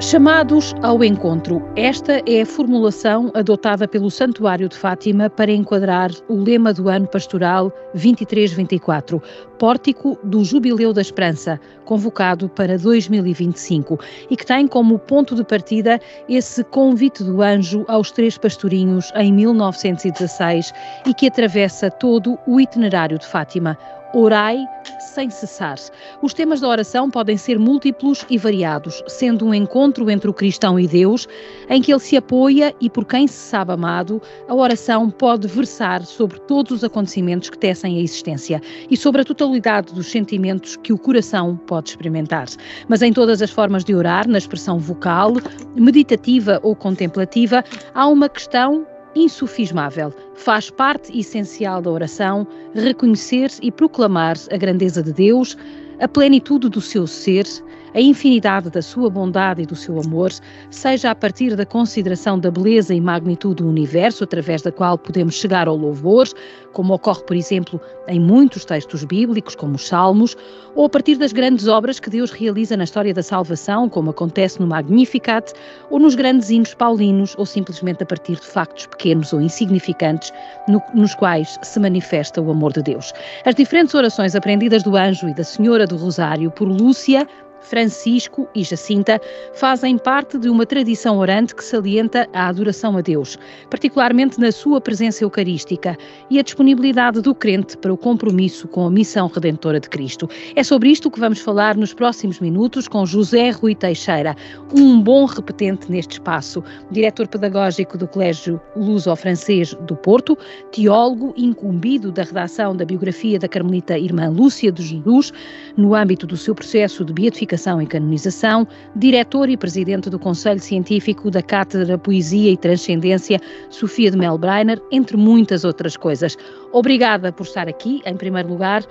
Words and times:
Chamados 0.00 0.76
ao 0.80 1.02
encontro. 1.02 1.60
Esta 1.74 2.22
é 2.24 2.42
a 2.42 2.46
formulação 2.46 3.32
adotada 3.34 3.88
pelo 3.88 4.12
Santuário 4.12 4.68
de 4.68 4.76
Fátima 4.76 5.28
para 5.28 5.50
enquadrar 5.50 6.12
o 6.28 6.36
lema 6.36 6.72
do 6.72 6.88
ano 6.88 7.08
pastoral 7.08 7.72
23-24, 7.96 9.20
Pórtico 9.58 10.16
do 10.22 10.44
Jubileu 10.44 10.92
da 10.92 11.00
Esperança, 11.00 11.60
convocado 11.84 12.48
para 12.48 12.78
2025, 12.78 13.98
e 14.30 14.36
que 14.36 14.46
tem 14.46 14.68
como 14.68 15.00
ponto 15.00 15.34
de 15.34 15.42
partida 15.42 15.98
esse 16.28 16.62
convite 16.62 17.24
do 17.24 17.42
anjo 17.42 17.84
aos 17.88 18.12
três 18.12 18.38
pastorinhos 18.38 19.10
em 19.16 19.32
1916 19.32 20.72
e 21.06 21.12
que 21.12 21.26
atravessa 21.26 21.90
todo 21.90 22.38
o 22.46 22.60
itinerário 22.60 23.18
de 23.18 23.26
Fátima. 23.26 23.76
Orai 24.14 24.66
sem 25.00 25.28
cessar. 25.30 25.76
Os 26.22 26.32
temas 26.32 26.60
da 26.60 26.68
oração 26.68 27.10
podem 27.10 27.36
ser 27.36 27.58
múltiplos 27.58 28.24
e 28.30 28.38
variados, 28.38 29.02
sendo 29.06 29.44
um 29.46 29.52
encontro 29.52 30.10
entre 30.10 30.30
o 30.30 30.34
cristão 30.34 30.78
e 30.78 30.86
Deus, 30.86 31.26
em 31.68 31.82
que 31.82 31.92
ele 31.92 32.00
se 32.00 32.16
apoia 32.16 32.74
e 32.80 32.88
por 32.88 33.04
quem 33.04 33.26
se 33.26 33.36
sabe 33.36 33.72
amado, 33.72 34.22
a 34.48 34.54
oração 34.54 35.10
pode 35.10 35.46
versar 35.46 36.04
sobre 36.04 36.38
todos 36.40 36.72
os 36.72 36.84
acontecimentos 36.84 37.50
que 37.50 37.58
tecem 37.58 37.98
a 37.98 38.00
existência 38.00 38.62
e 38.90 38.96
sobre 38.96 39.22
a 39.22 39.24
totalidade 39.24 39.92
dos 39.92 40.06
sentimentos 40.06 40.76
que 40.76 40.92
o 40.92 40.98
coração 40.98 41.56
pode 41.66 41.90
experimentar. 41.90 42.46
Mas 42.88 43.02
em 43.02 43.12
todas 43.12 43.42
as 43.42 43.50
formas 43.50 43.84
de 43.84 43.94
orar, 43.94 44.28
na 44.28 44.38
expressão 44.38 44.78
vocal, 44.78 45.34
meditativa 45.74 46.60
ou 46.62 46.74
contemplativa, 46.74 47.64
há 47.94 48.06
uma 48.06 48.28
questão 48.28 48.86
insufismável. 49.14 50.12
Faz 50.34 50.70
parte 50.70 51.16
essencial 51.18 51.80
da 51.82 51.90
oração 51.90 52.46
reconhecer 52.74 53.50
e 53.62 53.70
proclamar 53.70 54.36
a 54.50 54.56
grandeza 54.56 55.02
de 55.02 55.12
Deus, 55.12 55.56
a 56.00 56.08
plenitude 56.08 56.68
do 56.68 56.80
seu 56.80 57.06
ser 57.06 57.46
a 57.94 58.00
infinidade 58.00 58.70
da 58.70 58.82
sua 58.82 59.10
bondade 59.10 59.62
e 59.62 59.66
do 59.66 59.76
seu 59.76 60.00
amor, 60.00 60.30
seja 60.70 61.10
a 61.10 61.14
partir 61.14 61.56
da 61.56 61.66
consideração 61.66 62.38
da 62.38 62.50
beleza 62.50 62.94
e 62.94 63.00
magnitude 63.00 63.62
do 63.62 63.68
universo, 63.68 64.24
através 64.24 64.62
da 64.62 64.72
qual 64.72 64.98
podemos 64.98 65.34
chegar 65.34 65.68
ao 65.68 65.76
louvor, 65.76 66.28
como 66.72 66.94
ocorre, 66.94 67.22
por 67.24 67.36
exemplo, 67.36 67.80
em 68.06 68.20
muitos 68.20 68.64
textos 68.64 69.04
bíblicos, 69.04 69.54
como 69.54 69.74
os 69.74 69.88
Salmos, 69.88 70.36
ou 70.74 70.84
a 70.84 70.88
partir 70.88 71.16
das 71.16 71.32
grandes 71.32 71.66
obras 71.66 71.98
que 71.98 72.10
Deus 72.10 72.30
realiza 72.30 72.76
na 72.76 72.84
história 72.84 73.12
da 73.12 73.22
salvação, 73.22 73.88
como 73.88 74.10
acontece 74.10 74.60
no 74.60 74.66
Magnificat, 74.66 75.52
ou 75.90 75.98
nos 75.98 76.14
grandes 76.14 76.50
hinos 76.50 76.74
paulinos, 76.74 77.34
ou 77.38 77.46
simplesmente 77.46 78.02
a 78.02 78.06
partir 78.06 78.36
de 78.36 78.46
factos 78.46 78.86
pequenos 78.86 79.32
ou 79.32 79.40
insignificantes 79.40 80.32
no, 80.68 80.82
nos 80.94 81.14
quais 81.14 81.58
se 81.62 81.80
manifesta 81.80 82.40
o 82.40 82.50
amor 82.50 82.72
de 82.72 82.82
Deus. 82.82 83.12
As 83.44 83.54
diferentes 83.54 83.94
orações 83.94 84.34
aprendidas 84.34 84.82
do 84.82 84.96
anjo 84.96 85.28
e 85.28 85.34
da 85.34 85.44
Senhora 85.44 85.86
do 85.86 85.96
Rosário 85.96 86.50
por 86.50 86.68
Lúcia 86.68 87.26
Francisco 87.60 88.48
e 88.54 88.62
Jacinta 88.62 89.20
fazem 89.54 89.98
parte 89.98 90.38
de 90.38 90.48
uma 90.48 90.64
tradição 90.64 91.18
orante 91.18 91.54
que 91.54 91.64
salienta 91.64 92.28
a 92.32 92.48
adoração 92.48 92.96
a 92.96 93.00
Deus, 93.00 93.38
particularmente 93.68 94.40
na 94.40 94.52
sua 94.52 94.80
presença 94.80 95.24
eucarística 95.24 95.96
e 96.30 96.38
a 96.38 96.42
disponibilidade 96.42 97.20
do 97.20 97.34
crente 97.34 97.76
para 97.76 97.92
o 97.92 97.96
compromisso 97.96 98.68
com 98.68 98.86
a 98.86 98.90
missão 98.90 99.26
redentora 99.26 99.80
de 99.80 99.88
Cristo. 99.88 100.28
É 100.54 100.62
sobre 100.62 100.90
isto 100.90 101.10
que 101.10 101.20
vamos 101.20 101.40
falar 101.40 101.76
nos 101.76 101.92
próximos 101.92 102.40
minutos 102.40 102.86
com 102.86 103.04
José 103.04 103.50
Rui 103.50 103.74
Teixeira, 103.74 104.36
um 104.74 105.00
bom 105.00 105.24
repetente 105.24 105.90
neste 105.90 106.12
espaço, 106.12 106.62
diretor 106.90 107.26
pedagógico 107.28 107.98
do 107.98 108.06
Colégio 108.06 108.60
Luso-Francês 108.76 109.74
do 109.86 109.96
Porto, 109.96 110.38
teólogo 110.72 111.34
incumbido 111.36 112.12
da 112.12 112.22
redação 112.22 112.76
da 112.76 112.84
biografia 112.84 113.38
da 113.38 113.48
Carmelita 113.48 113.98
Irmã 113.98 114.28
Lúcia 114.30 114.70
de 114.70 114.82
Jesus, 114.82 115.32
no 115.76 115.94
âmbito 115.94 116.26
do 116.26 116.36
seu 116.36 116.54
processo 116.54 117.04
de 117.04 117.12
beatificação 117.12 117.47
Beatificação 117.48 117.80
e 117.80 117.86
Canonização, 117.86 118.68
diretor 118.94 119.48
e 119.48 119.56
presidente 119.56 120.10
do 120.10 120.18
Conselho 120.18 120.60
Científico 120.60 121.30
da 121.30 121.42
Cátedra 121.42 121.96
Poesia 121.96 122.52
e 122.52 122.56
Transcendência 122.56 123.40
Sofia 123.70 124.10
de 124.10 124.18
Melbreiner, 124.18 124.80
entre 124.92 125.16
muitas 125.16 125.64
outras 125.64 125.96
coisas. 125.96 126.36
Obrigada 126.72 127.32
por 127.32 127.44
estar 127.44 127.66
aqui, 127.66 128.02
em 128.04 128.16
primeiro 128.16 128.50
lugar. 128.50 128.84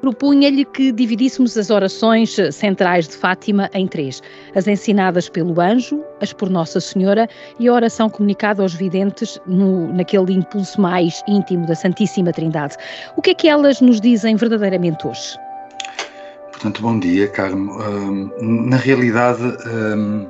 Propunha-lhe 0.00 0.64
que 0.64 0.92
dividíssemos 0.92 1.56
as 1.56 1.70
orações 1.70 2.36
centrais 2.52 3.08
de 3.08 3.16
Fátima 3.16 3.68
em 3.74 3.86
três: 3.86 4.22
as 4.54 4.66
ensinadas 4.66 5.28
pelo 5.28 5.60
anjo, 5.60 6.02
as 6.20 6.32
por 6.32 6.48
Nossa 6.48 6.80
Senhora 6.80 7.28
e 7.58 7.68
a 7.68 7.72
oração 7.72 8.08
comunicada 8.08 8.62
aos 8.62 8.74
videntes 8.74 9.38
no, 9.46 9.92
naquele 9.92 10.32
impulso 10.32 10.80
mais 10.80 11.22
íntimo 11.28 11.66
da 11.66 11.74
Santíssima 11.74 12.32
Trindade. 12.32 12.76
O 13.16 13.22
que 13.22 13.30
é 13.30 13.34
que 13.34 13.48
elas 13.48 13.80
nos 13.80 14.00
dizem 14.00 14.36
verdadeiramente 14.36 15.06
hoje? 15.06 15.45
Portanto, 16.56 16.80
bom 16.80 16.98
dia, 16.98 17.28
Carmo. 17.28 17.76
na 18.40 18.78
realidade, 18.78 19.42
um, 19.42 20.26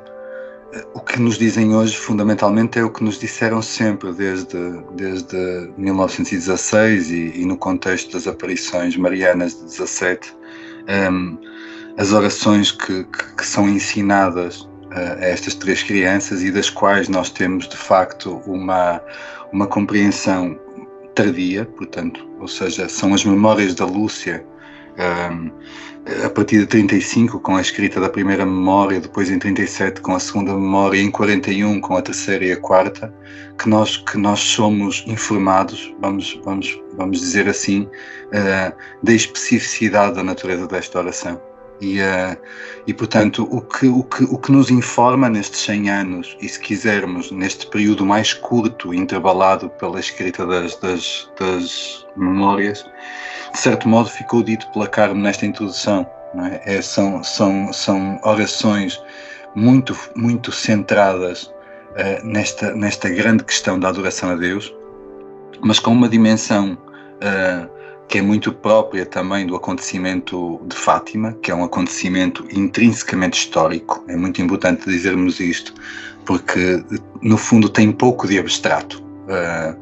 o 0.93 1.01
que 1.01 1.21
nos 1.21 1.39
dizem 1.39 1.73
hoje, 1.73 1.97
fundamentalmente, 1.97 2.81
é 2.81 2.85
o 2.85 2.91
que 2.91 3.05
nos 3.05 3.17
disseram 3.17 3.63
sempre, 3.63 4.13
desde, 4.13 4.59
desde 4.97 5.71
1916 5.79 7.11
e, 7.13 7.43
e 7.43 7.45
no 7.45 7.57
contexto 7.57 8.13
das 8.13 8.27
aparições 8.27 8.97
marianas 8.97 9.55
de 9.55 9.63
17. 9.67 10.35
Um, 11.13 11.39
as 11.97 12.13
orações 12.13 12.73
que, 12.73 13.05
que, 13.05 13.37
que 13.37 13.47
são 13.47 13.69
ensinadas 13.69 14.63
uh, 14.63 15.19
a 15.21 15.25
estas 15.25 15.55
três 15.55 15.85
crianças 15.85 16.43
e 16.43 16.51
das 16.51 16.69
quais 16.69 17.09
nós 17.09 17.31
temos, 17.31 17.69
de 17.69 17.77
facto, 17.77 18.43
uma, 18.47 19.01
uma 19.53 19.69
compreensão 19.69 20.59
tardia, 21.15 21.65
portanto, 21.65 22.29
ou 22.41 22.49
seja, 22.49 22.89
são 22.89 23.15
as 23.15 23.25
memórias 23.25 23.77
da 23.77 23.87
Lúcia. 23.87 24.45
A 24.99 26.31
partir 26.31 26.61
de 26.61 26.67
35 26.67 27.41
com 27.41 27.57
a 27.57 27.61
escrita 27.61 28.01
da 28.01 28.09
primeira 28.09 28.47
memória, 28.47 29.01
depois 29.01 29.29
em 29.29 29.39
37 29.39 30.01
com 30.01 30.15
a 30.15 30.21
segunda 30.21 30.55
memória, 30.55 31.01
em 31.01 31.11
41 31.11 31.81
com 31.81 31.97
a 31.97 32.03
terceira 32.03 32.45
e 32.45 32.53
a 32.53 32.57
quarta, 32.57 33.13
que 33.59 33.69
nós 33.69 33.97
que 33.97 34.17
nós 34.17 34.39
somos 34.39 35.05
informados, 35.07 35.93
vamos 36.01 36.41
vamos 36.45 36.81
vamos 36.97 37.21
dizer 37.21 37.49
assim, 37.49 37.83
uh, 37.83 38.73
da 39.03 39.13
especificidade 39.13 40.17
da 40.17 40.23
natureza 40.23 40.67
desta 40.67 40.99
oração. 40.99 41.41
E, 41.81 42.01
uh, 42.01 42.37
e 42.87 42.95
portanto, 42.95 43.47
o 43.51 43.61
que, 43.61 43.87
o, 43.87 44.03
que, 44.03 44.25
o 44.25 44.39
que 44.39 44.51
nos 44.51 44.71
informa 44.71 45.29
nestes 45.29 45.61
100 45.61 45.91
anos, 45.91 46.37
e 46.41 46.49
se 46.49 46.59
quisermos, 46.59 47.31
neste 47.31 47.67
período 47.67 48.07
mais 48.07 48.33
curto, 48.33 48.95
intervalado 48.95 49.69
pela 49.71 50.01
escrita 50.01 50.47
das, 50.47 50.77
das, 50.77 51.31
das 51.39 52.07
memórias, 52.17 52.85
de 53.57 53.63
certo 53.63 53.89
modo 53.89 54.11
ficou 54.11 54.43
dito 54.43 54.69
pela 54.69 54.87
Carmo 54.87 55.19
nesta 55.19 55.47
introdução. 55.47 56.07
É? 56.53 56.77
É, 56.77 56.83
são, 56.83 57.25
são, 57.25 57.73
são 57.73 58.21
orações 58.23 59.01
muito, 59.55 59.97
muito 60.15 60.53
centradas 60.53 61.45
uh, 61.45 62.23
nesta, 62.23 62.75
nesta 62.75 63.09
grande 63.09 63.43
questão 63.45 63.81
da 63.81 63.89
adoração 63.89 64.29
a 64.29 64.35
Deus, 64.37 64.75
mas 65.63 65.79
com 65.79 65.93
uma 65.93 66.07
dimensão 66.07 66.75
uh, 66.75 67.67
que 68.07 68.19
é 68.19 68.23
muito 68.23 68.53
própria 68.53 69.07
também 69.07 69.47
do 69.47 69.57
acontecimento 69.57 70.61
de 70.67 70.77
Fátima, 70.77 71.33
que 71.41 71.51
é 71.51 71.55
um 71.55 71.65
acontecimento 71.65 72.47
intrinsecamente 72.53 73.39
histórico. 73.39 74.05
É 74.07 74.17
muito 74.17 74.43
importante 74.43 74.85
dizermos 74.85 75.41
isto, 75.41 75.73
porque 76.27 76.85
no 77.23 77.39
fundo 77.39 77.71
tem 77.71 77.91
pouco 77.91 78.29
de 78.29 78.39
abstrato. 78.39 79.06
Uh, 79.27 79.77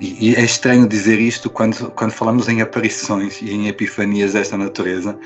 e, 0.00 0.30
e, 0.30 0.34
é 0.36 0.42
estranho 0.42 0.86
dizer 0.86 1.18
isto 1.18 1.48
quando, 1.48 1.90
quando 1.92 2.12
falamos 2.12 2.48
em 2.48 2.60
aparições 2.60 3.40
e 3.40 3.50
em 3.50 3.68
epifanias 3.68 4.34
desta 4.34 4.56
natureza, 4.56 5.18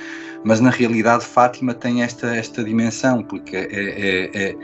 mas 0.44 0.60
na 0.60 0.70
realidade 0.70 1.24
Fátima 1.24 1.74
tem 1.74 2.02
esta, 2.02 2.36
esta 2.36 2.62
dimensão, 2.62 3.22
porque 3.22 3.56
é, 3.56 3.68
é, 3.70 4.30
é, 4.34 4.56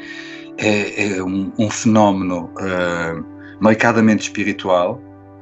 é, 0.59 1.17
é 1.17 1.23
um, 1.23 1.51
um, 1.59 1.71
fenómeno 1.71 2.53
uh, 2.57 3.25
marcadamente 3.61 4.25
espiritual, 4.25 5.01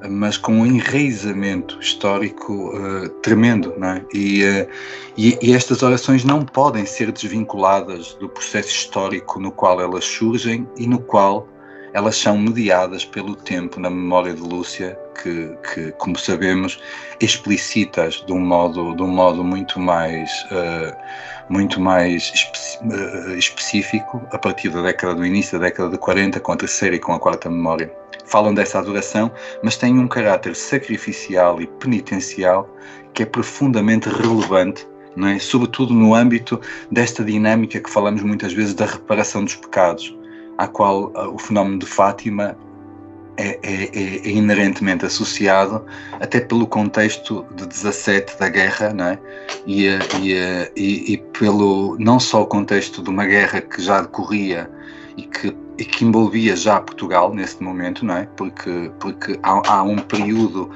mas 0.08 0.36
com 0.38 0.52
um 0.52 0.66
enraizamento 0.66 1.78
histórico 1.80 2.70
uh, 2.76 3.08
tremendo, 3.20 3.74
não 3.76 3.88
é? 3.88 4.04
E, 4.14 4.44
uh, 4.44 4.68
e, 5.16 5.36
e, 5.42 5.52
estas 5.52 5.82
orações 5.82 6.24
não 6.24 6.44
podem 6.44 6.86
ser 6.86 7.10
desvinculadas 7.10 8.14
do 8.14 8.28
processo 8.28 8.68
histórico 8.68 9.40
no 9.40 9.50
qual 9.50 9.80
elas 9.80 10.04
surgem 10.04 10.68
e 10.76 10.86
no 10.86 11.00
qual 11.00 11.48
elas 11.92 12.16
são 12.16 12.38
mediadas 12.38 13.04
pelo 13.04 13.34
tempo 13.34 13.80
na 13.80 13.90
memória 13.90 14.34
de 14.34 14.40
Lúcia, 14.40 14.98
que, 15.22 15.56
que 15.72 15.92
como 15.92 16.18
sabemos, 16.18 16.80
explicitas 17.20 18.22
de 18.26 18.32
um 18.32 18.40
modo, 18.40 18.94
de 18.94 19.02
um 19.02 19.08
modo 19.08 19.42
muito 19.42 19.80
mais, 19.80 20.30
uh, 20.50 20.96
muito 21.48 21.80
mais 21.80 22.32
espe 22.34 22.58
específico 23.38 24.22
a 24.30 24.38
partir 24.38 24.68
da 24.68 24.82
década 24.82 25.14
do 25.14 25.24
início 25.24 25.58
da 25.58 25.66
década 25.66 25.90
de 25.90 25.98
40, 25.98 26.38
com 26.40 26.52
a 26.52 26.56
terceira 26.56 26.96
e 26.96 26.98
com 26.98 27.12
a 27.12 27.18
quarta 27.18 27.48
memória 27.48 27.90
falam 28.28 28.54
dessa 28.54 28.78
adoração, 28.78 29.30
mas 29.62 29.76
têm 29.76 29.98
um 29.98 30.06
caráter 30.06 30.54
sacrificial 30.54 31.60
e 31.60 31.66
penitencial 31.66 32.68
que 33.14 33.22
é 33.22 33.26
profundamente 33.26 34.08
relevante, 34.08 34.86
é? 35.26 35.38
sobretudo 35.38 35.92
no 35.92 36.14
âmbito 36.14 36.60
desta 36.92 37.24
dinâmica 37.24 37.80
que 37.80 37.90
falamos 37.90 38.22
muitas 38.22 38.52
vezes 38.52 38.74
da 38.74 38.86
reparação 38.86 39.44
dos 39.44 39.56
pecados, 39.56 40.16
à 40.58 40.66
qual 40.66 41.12
uh, 41.14 41.32
o 41.32 41.38
fenómeno 41.38 41.78
de 41.78 41.86
Fátima 41.86 42.56
é, 43.38 43.58
é, 43.62 43.84
é, 43.94 44.28
inerentemente 44.28 45.06
associado, 45.06 45.86
até 46.20 46.40
pelo 46.40 46.66
contexto 46.66 47.46
de 47.54 47.66
17 47.66 48.36
da 48.36 48.48
guerra, 48.48 48.92
não 48.92 49.04
é? 49.04 49.18
E, 49.64 49.86
e, 49.86 50.34
e, 50.76 51.12
e 51.12 51.18
pelo 51.38 51.96
não 52.00 52.18
só 52.18 52.42
o 52.42 52.46
contexto 52.46 53.00
de 53.00 53.08
uma 53.08 53.24
guerra 53.24 53.60
que 53.60 53.80
já 53.80 54.00
decorria 54.00 54.68
e 55.16 55.22
que, 55.22 55.56
e 55.78 55.84
que 55.84 56.04
envolvia 56.04 56.56
já 56.56 56.80
Portugal 56.80 57.32
nesse 57.32 57.62
momento, 57.62 58.04
não 58.04 58.16
é? 58.16 58.28
Porque, 58.36 58.90
porque 58.98 59.38
há, 59.40 59.72
há 59.72 59.82
um 59.84 59.98
período 59.98 60.70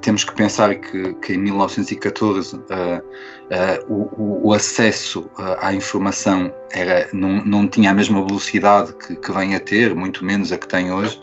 temos 0.00 0.24
que 0.24 0.34
pensar 0.34 0.74
que, 0.74 1.14
que 1.14 1.34
em 1.34 1.38
1914 1.38 2.56
uh, 2.56 2.60
uh, 2.60 3.92
o, 3.92 4.48
o, 4.48 4.52
acesso 4.52 5.30
uh, 5.38 5.56
à 5.60 5.74
informação 5.74 6.52
era, 6.72 7.08
não, 7.12 7.44
não 7.44 7.68
tinha 7.68 7.90
a 7.90 7.94
mesma 7.94 8.24
velocidade 8.24 8.92
que, 8.94 9.16
que 9.16 9.32
vem 9.32 9.54
a 9.54 9.60
ter, 9.60 9.94
muito 9.94 10.24
menos 10.24 10.52
a 10.52 10.58
que 10.58 10.68
tem 10.68 10.92
hoje, 10.92 11.20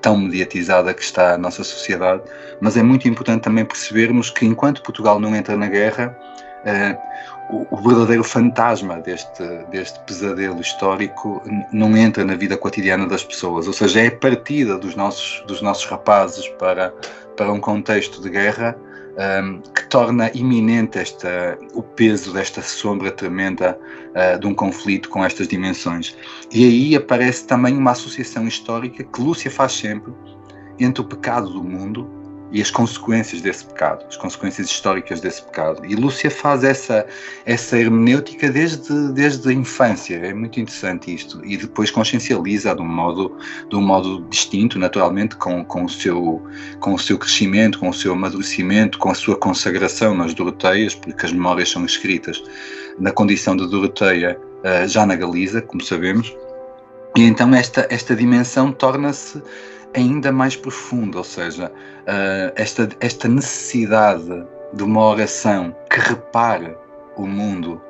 tão 0.00 0.16
mediatizada 0.16 0.94
que 0.94 1.02
está 1.02 1.34
a 1.34 1.38
nossa 1.38 1.64
sociedade, 1.64 2.22
mas 2.60 2.76
é 2.76 2.82
muito 2.82 3.08
importante 3.08 3.42
também 3.42 3.64
percebermos 3.64 4.30
que 4.30 4.46
enquanto 4.46 4.82
Portugal 4.82 5.18
não 5.18 5.34
entra 5.34 5.56
na 5.56 5.66
guerra, 5.66 6.16
o, 7.50 7.66
o, 7.68 7.76
verdadeiro 7.76 8.22
fantasma 8.22 9.00
deste, 9.00 9.42
deste 9.72 9.98
pesadelo 10.00 10.60
histórico 10.60 11.42
não 11.72 11.96
entra 11.96 12.24
na 12.24 12.36
vida 12.36 12.56
cotidiana 12.56 13.08
das 13.08 13.24
pessoas, 13.24 13.66
ou 13.66 13.72
seja, 13.72 14.00
é 14.00 14.06
a 14.06 14.16
partida 14.16 14.78
dos 14.78 14.94
nossos, 14.94 15.42
dos 15.48 15.60
nossos 15.60 15.86
rapazes 15.86 16.46
para, 16.50 16.94
para 17.38 17.52
um 17.52 17.60
contexto 17.60 18.20
de 18.20 18.28
guerra 18.28 18.76
um, 19.18 19.60
que 19.60 19.88
torna 19.88 20.30
iminente 20.34 20.98
esta, 20.98 21.56
o 21.72 21.82
peso 21.82 22.32
desta 22.32 22.60
sombra 22.60 23.10
tremenda 23.12 23.78
uh, 24.10 24.38
de 24.38 24.46
um 24.46 24.54
conflito 24.54 25.08
com 25.08 25.24
estas 25.24 25.48
dimensões. 25.48 26.16
E 26.52 26.64
aí 26.64 26.96
aparece 26.96 27.46
também 27.46 27.76
uma 27.76 27.92
associação 27.92 28.46
histórica 28.46 29.02
que 29.04 29.22
Lúcia 29.22 29.50
faz 29.50 29.72
sempre 29.72 30.12
entre 30.78 31.00
o 31.00 31.04
pecado 31.04 31.48
do 31.48 31.62
mundo 31.62 32.17
e 32.50 32.62
as 32.62 32.70
consequências 32.70 33.42
desse 33.42 33.64
pecado, 33.64 34.04
as 34.08 34.16
consequências 34.16 34.68
históricas 34.68 35.20
desse 35.20 35.42
pecado. 35.42 35.84
E 35.84 35.94
Lúcia 35.94 36.30
faz 36.30 36.64
essa, 36.64 37.06
essa 37.44 37.78
hermenêutica 37.78 38.48
desde, 38.50 39.12
desde 39.12 39.48
a 39.48 39.52
infância, 39.52 40.16
é 40.16 40.32
muito 40.32 40.58
interessante 40.58 41.14
isto, 41.14 41.44
e 41.44 41.56
depois 41.56 41.90
consciencializa 41.90 42.74
de 42.74 42.82
um 42.82 42.88
modo, 42.88 43.36
de 43.68 43.76
um 43.76 43.82
modo 43.82 44.26
distinto, 44.30 44.78
naturalmente, 44.78 45.36
com, 45.36 45.64
com, 45.64 45.84
o 45.84 45.88
seu, 45.88 46.42
com 46.80 46.94
o 46.94 46.98
seu 46.98 47.18
crescimento, 47.18 47.78
com 47.78 47.88
o 47.88 47.94
seu 47.94 48.12
amadurecimento, 48.12 48.98
com 48.98 49.10
a 49.10 49.14
sua 49.14 49.36
consagração 49.36 50.14
nas 50.14 50.34
Doroteias, 50.34 50.94
porque 50.94 51.26
as 51.26 51.32
memórias 51.32 51.70
são 51.70 51.84
escritas 51.84 52.42
na 52.98 53.12
condição 53.12 53.56
de 53.56 53.66
Doroteia 53.66 54.40
eh, 54.64 54.88
já 54.88 55.06
na 55.06 55.14
Galiza, 55.14 55.62
como 55.62 55.82
sabemos, 55.82 56.34
e 57.16 57.22
então 57.22 57.52
esta, 57.54 57.86
esta 57.90 58.14
dimensão 58.14 58.70
torna-se 58.70 59.42
ainda 59.94 60.32
mais 60.32 60.56
profunda, 60.56 61.18
ou 61.18 61.24
seja, 61.24 61.66
uh, 61.66 62.52
esta, 62.56 62.88
esta 63.00 63.28
necessidade 63.28 64.46
de 64.72 64.82
uma 64.82 65.02
oração 65.02 65.74
que 65.90 65.98
repare 66.00 66.76
o 67.16 67.26
mundo 67.26 67.80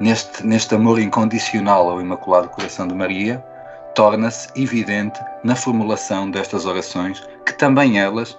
neste, 0.00 0.46
neste 0.46 0.74
amor 0.74 0.98
incondicional 1.00 1.88
ao 1.90 2.00
Imaculado 2.00 2.48
Coração 2.48 2.86
de 2.86 2.94
Maria, 2.94 3.42
torna-se 3.94 4.48
evidente 4.54 5.18
na 5.42 5.56
formulação 5.56 6.30
destas 6.30 6.66
orações, 6.66 7.22
que 7.44 7.52
também 7.52 7.98
elas, 7.98 8.38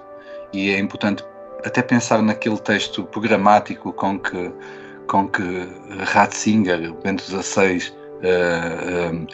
e 0.52 0.70
é 0.70 0.78
importante 0.78 1.24
até 1.64 1.82
pensar 1.82 2.22
naquele 2.22 2.58
texto 2.58 3.04
programático 3.04 3.92
com 3.92 4.18
que, 4.18 4.52
com 5.08 5.28
que 5.28 5.68
Ratzinger, 6.04 6.92
Bento 7.02 7.22
XVI, 7.22 7.92
uh, 8.18 9.26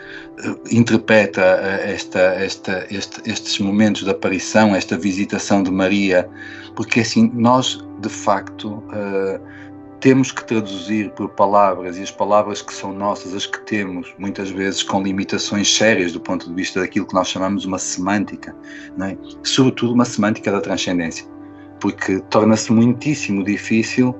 interpreta 0.71 1.41
esta, 1.41 2.19
esta, 2.19 2.87
este, 2.91 3.31
estes 3.31 3.59
momentos 3.59 4.05
de 4.05 4.11
aparição, 4.11 4.75
esta 4.75 4.97
visitação 4.97 5.63
de 5.63 5.71
Maria, 5.71 6.29
porque 6.75 7.01
assim 7.01 7.31
nós 7.35 7.85
de 8.01 8.09
facto 8.09 8.69
uh, 8.69 9.41
temos 10.01 10.31
que 10.31 10.45
traduzir 10.45 11.11
por 11.13 11.31
palavras 11.31 11.97
e 11.97 12.03
as 12.03 12.11
palavras 12.11 12.61
que 12.61 12.75
são 12.75 12.93
nossas, 12.93 13.33
as 13.35 13.47
que 13.47 13.59
temos, 13.61 14.13
muitas 14.19 14.51
vezes 14.51 14.83
com 14.83 15.03
limitações 15.03 15.75
sérias 15.75 16.13
do 16.13 16.21
ponto 16.21 16.47
de 16.47 16.55
vista 16.55 16.81
daquilo 16.81 17.07
que 17.07 17.15
nós 17.15 17.29
chamamos 17.29 17.65
uma 17.65 17.79
semântica, 17.79 18.55
é? 19.01 19.17
sobretudo 19.43 19.95
uma 19.95 20.05
semântica 20.05 20.53
da 20.53 20.61
transcendência, 20.61 21.27
porque 21.81 22.21
torna-se 22.29 22.71
muitíssimo 22.71 23.43
difícil 23.43 24.15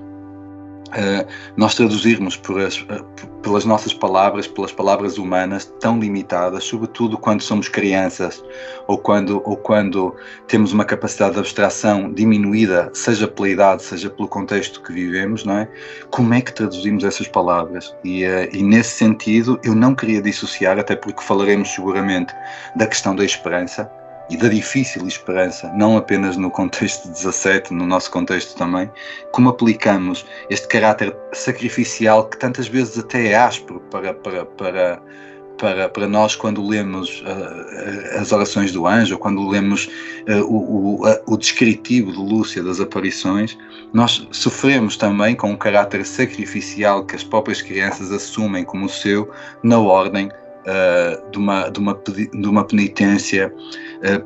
Uh, 0.95 1.27
nós 1.57 1.75
traduzirmos 1.75 2.41
as, 2.65 2.79
uh, 2.83 3.05
pelas 3.43 3.65
nossas 3.65 3.93
palavras, 3.93 4.47
pelas 4.47 4.71
palavras 4.71 5.19
humanas 5.19 5.65
tão 5.81 5.99
limitadas, 5.99 6.63
sobretudo 6.65 7.19
quando 7.19 7.43
somos 7.43 7.69
crianças 7.69 8.45
ou 8.87 8.97
quando, 8.97 9.43
ou 9.45 9.57
quando 9.57 10.15
temos 10.47 10.73
uma 10.73 10.85
capacidade 10.85 11.35
de 11.35 11.41
abstração 11.41 12.13
diminuída, 12.13 12.91
seja 12.95 13.27
pela 13.27 13.49
idade, 13.49 13.83
seja 13.83 14.09
pelo 14.09 14.29
contexto 14.29 14.81
que 14.83 14.93
vivemos, 14.93 15.45
não 15.45 15.59
é? 15.59 15.69
Como 16.11 16.33
é 16.33 16.41
que 16.41 16.55
traduzimos 16.55 17.03
essas 17.03 17.27
palavras? 17.27 17.93
E, 18.05 18.25
uh, 18.25 18.49
e 18.53 18.63
nesse 18.63 18.93
sentido, 18.97 19.59
eu 19.65 19.75
não 19.75 19.97
queria 19.97 20.23
dissociar, 20.23 20.79
até 20.79 20.95
porque 20.95 21.23
falaremos 21.23 21.71
seguramente 21.71 22.33
da 22.77 22.87
questão 22.87 23.17
da 23.17 23.25
esperança 23.25 23.91
e 24.31 24.37
da 24.37 24.49
difícil 24.49 25.07
esperança, 25.07 25.71
não 25.75 25.97
apenas 25.97 26.37
no 26.37 26.51
contexto 26.51 27.05
de 27.05 27.15
17, 27.15 27.75
no 27.75 27.87
nosso 27.87 28.11
contexto 28.11 28.57
também, 28.57 28.91
como 29.33 29.51
aplicamos 29.51 30.25
este 30.49 30.67
caráter 30.67 31.15
sacrificial 31.33 32.29
que 32.29 32.39
tantas 32.39 32.67
vezes 32.67 32.99
até 32.99 33.29
é 33.29 33.35
áspero 33.35 33.81
para, 33.91 34.15
para, 34.15 34.47
para, 34.47 35.03
para, 35.59 35.89
para 35.91 36.09
nós 36.09 36.35
quando 36.35 36.67
lemos 36.67 37.23
uh, 37.23 38.19
as 38.19 38.33
orações 38.33 38.73
do 38.73 38.87
anjo, 38.87 39.19
quando 39.19 39.47
lemos 39.47 39.91
uh, 40.29 40.43
o, 40.45 41.03
o, 41.05 41.35
o 41.35 41.37
descritivo 41.37 42.11
de 42.11 42.19
Lúcia 42.19 42.63
das 42.63 42.81
aparições, 42.81 43.59
nós 43.93 44.27
sofremos 44.31 44.97
também 44.97 45.37
com 45.37 45.53
o 45.53 45.57
caráter 45.57 46.05
sacrificial 46.07 47.05
que 47.05 47.15
as 47.15 47.23
próprias 47.23 47.61
crianças 47.61 48.11
assumem 48.11 48.65
como 48.65 48.89
seu 48.89 49.31
na 49.63 49.79
ordem 49.79 50.31
de, 51.31 51.39
uma, 51.39 51.69
de, 51.69 51.79
uma, 51.79 52.01
de 52.05 52.49
uma 52.49 52.65
penitência 52.65 53.53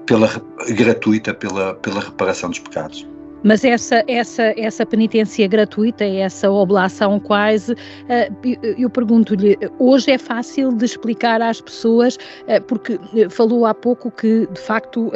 pela, 0.07 0.29
gratuita 0.71 1.35
pela, 1.35 1.75
pela 1.75 2.01
reparação 2.01 2.51
dos 2.51 2.59
pecados. 2.59 3.07
Mas 3.45 3.63
essa, 3.65 4.05
essa, 4.09 4.53
essa 4.57 4.85
penitência 4.85 5.47
gratuita, 5.47 6.05
essa 6.05 6.51
oblação 6.51 7.21
quase, 7.21 7.73
eh, 8.09 8.29
eu 8.77 8.91
pergunto-lhe, 8.91 9.57
hoje 9.79 10.11
é 10.11 10.19
fácil 10.19 10.73
de 10.73 10.85
explicar 10.85 11.41
às 11.41 11.61
pessoas, 11.61 12.19
porque 12.67 12.99
falou 13.31 13.65
há 13.65 13.73
pouco 13.73 14.11
que, 14.11 14.45
de 14.53 14.61
facto, 14.61 15.13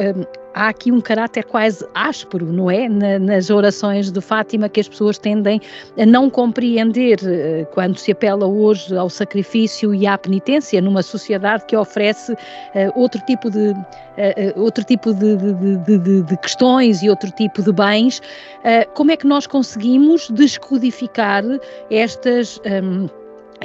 há 0.54 0.68
aqui 0.68 0.90
um 0.92 1.00
caráter 1.00 1.44
quase 1.44 1.86
áspero, 1.94 2.52
não 2.52 2.70
é? 2.70 2.88
Na, 2.88 3.18
nas 3.18 3.50
orações 3.50 4.10
de 4.10 4.20
Fátima, 4.20 4.68
que 4.68 4.80
as 4.80 4.88
pessoas 4.88 5.18
tendem 5.18 5.60
a 5.98 6.06
não 6.06 6.28
compreender 6.30 7.18
eh, 7.24 7.66
quando 7.72 7.98
se 7.98 8.12
apela 8.12 8.46
hoje 8.46 8.96
ao 8.96 9.08
sacrifício 9.08 9.94
e 9.94 10.06
à 10.06 10.16
penitência 10.16 10.80
numa 10.80 11.02
sociedade 11.02 11.64
que 11.66 11.76
oferece 11.76 12.32
uh, 12.32 12.36
outro 12.94 13.20
tipo 13.26 13.50
de. 13.50 13.70
Uh, 13.70 14.60
outro 14.60 14.84
tipo 14.84 15.14
de, 15.14 15.36
de, 15.36 15.98
de, 15.98 16.22
de, 16.22 16.36
questões 16.36 17.02
e 17.02 17.08
outro 17.08 17.30
tipo 17.30 17.62
de 17.62 17.72
bens, 17.72 18.18
uh, 18.18 18.90
como 18.92 19.10
é 19.10 19.16
que 19.16 19.26
nós 19.26 19.46
conseguimos 19.46 20.28
descodificar 20.28 21.42
estas 21.90 22.60
um, 22.84 23.08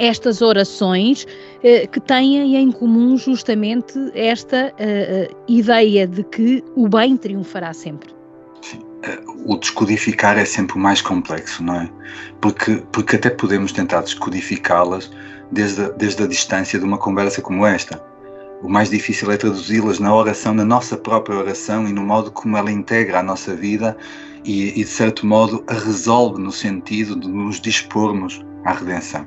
estas 0.00 0.42
orações 0.42 1.26
eh, 1.62 1.86
que 1.86 2.00
têm 2.00 2.56
em 2.56 2.72
comum 2.72 3.16
justamente 3.16 3.98
esta 4.14 4.72
uh, 4.72 5.36
ideia 5.48 6.06
de 6.06 6.22
que 6.24 6.62
o 6.76 6.88
bem 6.88 7.16
triunfará 7.16 7.72
sempre. 7.72 8.10
Sim. 8.62 8.80
O 9.46 9.56
descodificar 9.56 10.36
é 10.36 10.44
sempre 10.44 10.76
o 10.76 10.80
mais 10.80 11.00
complexo, 11.00 11.62
não 11.62 11.82
é? 11.82 11.90
Porque, 12.40 12.82
porque 12.92 13.16
até 13.16 13.30
podemos 13.30 13.72
tentar 13.72 14.00
descodificá-las 14.00 15.10
desde, 15.52 15.90
desde 15.92 16.24
a 16.24 16.26
distância 16.26 16.78
de 16.78 16.84
uma 16.84 16.98
conversa 16.98 17.40
como 17.40 17.64
esta. 17.64 18.02
O 18.62 18.68
mais 18.68 18.90
difícil 18.90 19.30
é 19.30 19.36
traduzi-las 19.36 20.00
na 20.00 20.12
oração, 20.12 20.52
na 20.52 20.64
nossa 20.64 20.96
própria 20.96 21.38
oração 21.38 21.88
e 21.88 21.92
no 21.92 22.02
modo 22.02 22.32
como 22.32 22.56
ela 22.56 22.72
integra 22.72 23.20
a 23.20 23.22
nossa 23.22 23.54
vida 23.54 23.96
e, 24.44 24.70
e 24.70 24.84
de 24.84 24.90
certo 24.90 25.26
modo, 25.26 25.62
a 25.68 25.74
resolve 25.74 26.40
no 26.40 26.50
sentido 26.50 27.18
de 27.18 27.28
nos 27.28 27.60
dispormos 27.60 28.44
à 28.64 28.72
redenção. 28.72 29.26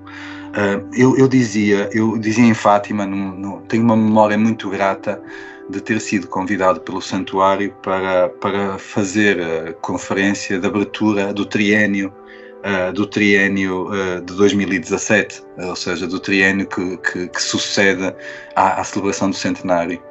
Uh, 0.52 0.86
eu, 0.94 1.18
eu, 1.18 1.28
dizia, 1.28 1.90
eu 1.94 2.18
dizia 2.18 2.44
em 2.44 2.54
Fátima, 2.54 3.06
no, 3.06 3.32
no, 3.34 3.62
tenho 3.62 3.84
uma 3.84 3.96
memória 3.96 4.38
muito 4.38 4.70
grata 4.70 5.22
de 5.70 5.80
ter 5.80 6.02
sido 6.02 6.28
convidado 6.28 6.82
pelo 6.82 7.02
santuário 7.02 7.74
para, 7.82 8.28
para 8.28 8.78
fazer 8.78 9.42
a 9.42 9.74
conferência 9.74 10.60
de 10.60 10.68
abertura 10.68 11.34
do 11.34 11.46
triênio 11.46 12.14
uh, 12.62 12.92
do 12.92 13.06
triênio 13.06 13.88
uh, 13.88 14.22
de 14.22 14.36
2017, 14.36 15.44
ou 15.58 15.76
seja, 15.76 16.08
do 16.08 16.20
triênio 16.20 16.68
que, 16.68 16.98
que, 16.98 17.28
que 17.28 17.42
sucede 17.42 18.14
à, 18.56 18.82
à, 18.82 18.84
celebração 18.84 19.30
do 19.30 19.36
centenário. 19.36 20.02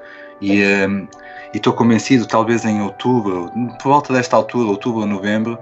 E 0.40 0.62
estou 1.52 1.74
convencido, 1.74 2.26
talvez 2.26 2.64
em 2.64 2.80
outubro, 2.80 3.50
por 3.82 3.90
volta 3.90 4.14
desta 4.14 4.36
altura, 4.36 4.68
outubro 4.68 5.00
ou 5.02 5.06
novembro, 5.06 5.58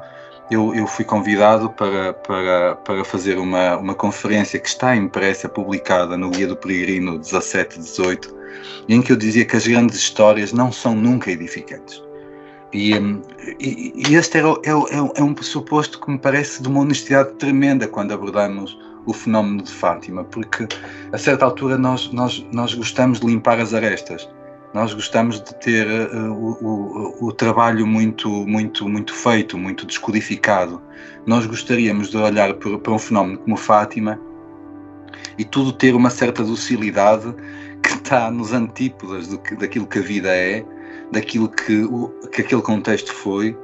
eu, 0.50 0.74
eu 0.74 0.86
fui 0.86 1.04
convidado 1.04 1.70
para, 1.70 2.12
para, 2.14 2.76
para 2.76 3.04
fazer 3.04 3.38
uma, 3.38 3.76
uma 3.76 3.94
conferência 3.94 4.58
que 4.58 4.68
está 4.68 4.96
impressa, 4.96 5.48
publicada 5.48 6.16
no 6.16 6.30
Guia 6.30 6.46
do 6.46 6.56
Peregrino 6.56 7.18
17 7.18 7.78
18, 7.78 8.34
em 8.88 9.02
que 9.02 9.12
eu 9.12 9.16
dizia 9.16 9.44
que 9.44 9.56
as 9.56 9.66
grandes 9.66 9.96
histórias 9.96 10.52
não 10.52 10.72
são 10.72 10.94
nunca 10.94 11.30
edificantes. 11.30 12.02
E, 12.72 12.94
hum, 12.98 13.22
e, 13.60 13.92
e 14.08 14.14
este 14.14 14.38
é, 14.38 14.40
é, 14.40 14.44
é, 14.44 15.10
é 15.16 15.22
um 15.22 15.34
pressuposto 15.34 16.00
que 16.00 16.10
me 16.10 16.18
parece 16.18 16.62
de 16.62 16.68
uma 16.68 16.80
honestidade 16.80 17.32
tremenda 17.34 17.86
quando 17.86 18.12
abordamos 18.12 18.78
o 19.06 19.12
fenómeno 19.12 19.62
de 19.62 19.72
Fátima, 19.72 20.24
porque 20.24 20.68
a 21.12 21.18
certa 21.18 21.44
altura 21.46 21.78
nós, 21.78 22.12
nós, 22.12 22.44
nós 22.52 22.74
gostamos 22.74 23.20
de 23.20 23.26
limpar 23.26 23.58
as 23.58 23.72
arestas, 23.72 24.28
nós 24.74 24.92
gostamos 24.92 25.40
de 25.40 25.54
ter 25.56 25.86
uh, 25.86 26.32
o, 26.32 26.58
o, 26.60 27.26
o, 27.28 27.32
trabalho 27.32 27.86
muito, 27.86 28.28
muito, 28.46 28.88
muito 28.88 29.14
feito, 29.14 29.56
muito 29.56 29.86
descodificado. 29.86 30.80
Nós 31.26 31.46
gostaríamos 31.46 32.10
de 32.10 32.16
olhar 32.16 32.54
para 32.54 32.92
um 32.92 32.98
fenómeno 32.98 33.38
como 33.38 33.56
Fátima 33.56 34.20
e 35.38 35.44
tudo 35.44 35.72
ter 35.72 35.94
uma 35.94 36.10
certa 36.10 36.42
docilidade 36.44 37.34
que 37.82 37.90
está 37.90 38.30
nos 38.30 38.52
antípodas 38.52 39.34
que, 39.46 39.54
daquilo 39.54 39.86
que 39.86 39.98
a 39.98 40.02
vida 40.02 40.28
é, 40.28 40.64
daquilo 41.12 41.48
que, 41.48 41.82
o, 41.84 42.08
que 42.30 42.42
aquele 42.42 42.62
contexto 42.62 43.12
foi 43.12 43.56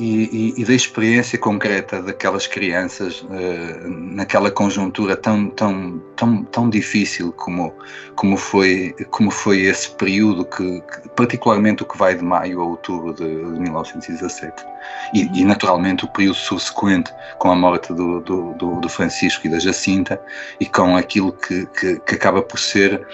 e, 0.00 0.54
e, 0.56 0.62
e, 0.62 0.64
da 0.64 0.72
experiência 0.72 1.38
concreta 1.38 2.00
daquelas 2.00 2.46
crianças 2.46 3.20
uh, 3.20 3.86
naquela 3.86 4.50
conjuntura 4.50 5.14
tão, 5.14 5.50
tão, 5.50 6.02
tão, 6.16 6.42
tão 6.44 6.70
difícil 6.70 7.32
como, 7.32 7.74
como, 8.16 8.38
foi, 8.38 8.94
como 9.10 9.30
foi 9.30 9.60
esse 9.60 9.90
período, 9.90 10.46
que, 10.46 10.80
que 10.80 11.08
particularmente 11.10 11.82
o 11.82 11.86
que 11.86 11.98
vai 11.98 12.14
de 12.14 12.24
maio 12.24 12.62
a 12.62 12.64
outubro 12.64 13.12
de, 13.12 13.26
de 13.26 13.60
1917. 13.60 14.64
E, 15.12 15.40
e, 15.40 15.44
naturalmente 15.44 16.06
o 16.06 16.08
período 16.08 16.36
subsequente, 16.36 17.12
com 17.38 17.50
a 17.50 17.54
morte 17.54 17.92
do, 17.92 18.20
do, 18.20 18.54
do, 18.54 18.80
do 18.80 18.88
Francisco 18.88 19.46
e 19.46 19.50
da 19.50 19.58
Jacinta, 19.58 20.18
e 20.58 20.64
com 20.64 20.96
aquilo 20.96 21.30
que, 21.32 21.66
que, 21.66 22.00
que 22.00 22.14
acaba 22.14 22.40
por 22.40 22.58
ser 22.58 23.06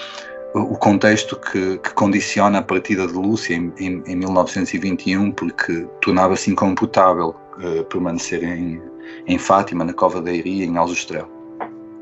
o 0.54 0.76
contexto 0.76 1.36
que, 1.36 1.78
que, 1.78 1.94
condiciona 1.94 2.58
a 2.58 2.62
partida 2.62 3.06
de 3.06 3.12
Lúcia 3.12 3.54
em, 3.54 3.72
em, 3.78 4.02
em 4.06 4.16
1921, 4.16 5.32
porque 5.32 5.86
tornava-se 6.00 6.50
incomputável 6.50 7.34
uh, 7.58 7.84
permanecer 7.84 8.42
em, 8.42 8.80
em 9.26 9.38
Fátima, 9.38 9.84
na 9.84 9.92
Cova 9.92 10.20
da 10.20 10.32
Iria, 10.32 10.64
em 10.64 10.76
Aljustrel. 10.76 11.28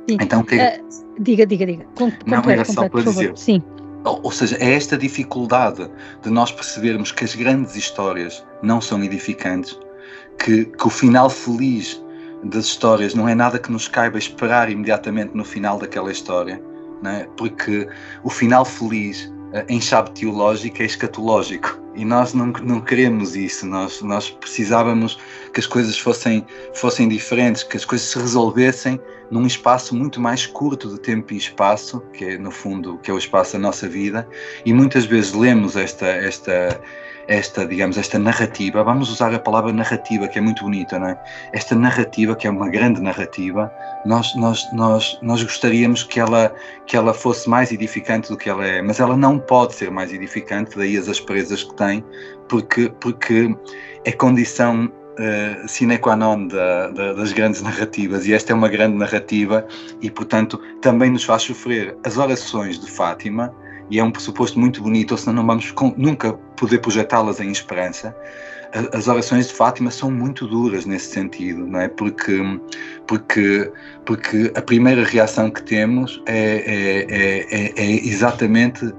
Então, 0.09 0.43
que... 0.45 0.57
uh, 0.57 0.85
diga, 1.19 1.47
diga, 1.47 1.67
diga. 1.67 1.87
Com, 1.97 2.13
Não, 2.27 2.43
era 2.49 2.65
só 2.65 2.89
para 2.89 3.03
dizer. 3.03 3.37
Sim. 3.37 3.63
Ou, 4.05 4.21
ou 4.23 4.31
seja, 4.31 4.57
é 4.61 4.75
esta 4.75 4.97
dificuldade 4.97 5.91
de 6.23 6.31
nós 6.31 6.53
percebermos 6.53 7.11
que 7.11 7.25
as 7.25 7.35
grandes 7.35 7.75
histórias 7.75 8.45
não 8.63 8.81
são 8.81 9.03
edificantes, 9.03 9.79
que, 10.39 10.67
que 10.67 10.87
o 10.87 10.91
final 10.91 11.31
feliz 11.31 12.03
das 12.45 12.67
histórias 12.67 13.15
não 13.15 13.29
é 13.29 13.35
nada 13.35 13.59
que 13.59 13.73
nos 13.73 13.89
caiba 13.89 14.19
esperar 14.19 14.71
imediatamente 14.71 15.35
no 15.35 15.45
final 15.45 15.79
daquela 15.79 16.13
história, 16.13 16.61
né? 17.05 17.29
porque 17.37 17.87
o 18.23 18.31
final 18.31 18.65
feliz 18.65 19.31
eh, 19.53 19.65
em 19.69 19.81
chave 19.81 20.11
teológica 20.11 20.83
é 20.83 20.87
escatológico. 20.87 21.79
E 21.95 22.05
nós 22.05 22.35
não, 22.35 22.47
não 22.47 22.81
queremos 22.81 23.37
isso, 23.37 23.65
nós, 23.67 24.03
nós 24.03 24.29
precisávamos 24.29 25.17
que 25.53 25.61
as 25.61 25.67
coisas 25.67 25.97
fossem, 25.97 26.45
fossem 26.75 27.09
diferentes, 27.09 27.63
que 27.63 27.77
as 27.77 27.85
coisas 27.85 28.09
se 28.09 28.19
resolvessem 28.19 29.01
num 29.31 29.47
espaço 29.47 29.95
muito 29.95 30.21
mais 30.21 30.45
curto 30.45 30.89
de 30.89 30.99
tempo 30.99 31.33
e 31.33 31.37
espaço, 31.37 32.01
que 32.13 32.25
é 32.25 32.39
no 32.39 32.51
fundo 32.51 32.99
que 32.99 33.13
é 33.13 33.15
o 33.15 33.19
espaço 33.19 33.53
da 33.53 33.61
nossa 33.61 33.89
vida, 33.89 34.29
e 34.67 34.73
muitas 34.73 35.05
vezes 35.05 35.33
lemos 35.33 35.77
esta, 35.77 36.07
esta, 36.07 36.81
esta, 37.29 37.67
digamos, 37.67 37.97
esta 37.97 38.19
narrativa, 38.19 38.83
vamos 38.83 39.11
usar 39.11 39.33
a 39.35 39.39
palavra 39.39 39.73
narrativa, 39.73 40.29
que 40.29 40.39
é 40.39 40.41
muito 40.41 40.63
bonita, 40.63 40.99
não 40.99 41.09
é? 41.09 41.19
Esta 41.53 41.75
narrativa, 41.75 42.35
que 42.37 42.47
é 42.47 42.51
uma 42.51 42.69
grande 42.69 43.01
narrativa, 43.01 43.73
nós, 44.05 44.35
nós, 44.35 44.67
nós, 44.73 45.19
nós 45.23 45.43
gostaríamos 45.43 46.03
que 46.03 46.21
ela, 46.21 46.55
que 46.87 46.97
ela 46.97 47.15
fosse 47.15 47.49
mais 47.49 47.73
edificante 47.73 48.29
do 48.29 48.37
que 48.37 48.49
ela 48.49 48.67
é, 48.67 48.83
mas 48.83 49.01
ela 49.01 49.17
não 49.17 49.39
pode 49.39 49.75
ser 49.75 49.91
mais 49.91 50.13
edificante, 50.13 50.77
daí 50.77 50.97
as 50.97 51.09
asperezas 51.09 51.65
que 51.65 51.75
tem, 51.75 52.05
porque, 52.49 52.93
porque 53.01 53.57
é 54.05 54.13
condição 54.13 54.91
uh, 55.19 55.69
sine 55.69 55.99
qua 55.99 56.17
non 56.17 56.49
da, 56.49 56.89
da, 56.89 57.13
das 57.13 57.33
grandes 57.33 57.63
narrativas, 57.63 58.27
e 58.27 58.33
esta 58.35 58.53
é 58.53 58.55
uma 58.55 58.69
grande 58.69 58.97
narrativa, 58.97 59.67
e 60.01 60.11
portanto 60.11 60.61
também 60.81 61.11
nos 61.11 61.25
faz 61.25 61.43
sofrer. 61.43 61.97
As 62.05 62.19
orações 62.19 62.79
de 62.79 62.91
Fátima 62.91 63.55
e 63.91 63.99
é 63.99 64.05
um 64.05 64.11
pressuposto 64.11 64.59
muito 64.59 64.83
bonito, 64.83 65.13
ou 65.13 65.19
senão 65.19 65.35
não 65.35 65.47
vamos 65.47 65.73
nunca 65.97 66.33
poder 66.57 66.79
projetá-las 66.79 67.41
em 67.41 67.51
esperança. 67.51 68.15
As 68.93 69.07
orações 69.07 69.49
de 69.49 69.55
Fátima 69.55 69.91
são 69.91 70.11
muito 70.11 70.49
duras 70.49 70.85
nesse 70.85 71.13
sentido, 71.13 71.65
não 71.65 71.81
é? 71.81 71.89
Porque, 71.89 72.43
porque, 73.07 73.71
porque 74.05 74.51
a 74.57 74.61
primeira 74.61 75.05
reação 75.05 75.49
que 75.49 75.63
temos 75.63 76.21
é, 76.27 76.57
é, 76.67 77.47
é, 77.51 77.73
é 77.77 78.07
exatamente 78.07 78.93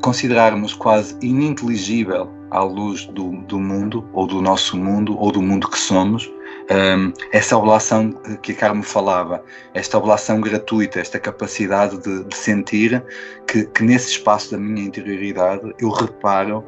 considerarmos 0.00 0.72
quase 0.72 1.14
ininteligível 1.20 2.30
à 2.50 2.62
luz 2.62 3.04
do, 3.06 3.32
do 3.42 3.60
mundo, 3.60 4.08
ou 4.14 4.26
do 4.26 4.40
nosso 4.40 4.76
mundo, 4.76 5.18
ou 5.18 5.30
do 5.30 5.42
mundo 5.42 5.68
que 5.68 5.78
somos, 5.78 6.30
um, 6.70 7.12
essa 7.32 7.56
oblação 7.56 8.12
que 8.42 8.52
a 8.52 8.54
Carmo 8.54 8.82
falava, 8.82 9.42
esta 9.74 9.98
oblação 9.98 10.40
gratuita, 10.40 11.00
esta 11.00 11.18
capacidade 11.18 11.98
de, 11.98 12.24
de 12.24 12.36
sentir 12.36 13.02
que, 13.46 13.64
que, 13.64 13.82
nesse 13.82 14.12
espaço 14.12 14.52
da 14.52 14.58
minha 14.58 14.86
interioridade 14.86 15.74
eu 15.80 15.90
reparo 15.90 16.64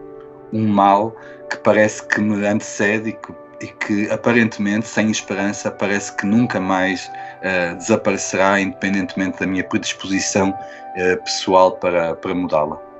um 0.53 0.67
mal 0.67 1.17
que 1.49 1.57
parece 1.59 2.07
que 2.09 2.21
me 2.21 2.45
antecede 2.47 3.11
e 3.11 3.13
que, 3.13 3.33
e 3.61 3.67
que 3.67 4.11
aparentemente, 4.11 4.89
sem 4.89 5.11
esperança, 5.11 5.71
parece 5.71 6.15
que 6.17 6.27
nunca 6.27 6.59
mais 6.59 7.07
uh, 7.07 7.77
desaparecerá, 7.77 8.61
independentemente 8.61 9.39
da 9.39 9.47
minha 9.47 9.65
predisposição 9.65 10.51
uh, 10.51 11.23
pessoal 11.23 11.73
para, 11.77 12.17
para 12.17 12.35
mudá-la 12.35 12.92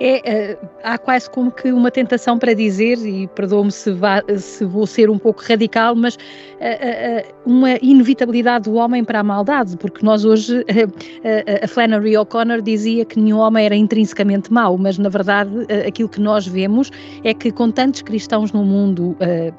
é, 0.00 0.56
uh, 0.62 0.68
há 0.84 0.96
quase 0.96 1.28
como 1.30 1.50
que 1.50 1.72
uma 1.72 1.90
tentação 1.90 2.38
para 2.38 2.54
dizer, 2.54 2.98
e 2.98 3.26
perdoa-me 3.28 3.72
se, 3.72 3.92
se, 4.38 4.64
vou 4.64 4.86
ser 4.86 5.10
um 5.10 5.18
pouco 5.18 5.42
radical, 5.42 5.94
mas 5.94 6.14
uh, 6.14 6.18
uh, 6.18 7.50
uma 7.50 7.76
inevitabilidade 7.82 8.70
do 8.70 8.74
homem 8.74 9.04
para 9.04 9.20
a 9.20 9.22
maldade, 9.24 9.76
porque 9.76 10.04
nós 10.04 10.24
hoje, 10.24 10.64
a 11.62 11.68
Flannery 11.68 12.16
O'Connor 12.16 12.62
dizia 12.62 13.04
que 13.04 13.18
nenhum 13.18 13.38
homem 13.38 13.66
era 13.66 13.74
intrinsecamente 13.74 14.52
mau, 14.52 14.76
mas 14.76 14.98
na 14.98 15.08
verdade 15.08 15.50
aquilo 15.86 16.08
que 16.08 16.20
nós 16.20 16.46
vemos 16.46 16.90
é 17.24 17.32
que 17.32 17.50
com 17.50 17.70
tantos 17.70 18.02
cristãos 18.02 18.52
no 18.52 18.64
mundo 18.64 19.16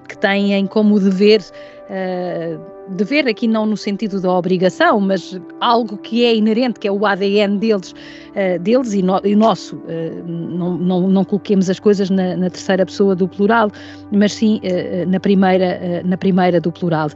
que 0.07 0.17
têm 0.17 0.65
como 0.67 0.99
dever 0.99 1.41
uh, 1.89 2.93
dever 2.95 3.27
aqui 3.27 3.47
não 3.47 3.65
no 3.65 3.75
sentido 3.75 4.21
da 4.21 4.31
obrigação, 4.31 4.99
mas 4.99 5.39
algo 5.59 5.97
que 5.97 6.23
é 6.23 6.35
inerente, 6.35 6.79
que 6.79 6.87
é 6.87 6.91
o 6.91 7.05
ADN 7.05 7.57
deles, 7.57 7.91
uh, 7.91 8.59
deles 8.59 8.93
e, 8.93 9.01
no, 9.01 9.19
e 9.23 9.35
nosso. 9.35 9.75
Uh, 9.77 10.23
não, 10.25 10.77
não, 10.77 11.09
não, 11.09 11.23
coloquemos 11.25 11.69
as 11.69 11.79
coisas 11.79 12.09
na, 12.09 12.35
na, 12.37 12.49
terceira 12.49 12.85
pessoa 12.85 13.15
do 13.15 13.27
plural, 13.27 13.71
mas 14.11 14.33
sim 14.33 14.61
na, 15.07 15.19
primeira, 15.19 16.01
na 16.03 16.17
primeira 16.17 16.59
do 16.59 16.71
plural. 16.71 17.09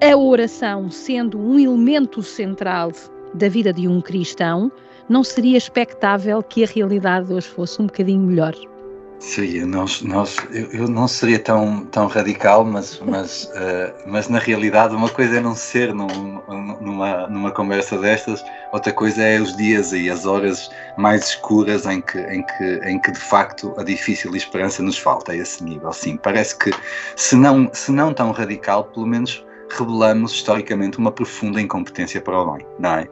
a 0.00 0.16
oração 0.16 0.90
sendo 0.90 1.38
um 1.38 1.58
elemento 1.58 2.22
central 2.22 2.92
da 3.34 3.48
vida 3.48 3.72
de 3.72 3.86
um 3.88 4.00
cristão, 4.00 4.70
não 5.08 5.24
seria 5.24 5.56
expectável 5.56 6.42
que 6.42 6.64
a 6.64 6.66
realidade 6.66 7.32
hoje 7.32 7.48
fosse 7.48 7.80
um 7.80 7.86
bocadinho 7.86 8.20
melhor? 8.20 8.54
Seria, 9.20 9.66
nós, 9.66 10.00
nós, 10.02 10.36
eu, 10.52 10.70
eu, 10.72 10.88
não 10.88 11.08
seria 11.08 11.40
tão, 11.40 11.84
tão 11.86 12.06
radical, 12.06 12.64
mas, 12.64 13.00
mas, 13.04 13.44
uh, 13.46 13.92
mas 14.06 14.28
na 14.28 14.38
realidade 14.38 14.94
uma 14.94 15.08
coisa 15.08 15.38
é 15.38 15.40
não 15.40 15.56
ser 15.56 15.92
num, 15.92 16.40
numa, 16.80 17.26
numa 17.26 17.50
conversa 17.50 17.98
destas, 17.98 18.44
outra 18.72 18.92
coisa 18.92 19.20
é 19.22 19.40
os 19.40 19.56
dias 19.56 19.92
e 19.92 20.08
as 20.08 20.24
horas 20.24 20.70
mais 20.96 21.30
escuras 21.30 21.84
em 21.86 22.00
que, 22.00 22.18
em 22.18 22.44
que, 22.44 22.80
em 22.84 23.00
que 23.00 23.10
de 23.10 23.18
facto 23.18 23.74
a 23.76 23.82
difícil 23.82 24.36
esperança 24.36 24.82
nos 24.84 24.96
falta 24.96 25.32
a 25.32 25.36
esse 25.36 25.64
nível. 25.64 25.92
Sim, 25.92 26.16
parece 26.16 26.56
que 26.56 26.70
se 27.16 27.34
não, 27.34 27.68
se 27.74 27.90
não 27.90 28.14
tão 28.14 28.30
radical, 28.30 28.84
pelo 28.84 29.06
menos 29.06 29.44
revelamos 29.70 30.32
historicamente 30.32 30.96
uma 30.96 31.10
profunda 31.10 31.60
incompetência 31.60 32.20
para 32.20 32.40
o 32.40 32.52
bem, 32.52 32.66
não 32.78 32.94
é? 32.94 33.08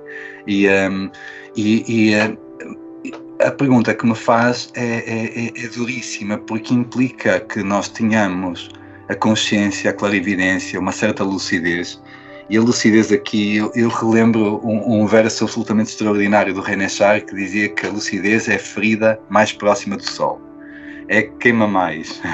E, 0.47 0.69
um, 0.69 0.71
ehm, 0.71 1.11
e, 1.57 2.11
e 2.11 2.15
uh, 2.15 2.46
a 3.41 3.51
pergunta 3.51 3.95
que 3.95 4.07
me 4.07 4.15
faz 4.15 4.71
é, 4.75 4.83
é, 4.83 5.47
é, 5.47 5.65
é, 5.65 5.69
duríssima, 5.69 6.39
porque 6.39 6.73
implica 6.73 7.41
que 7.41 7.63
nós 7.63 7.89
tenhamos 7.89 8.71
a 9.09 9.15
consciência, 9.15 9.91
a 9.91 9.95
clarividência, 9.95 10.81
uma 10.81 10.93
certa 10.93 11.23
lucidez. 11.23 12.01
E 12.49 12.57
a 12.57 12.61
lucidez 12.61 13.11
aqui, 13.13 13.57
eu, 13.57 13.73
eu 13.75 13.89
relembro 13.89 14.61
um, 14.65 15.03
um, 15.03 15.07
verso 15.07 15.45
absolutamente 15.45 15.91
extraordinário 15.91 16.55
do 16.55 16.61
René 16.61 16.89
Char 16.89 17.21
que 17.21 17.35
dizia 17.35 17.69
que 17.69 17.87
a 17.87 17.91
lucidez 17.91 18.49
é 18.49 18.55
a 18.55 18.59
ferida 18.59 19.21
mais 19.29 19.53
próxima 19.53 19.97
do 19.97 20.09
sol. 20.09 20.41
É 21.09 21.23
que 21.23 21.37
queima 21.39 21.67
mais. 21.67 22.21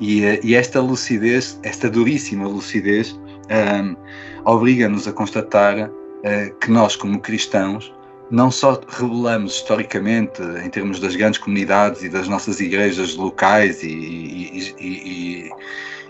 E, 0.00 0.40
e 0.42 0.56
esta 0.56 0.80
lucidez, 0.80 1.60
esta 1.62 1.88
duríssima 1.88 2.48
lucidez, 2.48 3.12
um, 3.52 3.94
obriga-nos 4.44 5.06
a 5.06 5.12
constatar 5.12 5.88
uh, 5.88 6.58
que 6.58 6.72
nós, 6.72 6.96
como 6.96 7.20
cristãos, 7.20 7.92
não 8.32 8.50
só 8.50 8.80
revelamos 8.88 9.56
historicamente, 9.56 10.40
em 10.64 10.70
termos 10.70 10.98
das 10.98 11.14
grandes 11.14 11.38
comunidades 11.38 12.02
e 12.02 12.08
das 12.08 12.26
nossas 12.26 12.60
igrejas 12.60 13.14
locais 13.14 13.82
e, 13.82 13.88
e, 13.88 14.74
e, 14.80 15.50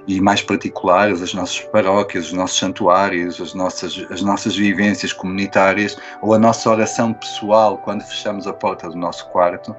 e 0.06 0.20
mais 0.20 0.40
particulares, 0.40 1.20
as 1.20 1.34
nossas 1.34 1.58
paróquias, 1.58 2.26
os 2.26 2.32
nossos 2.32 2.56
santuários, 2.56 3.40
as 3.40 3.54
nossas, 3.54 4.06
as 4.08 4.22
nossas 4.22 4.54
vivências 4.54 5.12
comunitárias 5.12 5.98
ou 6.22 6.32
a 6.32 6.38
nossa 6.38 6.70
oração 6.70 7.12
pessoal 7.12 7.78
quando 7.78 8.02
fechamos 8.02 8.46
a 8.46 8.52
porta 8.52 8.88
do 8.88 8.96
nosso 8.96 9.28
quarto, 9.30 9.74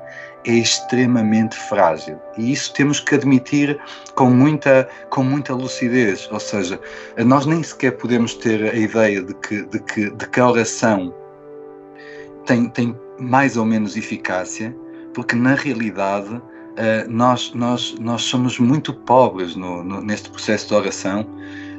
é 0.46 0.52
extremamente 0.52 1.56
frágil. 1.56 2.20
E 2.38 2.52
isso 2.52 2.74
temos 2.74 3.00
que 3.00 3.16
admitir 3.16 3.80
com 4.16 4.30
muita, 4.30 4.90
com 5.10 5.24
muita 5.24 5.54
lucidez. 5.54 6.28
Ou 6.30 6.42
seja, 6.42 6.78
nós 7.18 7.46
nem 7.46 7.64
sequer 7.64 7.92
podemos 7.92 8.34
ter 8.34 8.70
a 8.70 8.76
ideia 8.76 9.22
de 9.24 9.34
que, 9.36 9.62
de 9.64 9.80
que, 9.80 10.10
de 10.10 10.28
que 10.28 10.40
a 10.42 10.50
oração 10.50 11.23
tem, 12.46 12.70
tem 12.70 12.96
mais 13.20 13.58
ou 13.58 13.66
menos 13.66 13.96
eficácia, 13.96 14.76
porque 15.14 15.36
na 15.36 15.56
realidade 15.56 16.42
Uh, 16.74 17.08
nós, 17.08 17.54
nós, 17.54 17.96
nós 18.00 18.24
somos 18.24 18.58
muito 18.58 18.92
pobres 18.92 19.56
no, 19.56 19.84
no, 19.84 20.02
neste 20.02 20.28
processo 20.32 20.70
de 20.70 20.74
oração, 20.74 21.24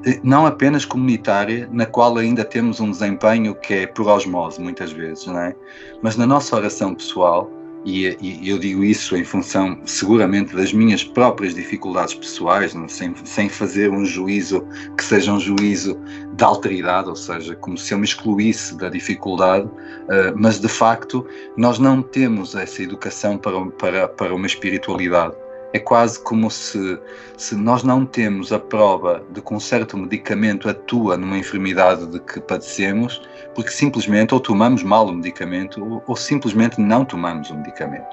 eh, 0.06 0.20
não 0.22 0.46
apenas 0.46 0.84
comunitária, 0.84 1.68
na 1.72 1.84
qual 1.84 2.16
ainda 2.16 2.44
temos 2.44 2.78
um 2.78 2.92
desempenho 2.92 3.56
que 3.56 3.74
é 3.74 3.86
por 3.88 4.06
osmose, 4.06 4.60
muitas 4.60 4.92
vezes, 4.92 5.26
não 5.26 5.40
é? 5.40 5.56
mas 6.00 6.16
na 6.16 6.24
nossa 6.24 6.54
oração 6.54 6.94
pessoal, 6.94 7.50
e, 7.84 8.16
e, 8.20 8.48
eu 8.48 8.58
digo 8.58 8.82
isso 8.82 9.14
em 9.16 9.24
função 9.24 9.78
seguramente 9.84 10.56
das 10.56 10.72
minhas 10.72 11.04
próprias 11.04 11.54
dificuldades 11.54 12.14
pessoais, 12.14 12.74
sem, 12.88 13.14
sem 13.24 13.48
fazer 13.48 13.90
um 13.90 14.04
juízo 14.04 14.66
que 14.96 15.04
seja 15.04 15.32
um 15.32 15.38
juízo 15.38 16.00
de 16.32 16.44
alteridade, 16.44 17.08
ou 17.08 17.16
seja, 17.16 17.54
como 17.56 17.76
se 17.76 17.92
eu 17.92 17.98
me 17.98 18.04
excluísse 18.04 18.76
da 18.76 18.88
dificuldade, 18.88 19.66
uh, 19.66 20.34
mas 20.34 20.58
de 20.58 20.68
facto 20.68 21.26
nós 21.56 21.78
não 21.78 22.02
temos 22.02 22.54
essa 22.54 22.82
educação 22.82 23.36
para, 23.36 23.60
para, 23.66 24.08
para 24.08 24.34
uma 24.34 24.46
espiritualidade 24.46 25.34
é 25.74 25.78
quase 25.80 26.20
como 26.20 26.48
se, 26.52 26.98
se 27.36 27.56
nós 27.56 27.82
não 27.82 28.06
temos 28.06 28.52
a 28.52 28.60
prova 28.60 29.24
de 29.32 29.42
que 29.42 29.52
um 29.52 29.58
certo 29.58 29.98
medicamento 29.98 30.68
atua 30.68 31.16
numa 31.16 31.36
enfermidade 31.36 32.06
de 32.06 32.20
que 32.20 32.40
padecemos, 32.40 33.20
porque 33.56 33.70
simplesmente 33.70 34.32
ou 34.32 34.38
tomamos 34.38 34.84
mal 34.84 35.08
o 35.08 35.12
medicamento 35.12 35.84
ou, 35.84 36.02
ou 36.06 36.14
simplesmente 36.14 36.80
não 36.80 37.04
tomamos 37.04 37.50
o 37.50 37.56
medicamento. 37.56 38.06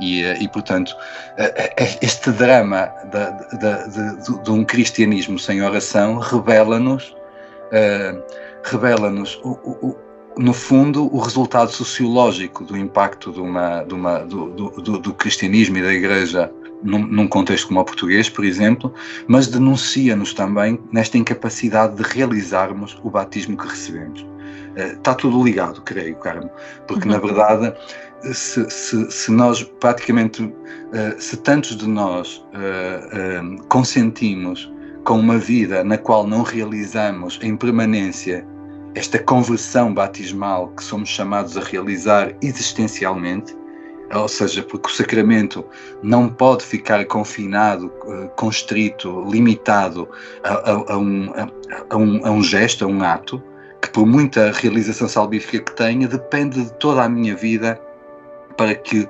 E, 0.00 0.24
eh, 0.24 0.42
e 0.42 0.48
portanto, 0.48 0.96
eh, 1.38 1.72
eh, 1.78 1.98
este 2.02 2.32
drama 2.32 2.90
de, 3.04 3.56
de, 3.56 4.24
de, 4.24 4.42
de 4.42 4.50
um 4.50 4.64
cristianismo 4.64 5.38
sem 5.38 5.62
oração 5.62 6.18
revela-nos 6.18 7.10
uh, 7.72 8.22
revela-nos 8.64 9.40
no 10.36 10.52
fundo, 10.52 11.12
o 11.14 11.18
resultado 11.18 11.70
sociológico 11.70 12.62
do 12.64 12.76
impacto 12.76 13.32
de 13.32 13.40
uma, 13.40 13.82
de 13.84 13.94
uma, 13.94 14.18
do, 14.18 14.50
do, 14.50 14.98
do, 14.98 15.14
cristianismo 15.14 15.78
e 15.78 15.82
da 15.82 15.92
Igreja 15.92 16.52
num, 16.82 17.06
num 17.06 17.28
contexto 17.28 17.68
como 17.68 17.80
o 17.80 17.84
português, 17.84 18.28
por 18.28 18.44
exemplo, 18.44 18.92
mas 19.26 19.46
denuncia-nos 19.46 20.32
também 20.32 20.78
nesta 20.92 21.18
incapacidade 21.18 21.96
de 21.96 22.02
realizarmos 22.02 22.98
o 23.02 23.10
batismo 23.10 23.56
que 23.56 23.66
recebemos. 23.66 24.26
Está 24.76 25.14
tudo 25.14 25.42
ligado, 25.42 25.80
creio, 25.82 26.16
Carmo, 26.16 26.50
porque 26.86 27.08
uhum. 27.08 27.14
na 27.14 27.18
verdade, 27.18 27.74
se, 28.34 28.68
se, 28.70 29.10
se 29.10 29.32
nós 29.32 29.62
praticamente, 29.62 30.42
uh, 30.42 30.52
se 31.18 31.36
tantos 31.38 31.76
de 31.76 31.86
nós 31.86 32.44
uh, 32.52 33.62
consentimos 33.68 34.70
com 35.04 35.18
uma 35.18 35.38
vida 35.38 35.84
na 35.84 35.96
qual 35.96 36.26
não 36.26 36.42
realizamos 36.42 37.38
em 37.42 37.56
permanência 37.56 38.46
esta 38.94 39.18
conversão 39.18 39.92
batismal 39.92 40.68
que 40.68 40.82
somos 40.82 41.10
chamados 41.10 41.56
a 41.56 41.60
realizar 41.60 42.34
existencialmente, 42.42 43.54
ou 44.14 44.28
seja, 44.28 44.62
porque 44.62 44.88
o 44.88 44.92
sacramento 44.92 45.64
não 46.02 46.28
pode 46.28 46.64
ficar 46.64 47.04
confinado, 47.06 47.92
eh, 48.06 48.30
constrito, 48.36 49.24
limitado 49.28 50.08
a, 50.44 50.52
a, 50.52 50.92
a, 50.92 50.96
um, 50.96 51.32
a, 51.90 51.96
um, 51.96 52.26
a 52.26 52.30
um 52.30 52.42
gesto, 52.42 52.84
a 52.84 52.88
um 52.88 53.02
ato, 53.02 53.42
que 53.82 53.90
por 53.90 54.06
muita 54.06 54.52
realização 54.52 55.08
salvífica 55.08 55.60
que 55.60 55.76
tenha, 55.76 56.06
depende 56.06 56.64
de 56.64 56.72
toda 56.74 57.02
a 57.02 57.08
minha 57.08 57.34
vida 57.34 57.80
para 58.56 58.74
que 58.74 59.08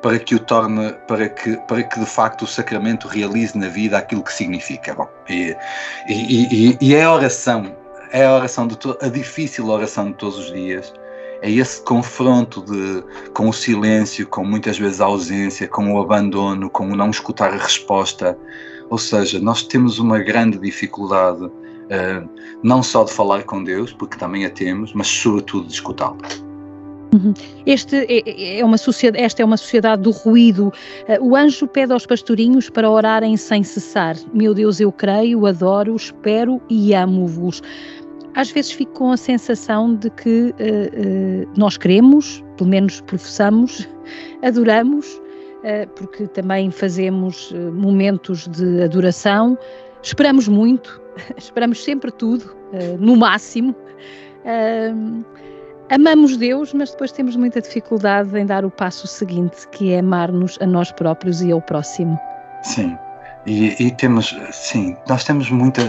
para 0.00 0.16
que 0.16 0.36
o 0.36 0.38
torne, 0.38 0.94
para 1.08 1.28
que, 1.28 1.56
para 1.66 1.82
que 1.82 1.98
de 1.98 2.06
facto 2.06 2.42
o 2.42 2.46
sacramento 2.46 3.08
realize 3.08 3.58
na 3.58 3.66
vida 3.66 3.98
aquilo 3.98 4.22
que 4.22 4.32
significa. 4.32 4.94
Bom, 4.94 5.08
e, 5.28 5.56
e, 6.08 6.70
e, 6.70 6.78
e 6.80 6.94
é 6.94 7.02
a 7.02 7.12
oração, 7.12 7.76
é 8.12 8.24
a 8.24 8.32
oração 8.32 8.68
de 8.68 8.78
a 9.00 9.08
difícil 9.08 9.66
oração 9.68 10.12
de 10.12 10.14
todos 10.14 10.38
os 10.38 10.52
dias, 10.52 10.92
é 11.42 11.50
esse 11.50 11.82
confronto 11.82 12.62
de, 12.62 13.02
com 13.32 13.48
o 13.48 13.52
silêncio, 13.52 14.26
com 14.26 14.44
muitas 14.44 14.78
vezes 14.78 15.00
a 15.00 15.06
ausência, 15.06 15.68
com 15.68 15.92
o 15.92 16.00
abandono, 16.00 16.68
com 16.70 16.88
o 16.88 16.96
não 16.96 17.10
escutar 17.10 17.52
a 17.52 17.56
resposta. 17.56 18.36
Ou 18.90 18.98
seja, 18.98 19.38
nós 19.38 19.62
temos 19.62 19.98
uma 19.98 20.18
grande 20.18 20.58
dificuldade, 20.58 21.44
uh, 21.44 22.28
não 22.62 22.82
só 22.82 23.04
de 23.04 23.12
falar 23.12 23.44
com 23.44 23.62
Deus, 23.62 23.92
porque 23.92 24.16
também 24.16 24.44
a 24.44 24.50
temos, 24.50 24.92
mas 24.94 25.06
sobretudo 25.06 25.66
de 25.66 25.74
escutá-lo. 25.74 26.18
Uhum. 27.14 27.32
Este 27.64 27.96
é, 27.96 28.58
é, 28.58 28.64
uma 28.64 28.76
sociedade, 28.76 29.24
esta 29.24 29.40
é 29.40 29.44
uma 29.44 29.56
sociedade 29.56 30.02
do 30.02 30.10
ruído. 30.10 30.72
Uh, 31.08 31.30
o 31.30 31.36
anjo 31.36 31.66
pede 31.66 31.92
aos 31.92 32.04
pastorinhos 32.04 32.68
para 32.68 32.90
orarem 32.90 33.36
sem 33.36 33.62
cessar. 33.62 34.16
Meu 34.34 34.52
Deus, 34.52 34.80
eu 34.80 34.92
creio, 34.92 35.46
adoro, 35.46 35.94
espero 35.94 36.60
e 36.68 36.94
amo-vos 36.94 37.62
às 38.38 38.52
vezes 38.52 38.70
fico 38.70 38.92
com 38.92 39.10
a 39.10 39.16
sensação 39.16 39.96
de 39.96 40.08
que 40.10 40.50
uh, 40.50 40.52
uh, 40.52 41.50
nós 41.56 41.76
queremos, 41.76 42.42
pelo 42.56 42.70
menos 42.70 43.00
professamos, 43.00 43.88
adoramos, 44.44 45.12
uh, 45.16 45.88
porque 45.96 46.28
também 46.28 46.70
fazemos 46.70 47.52
momentos 47.72 48.46
de 48.46 48.80
adoração, 48.84 49.58
esperamos 50.04 50.46
muito, 50.46 51.02
esperamos 51.36 51.82
sempre 51.82 52.12
tudo, 52.12 52.56
no 53.00 53.16
máximo. 53.16 53.74
amamos 55.88 56.36
Deus, 56.36 56.72
mas 56.74 56.90
depois 56.90 57.10
temos 57.10 57.34
muita 57.34 57.62
dificuldade 57.62 58.38
em 58.38 58.46
dar 58.46 58.62
o 58.64 58.70
passo 58.70 59.06
seguinte, 59.06 59.66
que 59.72 59.90
é 59.92 60.00
amar-nos 60.00 60.58
a 60.60 60.66
nós 60.66 60.92
próprios 60.92 61.42
e 61.42 61.50
ao 61.50 61.62
próximo. 61.62 62.16
Sim, 62.62 62.94
e, 63.46 63.74
e, 63.82 63.90
temos, 63.92 64.36
sim, 64.52 64.96
nós 65.08 65.24
temos 65.24 65.50
muita. 65.50 65.82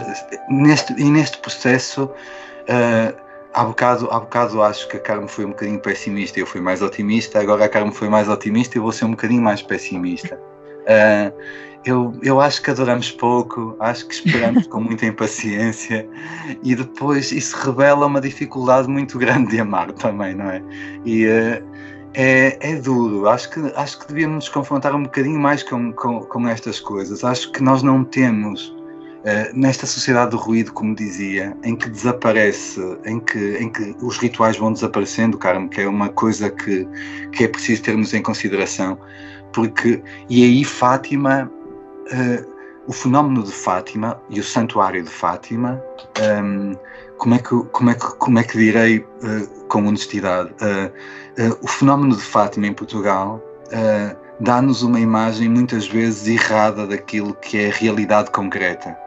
Neste, 0.49 0.93
e 0.93 1.03
neste 1.03 1.37
processo, 1.39 2.05
uh, 2.05 3.15
há, 3.53 3.63
bocado, 3.63 4.09
há 4.11 4.19
bocado 4.19 4.61
acho 4.61 4.87
que 4.87 4.97
a 4.97 4.99
Carmo 4.99 5.27
foi 5.27 5.45
um 5.45 5.49
bocadinho 5.49 5.79
pessimista 5.79 6.39
eu 6.39 6.45
fui 6.45 6.61
mais 6.61 6.81
otimista, 6.81 7.39
agora 7.39 7.65
a 7.65 7.69
Carmo 7.69 7.91
foi 7.91 8.09
mais 8.09 8.29
otimista 8.29 8.77
e 8.77 8.79
eu 8.79 8.83
vou 8.83 8.91
ser 8.91 9.05
um 9.05 9.11
bocadinho 9.11 9.41
mais 9.41 9.61
pessimista. 9.61 10.35
Uh, 10.35 11.33
eu, 11.85 12.13
eu 12.21 12.41
acho 12.41 12.61
que 12.61 12.71
adoramos 12.71 13.11
pouco, 13.11 13.75
acho 13.79 14.05
que 14.05 14.13
esperamos 14.13 14.67
com 14.67 14.81
muita 14.81 15.05
impaciência 15.05 16.07
e 16.61 16.75
depois 16.75 17.31
isso 17.31 17.55
revela 17.57 18.05
uma 18.05 18.19
dificuldade 18.19 18.87
muito 18.87 19.17
grande 19.17 19.51
de 19.51 19.59
amar 19.59 19.91
também, 19.93 20.35
não 20.35 20.49
é? 20.49 20.61
E, 21.05 21.25
uh, 21.25 21.68
é, 22.13 22.57
é 22.61 22.75
duro. 22.75 23.27
Acho 23.27 23.49
que, 23.49 23.59
acho 23.75 23.99
que 23.99 24.07
devíamos 24.07 24.35
nos 24.35 24.49
confrontar 24.49 24.95
um 24.95 25.03
bocadinho 25.03 25.39
mais 25.39 25.63
com, 25.63 25.91
com, 25.93 26.21
com 26.21 26.47
estas 26.47 26.79
coisas. 26.79 27.23
Acho 27.23 27.51
que 27.51 27.61
nós 27.61 27.83
não 27.83 28.03
temos, 28.03 28.69
uh, 28.69 29.53
nesta 29.53 29.85
sociedade 29.85 30.31
do 30.31 30.37
ruído, 30.37 30.73
como 30.73 30.95
dizia, 30.95 31.55
em 31.63 31.75
que 31.75 31.89
desaparece, 31.89 32.79
em 33.05 33.19
que, 33.19 33.57
em 33.57 33.69
que 33.69 33.95
os 34.01 34.17
rituais 34.17 34.57
vão 34.57 34.73
desaparecendo, 34.73 35.37
Carmo, 35.37 35.69
que 35.69 35.81
é 35.81 35.87
uma 35.87 36.09
coisa 36.09 36.49
que, 36.49 36.87
que 37.31 37.43
é 37.43 37.47
preciso 37.47 37.83
termos 37.83 38.13
em 38.13 38.21
consideração. 38.21 38.97
Porque, 39.53 40.01
e 40.29 40.43
aí 40.43 40.63
Fátima, 40.63 41.51
uh, 42.11 42.59
o 42.87 42.91
fenómeno 42.91 43.43
de 43.43 43.51
Fátima 43.51 44.19
e 44.29 44.39
o 44.39 44.43
santuário 44.43 45.03
de 45.03 45.09
Fátima, 45.09 45.81
um, 46.19 46.71
ehm, 46.71 46.77
como, 47.17 47.35
é 47.35 47.37
que, 47.37 47.63
como, 47.71 47.89
é 47.91 47.93
que, 47.93 48.15
como 48.15 48.39
é 48.39 48.43
que 48.43 48.57
direi 48.57 48.99
uh, 48.99 49.58
com 49.69 49.85
honestidade? 49.85 50.49
Uh, 50.61 51.57
o 51.61 51.67
fenómeno 51.67 52.15
de 52.15 52.21
Fátima 52.21 52.67
em 52.67 52.73
Portugal 52.73 53.41
uh, 53.67 54.17
dá-nos 54.41 54.83
uma 54.83 54.99
imagem 54.99 55.47
muitas 55.47 55.87
vezes 55.87 56.27
errada 56.27 56.85
daquilo 56.85 57.33
que 57.35 57.57
é 57.57 57.69
a 57.69 57.73
realidade 57.73 58.31
concreta, 58.31 58.97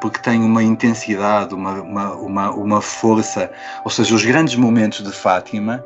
porque 0.00 0.18
tem 0.20 0.40
uma 0.42 0.62
intensidade, 0.62 1.54
uma, 1.54 1.80
uma, 1.82 2.14
uma, 2.14 2.50
uma 2.50 2.80
força, 2.80 3.50
ou 3.84 3.90
seja, 3.90 4.14
os 4.14 4.24
grandes 4.24 4.56
momentos 4.56 5.04
de 5.04 5.12
Fátima 5.12 5.84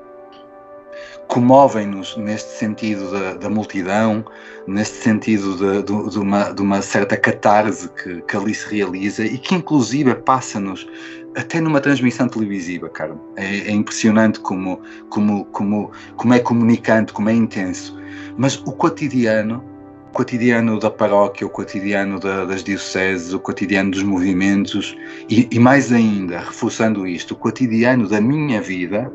comovem-nos 1.33 2.15
neste 2.19 2.59
sentido 2.59 3.11
da, 3.11 3.35
da, 3.35 3.49
multidão, 3.49 4.23
neste 4.67 5.03
sentido 5.03 5.57
de, 5.57 5.83
de, 5.83 6.11
de, 6.11 6.19
uma, 6.19 6.53
de 6.53 6.61
uma 6.61 6.83
certa 6.83 7.17
catarse 7.17 7.89
que, 7.89 8.21
que 8.21 8.37
ali 8.37 8.55
se 8.55 8.75
realiza 8.75 9.25
e 9.25 9.39
que 9.39 9.55
inclusive 9.55 10.15
passa-nos 10.15 10.87
até 11.37 11.61
numa 11.61 11.81
transmissão 11.81 12.29
televisiva, 12.29 12.89
cara. 12.89 13.17
É, 13.37 13.69
é, 13.69 13.71
impressionante 13.71 14.41
como, 14.41 14.81
como, 15.09 15.45
como, 15.47 15.91
como 16.17 16.35
é 16.35 16.39
comunicante, 16.39 17.13
como 17.13 17.29
é 17.29 17.35
intenso. 17.35 17.99
Mas 18.37 18.57
o 18.57 18.73
cotidiano, 18.73 19.63
o 20.11 20.13
cotidiano 20.13 20.79
da 20.79 20.91
paróquia, 20.91 21.47
o 21.47 21.51
cotidiano 21.51 22.19
da, 22.19 22.45
das 22.45 22.63
dioceses, 22.63 23.33
o 23.33 23.41
cotidiano 23.41 23.91
dos 23.91 24.03
movimentos, 24.03 24.97
e, 25.29 25.49
e 25.51 25.59
mais 25.59 25.93
ainda, 25.93 26.39
reforçando 26.39 27.07
isto, 27.07 27.33
o 27.33 27.37
cotidiano 27.37 28.09
da 28.09 28.21
minha 28.21 28.61
vida, 28.61 29.13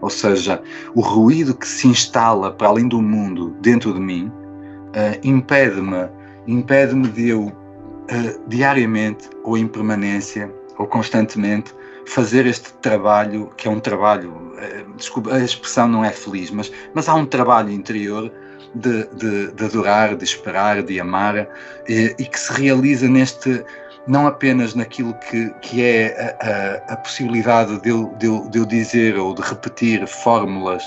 ou 0.00 0.10
seja, 0.10 0.62
o 0.94 1.00
ruído 1.00 1.54
que 1.54 1.68
se 1.68 1.86
instala 1.86 2.50
para 2.52 2.68
além 2.68 2.88
do 2.88 3.02
mundo 3.02 3.54
dentro 3.60 3.92
de 3.92 4.00
mim, 4.00 4.26
uh, 4.28 5.18
impede-me 5.22 6.08
impede-me 6.46 7.08
de 7.08 7.28
eu 7.28 7.46
uh, 7.46 8.48
diariamente 8.48 9.28
ou 9.44 9.56
em 9.56 9.68
permanência 9.68 10.50
ou 10.80 10.86
constantemente 10.86 11.74
fazer 12.06 12.46
este 12.46 12.72
trabalho, 12.74 13.52
que 13.54 13.68
é 13.68 13.70
um 13.70 13.78
trabalho, 13.78 14.32
uh, 14.32 14.96
desculpa, 14.96 15.34
a 15.34 15.44
expressão 15.44 15.86
não 15.86 16.02
é 16.02 16.10
feliz, 16.10 16.50
mas, 16.50 16.72
mas 16.94 17.06
há 17.06 17.14
um 17.14 17.26
trabalho 17.26 17.70
interior 17.70 18.32
de, 18.74 19.06
de, 19.08 19.52
de 19.52 19.64
adorar, 19.66 20.16
de 20.16 20.24
esperar, 20.24 20.82
de 20.82 20.98
amar 20.98 21.46
e, 21.86 22.14
e, 22.18 22.24
que 22.24 22.40
se 22.40 22.50
realiza 22.54 23.06
neste, 23.08 23.62
não 24.06 24.26
apenas 24.26 24.74
naquilo 24.74 25.12
que, 25.28 25.50
que 25.60 25.84
é 25.84 26.36
a, 26.40 26.92
a, 26.92 26.94
a 26.94 26.96
possibilidade 26.96 27.78
de 27.82 27.90
eu, 27.90 28.14
de, 28.18 28.26
eu, 28.26 28.48
de 28.48 28.58
eu 28.58 28.64
dizer 28.64 29.18
ou 29.18 29.34
de 29.34 29.42
repetir 29.42 30.06
fórmulas 30.06 30.82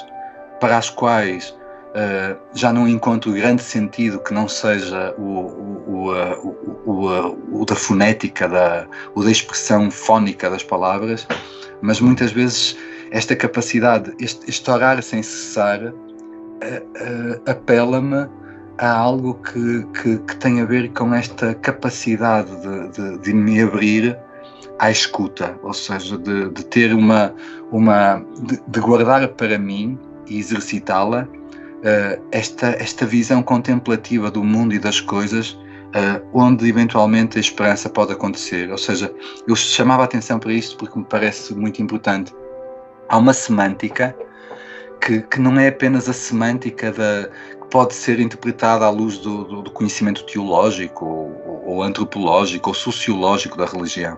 para 0.60 0.78
as 0.78 0.90
quais 0.90 1.56
Uh, 1.94 2.36
já 2.56 2.74
não 2.74 2.88
encontro 2.88 3.32
grande 3.32 3.62
sentido 3.62 4.18
que 4.20 4.34
não 4.34 4.48
seja 4.48 5.14
o, 5.16 5.22
o, 5.22 6.12
o, 6.44 6.56
o, 6.88 7.62
o 7.62 7.66
da 7.66 7.76
fonética, 7.76 8.50
da, 8.50 8.88
o 9.14 9.24
da 9.24 9.30
expressão 9.30 9.92
fónica 9.92 10.50
das 10.50 10.64
palavras, 10.64 11.28
mas 11.84 12.00
muitas 12.00 12.32
vezes 12.32 12.76
esta 13.12 13.36
capacidade, 13.36 14.12
este, 14.20 14.50
este 14.50 14.72
orar 14.72 15.04
sem 15.04 15.22
cessar, 15.22 15.84
uh, 15.84 15.94
uh, 15.94 17.42
apela-me 17.46 18.28
a 18.80 18.92
algo 18.92 19.36
que, 19.36 19.86
que, 20.02 20.18
que, 20.18 20.36
tem 20.38 20.62
a 20.62 20.66
ver 20.66 20.90
com 20.94 21.14
esta 21.14 21.54
capacidade 21.54 22.50
de, 22.62 22.90
de, 22.90 23.18
de 23.20 23.34
me 23.34 23.62
abrir 23.62 24.18
à 24.80 24.90
escuta, 24.90 25.56
ou 25.62 25.74
seja, 25.74 26.18
de, 26.18 26.50
de 26.50 26.66
ter 26.66 26.92
uma, 26.94 27.34
uma 27.72 28.26
de 28.68 28.80
guardar 28.80 29.28
para 29.30 29.60
mim 29.60 29.98
e 30.28 30.40
exercitá-la 30.40 31.28
uh, 31.84 32.22
esta, 32.32 32.68
esta 32.80 33.06
visão 33.06 33.44
contemplativa 33.44 34.32
do 34.32 34.44
mundo 34.44 34.74
e 34.74 34.80
das 34.80 35.00
coisas, 35.00 35.52
uh, 35.52 36.26
onde 36.34 36.68
eventualmente 36.68 37.38
a 37.38 37.42
esperança 37.42 37.90
pode 37.90 38.14
acontecer. 38.14 38.72
Ou 38.72 38.78
seja, 38.78 39.14
eu 39.48 39.56
chamava 39.56 40.04
a 40.04 40.06
atenção 40.06 40.40
para 40.40 40.54
isto 40.54 40.78
porque 40.78 40.98
me 40.98 41.06
parece 41.06 41.54
muito 41.54 41.82
importante. 41.82 42.34
Há 43.10 43.18
uma 43.18 43.34
semântica 43.34 44.16
que, 45.02 45.22
que 45.22 45.40
não 45.40 45.60
é 45.60 45.68
apenas 45.68 46.08
a 46.08 46.14
semântica 46.14 46.92
da, 46.92 47.30
que 47.62 47.68
pode 47.70 47.94
ser 47.94 48.20
interpretada 48.20 48.86
à 48.86 48.90
luz 48.90 49.18
do, 49.18 49.44
do, 49.44 49.62
do 49.62 49.72
conhecimento 49.72 50.26
teológico 50.26 51.06
ou, 51.06 51.64
ou 51.66 51.84
antropológico 51.84 52.70
ou 52.70 52.74
sociológico 52.74 53.58
da 53.58 53.66
religião. 53.66 54.18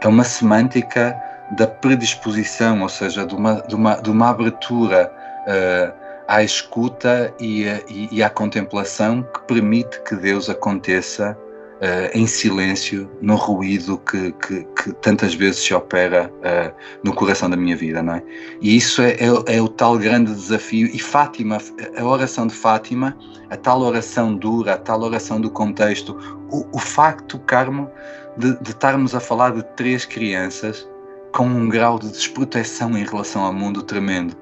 É 0.00 0.08
uma 0.08 0.24
semântica 0.24 1.16
da 1.56 1.66
predisposição, 1.66 2.82
ou 2.82 2.88
seja, 2.88 3.26
de 3.26 3.34
uma, 3.34 3.60
de 3.62 3.74
uma, 3.74 3.96
de 3.96 4.10
uma 4.10 4.30
abertura 4.30 5.12
uh, 5.46 6.01
à 6.32 6.42
escuta 6.42 7.34
e, 7.38 7.64
e, 7.90 8.08
e 8.10 8.22
à 8.22 8.30
contemplação 8.30 9.22
que 9.22 9.42
permite 9.42 10.00
que 10.02 10.16
Deus 10.16 10.48
aconteça 10.48 11.36
uh, 11.36 12.18
em 12.18 12.26
silêncio 12.26 13.06
no 13.20 13.36
ruído 13.36 13.98
que, 13.98 14.32
que, 14.32 14.64
que, 14.64 14.92
tantas 14.94 15.34
vezes 15.34 15.60
se 15.60 15.74
opera 15.74 16.32
uh, 16.38 16.74
no 17.04 17.14
coração 17.14 17.50
da 17.50 17.56
minha 17.56 17.76
vida, 17.76 18.02
não 18.02 18.14
é? 18.14 18.22
E 18.62 18.74
isso 18.78 19.02
é, 19.02 19.10
é, 19.10 19.56
é, 19.56 19.60
o 19.60 19.68
tal 19.68 19.98
grande 19.98 20.32
desafio. 20.32 20.86
E 20.86 20.98
Fátima, 20.98 21.58
a 21.98 22.02
oração 22.02 22.46
de 22.46 22.54
Fátima, 22.54 23.14
a 23.50 23.56
tal 23.58 23.82
oração 23.82 24.34
dura, 24.34 24.72
a 24.72 24.78
tal 24.78 25.02
oração 25.02 25.38
do 25.38 25.50
contexto, 25.50 26.16
o, 26.50 26.66
o 26.72 26.78
facto, 26.78 27.38
Carmo, 27.40 27.90
de, 28.38 28.58
de 28.58 28.70
estarmos 28.70 29.14
a 29.14 29.20
falar 29.20 29.52
de 29.52 29.62
três 29.76 30.06
crianças 30.06 30.88
com 31.30 31.44
um 31.44 31.68
grau 31.68 31.98
de 31.98 32.08
desproteção 32.10 32.96
em 32.96 33.04
relação 33.04 33.44
ao 33.44 33.52
mundo 33.52 33.82
tremendo 33.82 34.41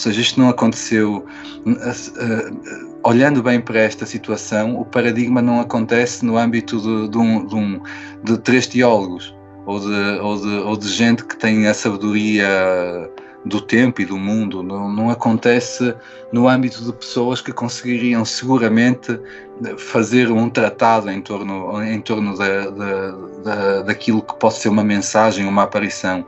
seja, 0.00 0.20
isto 0.20 0.40
não 0.40 0.48
aconteceu. 0.48 1.24
Uh, 1.66 2.90
olhando 3.02 3.42
bem 3.42 3.60
para 3.60 3.80
esta 3.80 4.04
situação, 4.06 4.78
o 4.80 4.84
paradigma 4.84 5.40
não 5.40 5.60
acontece 5.60 6.24
no 6.24 6.36
âmbito 6.36 6.80
de, 6.80 7.08
de, 7.08 7.18
um, 7.18 7.46
de, 7.46 7.54
um, 7.54 7.80
de 8.24 8.38
três 8.38 8.66
teólogos 8.66 9.34
ou 9.66 9.80
de, 9.80 10.20
ou, 10.20 10.36
de, 10.40 10.48
ou 10.48 10.76
de 10.76 10.88
gente 10.88 11.24
que 11.24 11.36
tem 11.36 11.66
a 11.66 11.74
sabedoria 11.74 12.46
do 13.44 13.60
tempo 13.60 14.02
e 14.02 14.04
do 14.04 14.18
mundo, 14.18 14.62
não, 14.62 14.92
não 14.92 15.10
acontece 15.10 15.94
no 16.30 16.46
âmbito 16.46 16.84
de 16.84 16.92
pessoas 16.92 17.40
que 17.40 17.52
conseguiriam 17.52 18.22
seguramente 18.24 19.18
fazer 19.78 20.30
um 20.30 20.50
tratado 20.50 21.10
em 21.10 21.22
torno, 21.22 21.82
em 21.82 22.00
torno 22.00 22.36
da, 22.36 22.70
da, 22.70 23.10
da, 23.42 23.82
daquilo 23.82 24.22
que 24.22 24.34
pode 24.38 24.54
ser 24.54 24.68
uma 24.68 24.84
mensagem, 24.84 25.46
uma 25.46 25.62
aparição. 25.62 26.24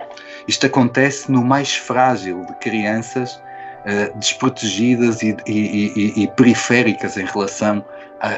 Isto 0.48 0.66
acontece 0.66 1.30
no 1.30 1.44
mais 1.44 1.74
frágil 1.74 2.46
de 2.46 2.54
crianças 2.60 3.38
uh, 3.86 4.18
desprotegidas 4.18 5.22
e, 5.22 5.36
e, 5.46 5.52
e, 5.52 6.22
e, 6.22 6.28
periféricas 6.28 7.16
em 7.16 7.24
relação 7.24 7.84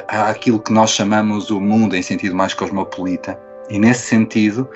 àquilo 0.08 0.58
que 0.58 0.72
nós 0.72 0.90
chamamos 0.90 1.50
o 1.50 1.60
mundo 1.60 1.94
em 1.94 2.02
sentido 2.02 2.34
mais 2.34 2.54
cosmopolita. 2.54 3.38
E 3.68 3.78
nesse 3.78 4.06
sentido, 4.06 4.68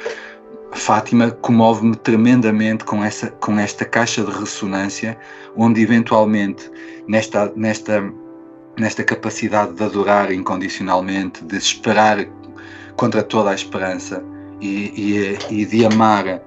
Fátima 0.72 1.30
comove-me 1.30 1.96
tremendamente 1.96 2.84
com, 2.84 3.02
essa, 3.02 3.30
com 3.30 3.58
esta 3.58 3.84
caixa 3.84 4.22
de 4.22 4.30
ressonância, 4.30 5.18
onde 5.56 5.82
eventualmente 5.82 6.70
nesta, 7.06 7.50
nesta, 7.56 8.12
nesta 8.78 9.02
capacidade 9.02 9.72
de 9.72 9.82
adorar 9.82 10.30
incondicionalmente, 10.30 11.42
de 11.42 11.56
esperar 11.56 12.26
contra 12.96 13.22
toda 13.22 13.50
a 13.50 13.54
esperança 13.54 14.22
e, 14.60 15.38
e, 15.50 15.60
e 15.62 15.64
de 15.64 15.86
amar 15.86 16.26
uh, 16.26 16.40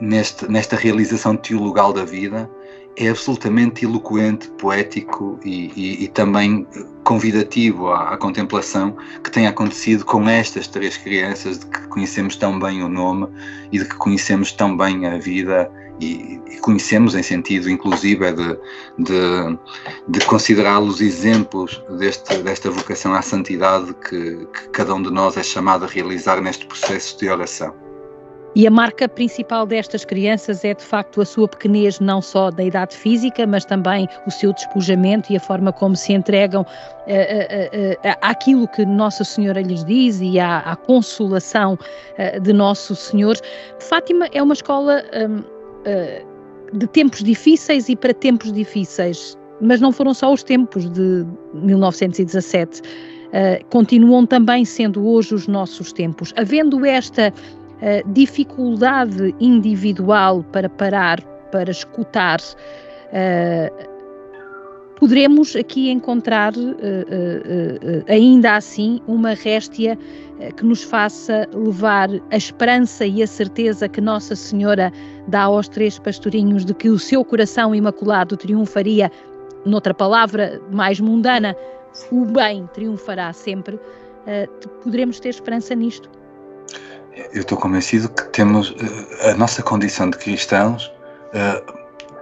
neste, 0.00 0.50
nesta 0.50 0.76
realização 0.76 1.36
teologal 1.36 1.92
da 1.92 2.04
vida, 2.04 2.48
é 2.96 3.08
absolutamente 3.08 3.84
eloquente, 3.84 4.48
poético 4.52 5.38
e, 5.44 5.70
e, 5.76 6.04
e 6.04 6.08
também 6.08 6.66
convidativo 7.04 7.88
à, 7.88 8.14
à, 8.14 8.16
contemplação 8.16 8.96
que 9.22 9.30
tem 9.30 9.46
acontecido 9.46 10.04
com 10.04 10.28
estas 10.28 10.66
três 10.66 10.96
crianças 10.96 11.58
de 11.58 11.66
que 11.66 11.86
conhecemos 11.88 12.36
tão 12.36 12.58
bem 12.58 12.82
o 12.82 12.88
nome 12.88 13.28
e 13.70 13.78
de 13.78 13.84
que 13.84 13.96
conhecemos 13.96 14.50
tão 14.50 14.76
bem 14.76 15.06
a 15.06 15.18
vida 15.18 15.70
e, 16.00 16.40
e 16.50 16.58
conhecemos 16.58 17.14
em 17.14 17.22
sentido 17.22 17.70
inclusive 17.70 18.32
de, 18.32 18.58
de, 18.98 19.58
de 20.08 20.24
considerá-los 20.26 21.00
exemplos 21.00 21.82
deste, 21.98 22.38
desta 22.38 22.70
vocação 22.70 23.14
à 23.14 23.20
santidade 23.20 23.94
que, 24.08 24.46
que 24.46 24.68
cada 24.70 24.94
um 24.94 25.02
de 25.02 25.10
nós 25.10 25.36
é 25.36 25.42
chamado 25.42 25.84
a 25.84 25.88
realizar 25.88 26.40
neste 26.40 26.66
processo 26.66 27.18
de 27.18 27.28
oração. 27.28 27.85
E 28.56 28.66
a 28.66 28.70
marca 28.70 29.06
principal 29.06 29.66
destas 29.66 30.02
crianças 30.02 30.64
é 30.64 30.72
de 30.72 30.82
facto 30.82 31.20
a 31.20 31.26
sua 31.26 31.46
pequenez, 31.46 32.00
não 32.00 32.22
só 32.22 32.50
da 32.50 32.64
idade 32.64 32.96
física, 32.96 33.46
mas 33.46 33.66
também 33.66 34.08
o 34.26 34.30
seu 34.30 34.50
despojamento 34.50 35.30
e 35.30 35.36
a 35.36 35.40
forma 35.40 35.70
como 35.74 35.94
se 35.94 36.14
entregam 36.14 36.62
uh, 36.62 36.64
uh, 36.64 38.08
uh, 38.08 38.16
àquilo 38.22 38.66
que 38.68 38.86
Nossa 38.86 39.24
Senhora 39.24 39.60
lhes 39.60 39.84
diz 39.84 40.22
e 40.22 40.40
à, 40.40 40.60
à 40.60 40.74
consolação 40.74 41.78
eh, 42.16 42.40
de 42.40 42.50
Nosso 42.54 42.96
Senhor. 42.96 43.36
Fátima 43.78 44.26
é 44.32 44.42
uma 44.42 44.54
escola 44.54 45.04
um, 45.12 45.44
eh, 45.84 46.24
de 46.72 46.86
tempos 46.86 47.22
difíceis 47.22 47.90
e 47.90 47.94
para 47.94 48.14
tempos 48.14 48.50
difíceis, 48.54 49.36
mas 49.60 49.82
não 49.82 49.92
foram 49.92 50.14
só 50.14 50.32
os 50.32 50.42
tempos 50.42 50.88
de 50.92 51.26
1917. 51.52 52.80
Uh, 53.26 53.62
continuam 53.70 54.24
também 54.24 54.64
sendo 54.64 55.06
hoje 55.06 55.34
os 55.34 55.48
nossos 55.48 55.92
tempos. 55.92 56.32
Havendo 56.36 56.86
esta 56.86 57.34
uh, 57.76 58.12
dificuldade 58.12 59.34
individual 59.40 60.44
para 60.52 60.68
parar, 60.68 61.20
para 61.50 61.70
escutar, 61.70 62.40
uh, 62.40 63.96
poderemos 64.98 65.54
aqui 65.56 65.90
encontrar 65.90 66.52
uh, 66.56 68.04
ainda 68.08 68.56
assim 68.56 69.00
uma 69.06 69.34
réstia 69.34 69.98
que 70.56 70.64
nos 70.64 70.82
faça 70.82 71.48
levar 71.54 72.10
a 72.30 72.36
esperança 72.36 73.06
e 73.06 73.22
a 73.22 73.26
certeza 73.26 73.88
que 73.88 74.02
Nossa 74.02 74.36
Senhora 74.36 74.92
dá 75.28 75.44
aos 75.44 75.66
três 75.66 75.98
pastorinhos 75.98 76.64
de 76.64 76.74
que 76.74 76.90
o 76.90 76.98
seu 76.98 77.24
coração 77.24 77.74
imaculado 77.74 78.36
triunfaria, 78.36 79.10
noutra 79.64 79.94
palavra 79.94 80.60
mais 80.70 81.00
mundana, 81.00 81.56
o 82.12 82.26
bem 82.26 82.66
triunfará 82.74 83.32
sempre. 83.32 83.80
poderemos 84.82 85.20
ter 85.20 85.30
esperança 85.30 85.74
nisto? 85.74 86.15
Eu 87.16 87.40
estou 87.40 87.56
convencido 87.56 88.08
que 88.08 88.24
temos 88.28 88.74
eh, 89.20 89.30
a 89.30 89.34
nossa 89.34 89.62
condição 89.62 90.10
de 90.10 90.18
cristãos 90.18 90.92
uh, 91.32 91.74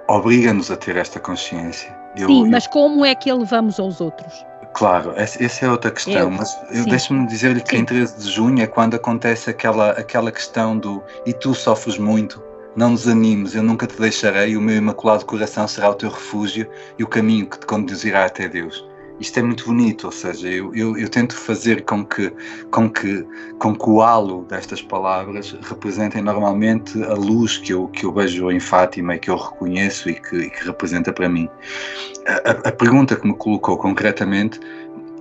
obriga-nos 0.08 0.70
a 0.70 0.76
ter 0.76 0.96
esta 0.96 1.18
consciência. 1.18 1.94
Eu, 2.16 2.28
sim, 2.28 2.48
mas 2.48 2.66
como 2.66 3.04
é 3.04 3.14
que 3.14 3.28
elevamos 3.28 3.80
aos 3.80 4.00
outros? 4.00 4.32
Claro, 4.72 5.12
essa 5.16 5.64
é 5.64 5.70
outra 5.70 5.90
questão, 5.90 6.14
eu, 6.14 6.30
mas 6.30 6.56
deixe-me 6.86 7.26
dizer-lhe 7.28 7.60
que 7.60 7.76
em 7.76 7.84
13 7.84 8.18
de 8.18 8.30
junho 8.30 8.60
é 8.60 8.66
quando 8.66 8.94
acontece 8.94 9.50
aquela, 9.50 9.90
aquela 9.90 10.32
questão 10.32 10.76
do 10.76 11.00
e 11.24 11.32
tu 11.32 11.54
sofres 11.54 11.96
muito, 11.96 12.42
não 12.74 12.92
desanimes, 12.92 13.54
eu 13.54 13.62
nunca 13.62 13.86
te 13.86 14.00
deixarei, 14.00 14.56
o 14.56 14.60
meu 14.60 14.76
imaculado 14.76 15.24
coração 15.26 15.68
será 15.68 15.90
o 15.90 15.94
teu 15.94 16.10
refúgio 16.10 16.68
e 16.98 17.04
o 17.04 17.06
caminho 17.06 17.46
que 17.46 17.58
te 17.60 17.66
conduzirá 17.66 18.24
até 18.24 18.48
Deus 18.48 18.84
isto 19.20 19.38
é 19.38 19.42
muito 19.42 19.66
bonito, 19.66 20.04
ou 20.04 20.12
seja, 20.12 20.48
eu, 20.48 20.74
eu, 20.74 20.98
eu, 20.98 21.08
tento 21.08 21.36
fazer 21.36 21.84
com 21.84 22.04
que, 22.04 22.32
com, 22.70 22.90
que, 22.90 23.24
com 23.58 23.74
que 23.74 23.88
o 23.88 24.02
halo 24.02 24.44
destas 24.48 24.82
palavras 24.82 25.56
representem 25.62 26.20
normalmente 26.20 27.00
a 27.04 27.14
luz 27.14 27.58
que 27.58 27.72
eu, 27.72 27.88
que 27.88 28.04
eu 28.04 28.12
vejo 28.12 28.50
em 28.50 28.58
Fátima 28.58 29.14
e 29.14 29.18
que 29.18 29.30
eu 29.30 29.36
reconheço 29.36 30.10
e 30.10 30.14
que, 30.14 30.36
e 30.36 30.50
que 30.50 30.64
representa 30.64 31.12
para 31.12 31.28
mim. 31.28 31.48
A, 32.26 32.68
a, 32.68 32.72
pergunta 32.72 33.14
que 33.14 33.26
me 33.26 33.34
colocou 33.34 33.76
concretamente 33.76 34.58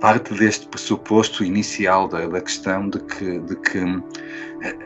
parte 0.04 0.34
deste 0.34 0.66
pressuposto 0.66 1.42
inicial 1.42 2.06
da, 2.06 2.26
da 2.26 2.38
questão 2.38 2.90
de 2.90 2.98
que, 2.98 3.38
de 3.38 3.56
que 3.56 4.02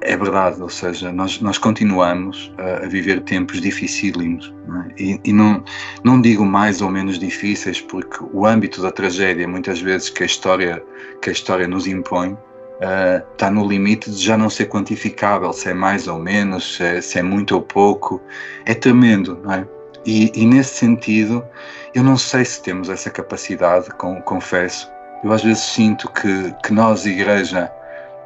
é 0.03 0.17
verdade, 0.17 0.63
ou 0.63 0.69
seja, 0.69 1.11
nós, 1.11 1.41
nós 1.41 1.59
continuamos 1.59 2.53
a, 2.57 2.85
a 2.85 2.89
viver 2.89 3.23
tempos 3.23 3.61
dificílimos 3.61 4.55
não 4.69 4.83
é? 4.83 4.89
e, 4.97 5.21
e, 5.25 5.33
não, 5.33 5.65
não 6.05 6.21
digo 6.21 6.45
mais 6.45 6.81
ou 6.81 6.89
menos 6.89 7.19
difíceis 7.19 7.81
porque 7.81 8.17
o 8.33 8.47
âmbito 8.47 8.81
da 8.81 8.93
tragédia 8.93 9.49
muitas 9.49 9.81
vezes 9.81 10.09
que 10.09 10.23
a 10.23 10.27
história, 10.27 10.81
que 11.21 11.31
a 11.31 11.33
história 11.33 11.67
nos 11.67 11.89
impõe 11.89 12.35
uh, 12.35 13.33
está 13.33 13.51
no 13.51 13.67
limite 13.67 14.13
de 14.13 14.23
já 14.23 14.39
não 14.39 14.49
ser 14.49 14.67
quantificável, 14.67 15.53
se 15.53 15.69
é 15.71 15.75
mais 15.75 16.07
ou 16.07 16.21
menos, 16.21 16.77
se 16.77 16.85
é, 16.85 17.01
se 17.01 17.19
é 17.19 17.25
muito 17.25 17.57
ou 17.57 17.63
pouco, 17.63 18.23
é 18.67 18.73
tremendo, 18.73 19.37
não 19.43 19.53
é? 19.53 19.67
E, 20.07 20.31
e, 20.33 20.47
nesse 20.47 20.77
sentido, 20.77 21.45
eu 21.93 22.05
não 22.05 22.17
sei 22.17 22.45
se 22.45 22.63
temos 22.63 22.89
essa 22.89 23.11
capacidade, 23.11 23.91
com, 23.91 24.23
confesso. 24.23 24.89
Eu 25.25 25.33
às 25.33 25.43
vezes 25.43 25.63
sinto 25.63 26.09
que, 26.11 26.55
que 26.63 26.73
nós, 26.73 27.05
Igreja, 27.07 27.71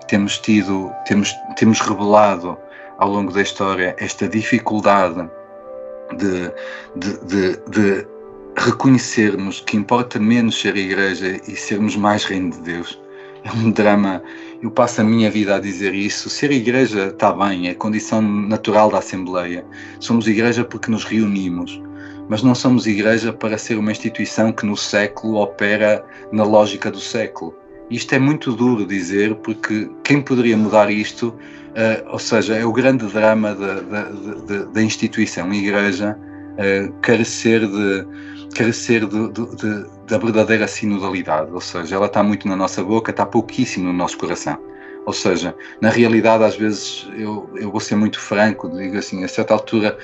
temos 0.08 0.38
tido, 0.38 0.92
temos, 1.06 1.34
temos 1.56 1.80
revelado 1.80 2.58
ao 2.98 3.08
longo 3.08 3.32
da 3.32 3.42
história 3.42 3.96
esta 3.98 4.28
dificuldade 4.28 5.28
de, 6.16 6.52
de, 6.96 7.18
de, 7.24 7.56
de 7.70 8.06
reconhecermos 8.56 9.60
que 9.60 9.76
importa 9.76 10.18
menos 10.18 10.60
ser 10.60 10.76
igreja 10.76 11.40
e 11.48 11.56
sermos 11.56 11.96
mais 11.96 12.24
reino 12.24 12.50
de 12.50 12.60
Deus. 12.60 13.00
É 13.44 13.50
um 13.52 13.70
drama. 13.70 14.22
Eu 14.62 14.70
passo 14.70 15.00
a 15.00 15.04
minha 15.04 15.30
vida 15.30 15.56
a 15.56 15.58
dizer 15.58 15.94
isso. 15.94 16.30
Ser 16.30 16.52
igreja 16.52 17.06
está 17.08 17.32
bem, 17.32 17.68
é 17.68 17.74
condição 17.74 18.22
natural 18.22 18.90
da 18.90 18.98
Assembleia. 18.98 19.64
Somos 19.98 20.28
igreja 20.28 20.64
porque 20.64 20.90
nos 20.90 21.04
reunimos, 21.04 21.80
mas 22.32 22.42
não 22.42 22.54
somos 22.54 22.86
igreja 22.86 23.30
para 23.30 23.58
ser 23.58 23.76
uma 23.76 23.92
instituição 23.92 24.50
que 24.52 24.64
no 24.64 24.74
século 24.74 25.34
opera 25.36 26.02
na 26.32 26.44
lógica 26.44 26.90
do 26.90 26.98
século. 26.98 27.54
Isto 27.90 28.14
é 28.14 28.18
muito 28.18 28.54
duro 28.54 28.86
dizer, 28.86 29.34
porque 29.34 29.90
quem 30.02 30.22
poderia 30.22 30.56
mudar 30.56 30.90
isto, 30.90 31.28
uh, 31.28 32.08
ou 32.10 32.18
seja, 32.18 32.54
é 32.54 32.64
o 32.64 32.72
grande 32.72 33.04
drama 33.08 33.54
da, 34.72 34.82
instituição, 34.82 35.50
a 35.50 35.54
Igreja, 35.54 36.18
uh, 36.18 36.90
carecer, 37.02 37.66
de, 37.66 38.06
carecer 38.54 39.06
de, 39.06 39.28
de, 39.28 39.56
de, 39.56 39.86
da 40.08 40.16
verdadeira 40.16 40.66
sinodalidade, 40.66 41.52
ou 41.52 41.60
seja, 41.60 41.96
ela 41.96 42.06
está 42.06 42.22
muito 42.22 42.48
na 42.48 42.56
nossa 42.56 42.82
boca, 42.82 43.10
está 43.10 43.26
pouquíssimo 43.26 43.84
no 43.84 43.92
nosso 43.92 44.16
coração. 44.16 44.58
Ou 45.04 45.12
seja, 45.12 45.54
na 45.80 45.90
realidade, 45.90 46.44
às 46.44 46.54
vezes, 46.54 47.08
eu, 47.16 47.50
eu 47.56 47.72
vou 47.72 47.80
ser 47.80 47.96
muito 47.96 48.20
franco, 48.20 48.68
digo 48.68 48.96
assim, 48.96 49.24
a 49.24 49.28
certa 49.28 49.52
altura, 49.52 49.98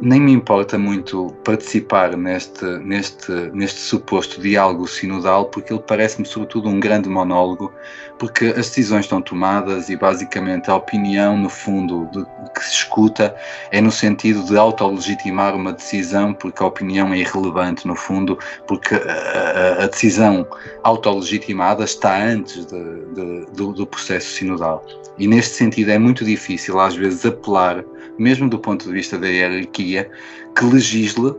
nem 0.00 0.20
me 0.20 0.32
importa 0.32 0.78
muito 0.78 1.34
participar 1.44 2.16
neste, 2.16 2.64
neste, 2.78 3.32
neste 3.52 3.80
suposto 3.80 4.40
diálogo 4.40 4.86
sinodal, 4.86 5.46
porque 5.46 5.72
ele 5.72 5.82
parece-me, 5.84 6.24
sobretudo, 6.24 6.68
um 6.68 6.78
grande 6.78 7.08
monólogo, 7.08 7.72
porque 8.20 8.48
as 8.48 8.68
decisões 8.68 9.06
estão 9.06 9.22
tomadas 9.22 9.88
e, 9.88 9.96
basicamente, 9.96 10.70
a 10.70 10.76
opinião, 10.76 11.38
no 11.38 11.48
fundo, 11.48 12.06
de, 12.12 12.22
que 12.52 12.62
se 12.62 12.74
escuta 12.74 13.34
é 13.72 13.80
no 13.80 13.90
sentido 13.90 14.44
de 14.44 14.58
autolegitimar 14.58 15.56
uma 15.56 15.72
decisão, 15.72 16.34
porque 16.34 16.62
a 16.62 16.66
opinião 16.66 17.14
é 17.14 17.18
irrelevante, 17.18 17.88
no 17.88 17.96
fundo, 17.96 18.38
porque 18.68 18.94
a, 18.94 19.80
a, 19.80 19.84
a 19.84 19.86
decisão 19.86 20.46
autolegitimada 20.82 21.82
está 21.82 22.22
antes 22.22 22.66
de, 22.66 23.14
de, 23.14 23.46
do 23.52 23.72
do 23.72 23.86
processo 23.86 24.28
sinodal. 24.32 24.84
E 25.18 25.26
neste 25.26 25.56
sentido 25.56 25.90
é 25.90 25.98
muito 25.98 26.22
difícil, 26.22 26.78
às 26.78 26.94
vezes, 26.94 27.24
apelar, 27.24 27.82
mesmo 28.18 28.50
do 28.50 28.58
ponto 28.58 28.84
de 28.84 28.92
vista 28.92 29.16
da 29.16 29.28
hierarquia, 29.28 30.10
que 30.54 30.64
legisle, 30.66 31.34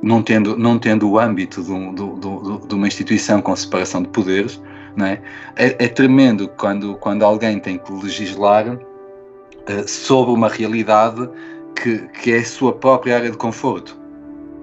não 0.00 0.22
tendo, 0.22 0.56
não 0.56 0.78
tendo 0.78 1.10
o 1.10 1.18
âmbito 1.18 1.60
de, 1.60 1.72
um, 1.72 1.92
de, 1.92 2.68
de 2.68 2.74
uma 2.76 2.86
instituição 2.86 3.42
com 3.42 3.56
separação 3.56 4.02
de 4.02 4.08
poderes, 4.10 4.60
não 5.00 5.06
é? 5.06 5.20
É, 5.56 5.84
é, 5.84 5.88
tremendo 5.88 6.46
quando, 6.48 6.94
quando 6.96 7.24
alguém 7.24 7.58
tem 7.58 7.78
que 7.78 7.92
legislar 7.92 8.68
uh, 8.68 9.88
sobre 9.88 10.32
uma 10.32 10.48
realidade 10.48 11.28
que, 11.74 11.98
que 12.20 12.32
é 12.32 12.38
a 12.38 12.44
sua 12.44 12.72
própria 12.72 13.16
área 13.16 13.30
de 13.30 13.36
conforto. 13.36 13.98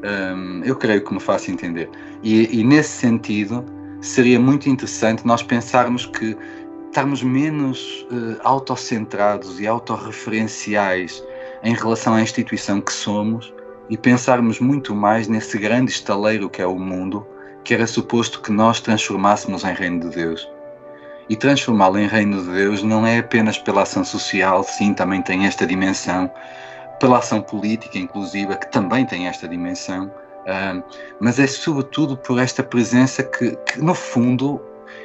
Um, 0.04 0.63
eu 0.63 0.76
creio 0.76 1.04
que 1.04 1.12
me 1.13 1.19
faço 1.19 1.50
entender. 1.50 1.89
E, 2.21 2.60
e, 2.60 2.63
nesse 2.63 2.89
sentido, 2.89 3.65
seria 4.00 4.39
muito 4.39 4.69
interessante 4.69 5.26
nós 5.26 5.41
pensarmos 5.41 6.06
que 6.06 6.38
estarmos 6.88 7.23
menos 7.23 8.06
uh, 8.12 8.39
autocentrados 8.43 9.60
e 9.60 9.67
autorreferenciais 9.67 11.23
em 11.63 11.73
relação 11.73 12.13
à 12.13 12.21
instituição 12.21 12.80
que 12.80 12.93
somos 12.93 13.52
e 13.89 13.97
pensarmos 13.97 14.60
muito 14.60 14.95
mais 14.95 15.28
nesse 15.28 15.58
grande 15.58 15.91
estaleiro 15.91 16.50
que 16.50 16.62
é 16.62 16.67
o 16.67 16.78
mundo, 16.78 17.26
que 17.67 17.73
era 17.73 17.86
suposto 17.86 18.41
que 18.41 18.49
nós 18.49 18.80
transformássemos 18.80 19.65
em 19.65 19.73
reino 19.73 19.99
de 19.99 20.15
Deus. 20.15 20.49
E 21.27 21.36
transformá-lo 21.36 21.99
em 21.99 22.08
reino 22.08 22.41
de 22.41 22.49
Deus 22.49 22.82
não 22.82 23.06
é 23.06 23.19
apenas 23.19 23.58
pela 23.58 23.82
ação 23.82 24.06
social, 24.06 24.63
sim, 24.63 24.93
também 24.93 25.21
tem 25.21 25.45
esta 25.45 25.67
dimensão, 25.67 26.32
pela 26.97 27.17
ação 27.17 27.41
política, 27.41 27.97
inclusive, 27.97 28.56
que 28.56 28.71
também 28.71 29.06
tem 29.06 29.27
esta 29.27 29.49
dimensão, 29.49 30.10
mas 31.19 31.39
é 31.39 31.45
sobretudo 31.45 32.15
por 32.15 32.39
esta 32.39 32.63
presença 32.63 33.21
que, 33.21 33.58
que 33.58 33.82
no 33.82 33.93
fundo, 33.93 34.62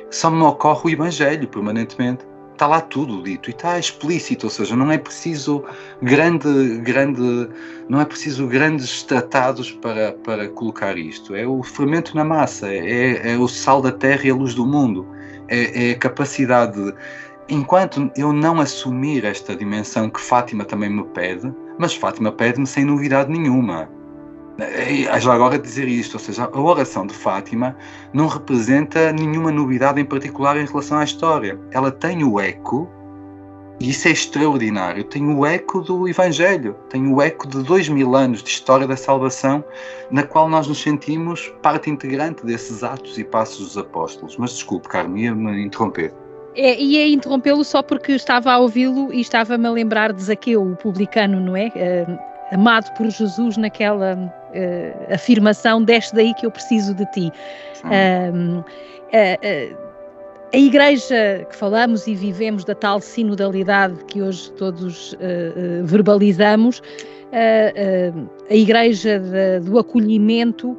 só 0.09 0.31
me 0.31 0.45
ocorre 0.45 0.83
o 0.85 0.91
Evangelho 0.91 1.49
permanentemente. 1.49 2.25
Está 2.63 2.71
lá 2.71 2.81
tudo 2.81 3.21
dito 3.25 3.51
e 3.51 3.53
está 3.53 3.77
explícito, 3.77 4.47
ou 4.47 4.51
seja, 4.51 4.77
não 4.77 4.89
é 4.93 4.97
preciso 4.97 5.65
grande, 6.01 6.79
grande, 6.79 7.49
não 7.89 8.01
é 8.01 8.05
preciso 8.05 8.47
grandes 8.47 9.03
tratados 9.03 9.73
para, 9.73 10.13
para 10.13 10.49
colocar 10.49 10.97
isto. 10.97 11.35
É 11.35 11.45
o 11.45 11.61
fermento 11.65 12.15
na 12.15 12.23
massa, 12.23 12.73
é, 12.73 13.33
é 13.33 13.37
o 13.37 13.49
sal 13.49 13.83
da 13.83 13.91
terra 13.91 14.21
e 14.27 14.31
a 14.31 14.35
luz 14.37 14.55
do 14.55 14.65
mundo, 14.65 15.05
é, 15.49 15.89
é 15.89 15.91
a 15.91 15.99
capacidade 15.99 16.81
de, 16.81 16.95
enquanto 17.49 18.09
eu 18.17 18.33
não 18.33 18.61
assumir 18.61 19.25
esta 19.25 19.57
dimensão 19.57 20.09
que 20.09 20.21
Fátima 20.21 20.65
também 20.65 20.89
me 20.89 21.03
pede, 21.07 21.53
mas 21.81 21.97
Fátima 21.97 22.31
pede-me 22.31 22.69
sem 22.69 22.85
novidade 22.85 23.29
nenhuma. 23.29 23.89
Já 25.21 25.33
agora 25.33 25.59
dizer 25.59 25.89
isto, 25.89 26.15
ou 26.15 26.21
seja, 26.21 26.49
a 26.53 26.61
oração 26.61 27.07
de 27.07 27.15
Fátima 27.15 27.77
não 28.13 28.27
representa 28.27 29.13
nenhuma 29.13 29.51
novidade 29.51 30.01
em 30.01 30.05
particular 30.05 30.57
em 30.57 30.67
relação 30.67 30.99
à 30.99 31.05
história. 31.05 31.59
Ela 31.71 31.91
tem 31.91 32.23
o 32.23 32.39
eco, 32.39 32.89
e 33.81 33.91
isso 33.91 34.07
é 34.07 34.11
extraordinário, 34.11 35.05
tem 35.05 35.35
o 35.35 35.45
eco 35.47 35.81
do 35.81 36.07
Evangelho, 36.07 36.77
tem 36.89 37.13
o 37.13 37.21
eco 37.21 37.49
de 37.49 37.63
dois 37.63 37.89
mil 37.89 38.15
anos 38.15 38.43
de 38.43 38.51
história 38.51 38.87
da 38.87 38.97
salvação, 38.97 39.65
na 40.11 40.23
qual 40.23 40.49
nós 40.49 40.69
nos 40.69 40.83
sentimos 40.83 41.53
parte 41.63 41.91
integrante 41.91 42.45
desses 42.45 42.85
atos 42.85 43.19
e 43.19 43.25
passos 43.25 43.59
dos 43.59 43.79
apóstolos. 43.79 44.37
Mas 44.37 44.53
desculpe, 44.53 44.89
Carmen, 44.89 45.25
ia-me 45.25 45.65
interromper. 45.65 46.13
É, 46.55 46.73
é 46.73 47.09
interrompê-lo 47.09 47.65
só 47.65 47.83
porque 47.83 48.13
estava 48.13 48.53
a 48.53 48.59
ouvi-lo 48.59 49.13
e 49.13 49.21
estava-me 49.21 49.67
a 49.67 49.71
lembrar 49.71 50.13
de 50.13 50.23
Zaqueu, 50.23 50.63
o 50.63 50.77
publicano, 50.77 51.41
não 51.41 51.57
é? 51.57 51.69
Uh, 51.69 52.32
amado 52.53 52.93
por 52.95 53.11
Jesus 53.11 53.57
naquela 53.57 54.15
uh, 54.15 55.15
afirmação, 55.15 55.83
deste 55.83 56.15
daí 56.15 56.33
que 56.35 56.47
eu 56.47 56.51
preciso 56.51 56.95
de 56.95 57.07
ti. 57.07 57.33
Uh, 57.85 58.61
uh, 58.61 59.93
a 60.55 60.59
igreja 60.59 61.47
que 61.49 61.57
falamos 61.57 62.07
e 62.07 62.15
vivemos 62.15 62.65
da 62.65 62.75
tal 62.75 63.01
sinodalidade 63.01 64.05
que 64.05 64.21
hoje 64.21 64.53
todos 64.53 65.17
verbalizamos, 65.85 66.83
a 68.51 68.55
igreja 68.55 69.19
de, 69.19 69.61
do 69.61 69.79
acolhimento, 69.79 70.77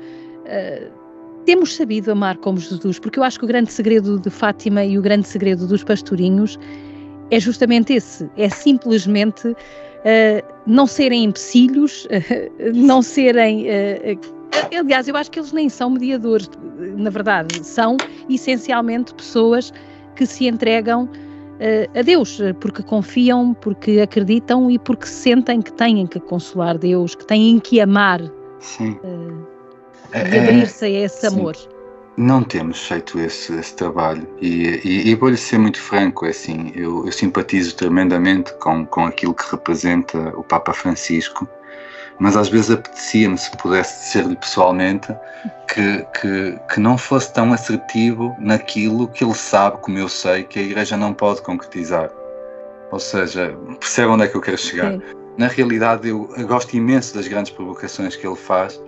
temos 1.48 1.76
sabido 1.76 2.12
amar 2.12 2.38
como 2.38 2.60
Jesus, 2.60 3.00
porque 3.00 3.18
eu 3.18 3.24
acho 3.24 3.40
que 3.40 3.46
o 3.46 3.48
grande 3.48 3.72
segredo 3.72 4.20
de 4.20 4.30
Fátima 4.30 4.86
e 4.86 4.96
o 4.96 5.02
grande 5.02 5.28
segredo 5.28 5.66
dos 5.66 5.84
pastorinhos 5.84 6.60
é 7.32 7.40
justamente 7.40 7.94
esse, 7.94 8.30
é 8.38 8.50
simplesmente 8.50 9.56
uh, 10.04 10.54
não 10.66 10.88
serem 10.88 11.26
empecilhos, 11.26 12.06
uh, 12.06 12.74
não 12.74 13.02
serem. 13.02 13.66
Uh, 13.66 14.20
aliás, 14.78 15.08
eu 15.08 15.16
acho 15.16 15.32
que 15.32 15.40
eles 15.40 15.52
nem 15.52 15.70
são 15.70 15.92
mediadores, 15.92 16.50
na 16.98 17.10
verdade, 17.10 17.66
são 17.66 17.98
essencialmente 18.30 19.14
pessoas 19.14 19.74
que 20.16 20.26
se 20.26 20.48
entregam 20.48 21.10
a 21.96 22.02
Deus, 22.02 22.40
porque 22.60 22.84
confiam, 22.84 23.54
porque 23.54 24.02
acreditam 24.02 24.70
e 24.70 24.78
porque 24.78 25.06
sentem 25.06 25.62
que 25.62 25.72
têm 25.72 26.06
que 26.06 26.20
consolar 26.20 26.78
Deus, 26.78 27.16
que 27.16 27.26
têm 27.26 27.58
que 27.60 27.80
amar. 27.80 28.20
Sim. 28.60 28.98
e 30.14 30.18
é, 30.18 30.40
abrir-se 30.40 30.84
a 30.84 30.90
esse 30.90 31.22
sim. 31.22 31.28
amor. 31.28 31.56
Não 32.16 32.44
temos 32.44 32.88
feito 32.88 33.20
esse, 33.20 33.54
esse 33.56 33.76
trabalho 33.76 34.28
e, 34.40 34.80
e, 34.84 35.10
e 35.10 35.16
vou-lhe 35.16 35.38
ser 35.38 35.58
muito 35.58 35.82
franco, 35.82 36.26
é 36.26 36.30
assim, 36.30 36.72
eu, 36.76 37.06
eu, 37.06 37.12
simpatizo 37.12 37.76
tremendamente 37.76 38.54
com, 38.60 38.86
com 38.86 39.06
aquilo 39.06 39.34
que 39.34 39.50
representa 39.50 40.18
o 40.38 40.44
Papa 40.44 40.74
Francisco, 40.74 41.48
mas 42.20 42.38
às 42.38 42.50
vezes 42.50 42.70
apetecia-me, 42.70 43.36
se 43.36 43.50
pudesse 43.58 44.06
dizer-lhe 44.06 44.36
pessoalmente, 44.36 45.08
que, 45.68 46.06
que, 46.22 46.60
que 46.72 46.80
não 46.80 47.00
fosse 47.00 47.34
tão 47.34 47.52
assertivo 47.52 48.36
naquilo 48.40 49.08
que 49.08 49.24
ele 49.24 49.34
sabe, 49.34 49.78
como 49.80 49.98
eu 49.98 50.08
sei, 50.08 50.44
que 50.44 50.60
a 50.60 50.62
Igreja 50.62 50.96
não 50.96 51.14
pode 51.14 51.42
concretizar. 51.42 52.12
Ou 52.92 53.00
seja, 53.00 53.58
percebe 53.80 54.10
onde 54.10 54.26
é 54.26 54.28
que 54.28 54.36
eu 54.36 54.42
quero 54.42 54.58
chegar? 54.58 54.94
Sim. 54.94 55.02
Na 55.36 55.48
realidade, 55.48 56.10
eu, 56.10 56.30
gosto 56.48 56.76
imenso 56.76 57.16
das 57.16 57.28
grandes 57.28 57.52
provocações 57.52 58.16
que 58.16 58.26
ele 58.26 58.36
faz, 58.36 58.80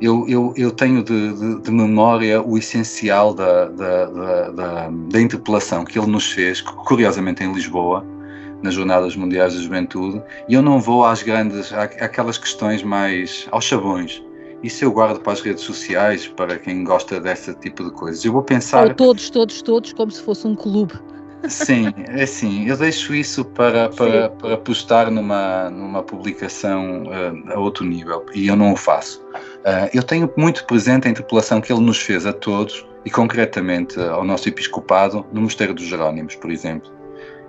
eu, 0.00 0.28
eu, 0.28 0.54
eu, 0.56 0.70
tenho 0.70 1.02
de, 1.02 1.32
de, 1.32 1.62
de, 1.62 1.70
memória 1.70 2.40
o 2.40 2.56
essencial 2.56 3.34
da, 3.34 3.66
da, 3.66 4.06
da, 4.06 4.90
da, 4.90 5.20
interpelação 5.20 5.84
que 5.84 5.98
ele 5.98 6.06
nos 6.06 6.30
fez, 6.32 6.60
curiosamente 6.60 7.42
em 7.42 7.52
Lisboa, 7.52 8.04
nas 8.62 8.74
Jornadas 8.74 9.16
Mundiais 9.16 9.54
da 9.54 9.60
Juventude, 9.60 10.22
e 10.48 10.54
eu 10.54 10.62
não 10.62 10.80
vou 10.80 11.04
às 11.04 11.22
grandes, 11.22 11.72
aquelas 11.72 12.38
questões 12.38 12.82
mais 12.82 13.48
aos 13.50 13.64
chavões. 13.64 14.22
Isso 14.62 14.84
eu 14.84 14.92
guardo 14.92 15.20
para 15.20 15.32
as 15.32 15.40
redes 15.40 15.64
sociais, 15.64 16.26
para 16.28 16.58
quem 16.58 16.84
gosta 16.84 17.18
desse 17.18 17.54
tipo 17.54 17.84
de 17.84 17.90
coisas. 17.92 18.22
Eu 18.24 18.32
vou 18.32 18.42
pensar. 18.42 18.88
Ou 18.88 18.94
todos, 18.94 19.30
todos, 19.30 19.62
todos, 19.62 19.92
como 19.94 20.10
se 20.10 20.22
fosse 20.22 20.46
um 20.46 20.54
clube. 20.54 20.92
Sim, 21.48 21.92
é 22.08 22.22
assim, 22.22 22.68
eu 22.68 22.76
deixo 22.76 23.14
isso 23.14 23.44
para, 23.44 23.88
para, 23.88 24.28
para 24.28 24.56
postar 24.56 25.10
numa, 25.10 25.70
numa 25.70 26.02
publicação 26.02 27.04
uh, 27.04 27.52
a 27.52 27.58
outro 27.58 27.84
nível 27.84 28.24
e 28.34 28.48
eu 28.48 28.56
não 28.56 28.72
o 28.72 28.76
faço. 28.76 29.20
Uh, 29.32 29.88
eu 29.92 30.02
tenho 30.02 30.30
muito 30.36 30.64
presente 30.66 31.08
a 31.08 31.10
interpelação 31.10 31.60
que 31.60 31.72
ele 31.72 31.80
nos 31.80 31.98
fez 31.98 32.26
a 32.26 32.32
todos 32.32 32.86
e 33.04 33.10
concretamente 33.10 33.98
ao 34.00 34.24
nosso 34.24 34.48
episcopado 34.48 35.24
no 35.32 35.42
Mosteiro 35.42 35.74
dos 35.74 35.84
Jerónimos, 35.84 36.34
por 36.36 36.50
exemplo. 36.50 36.90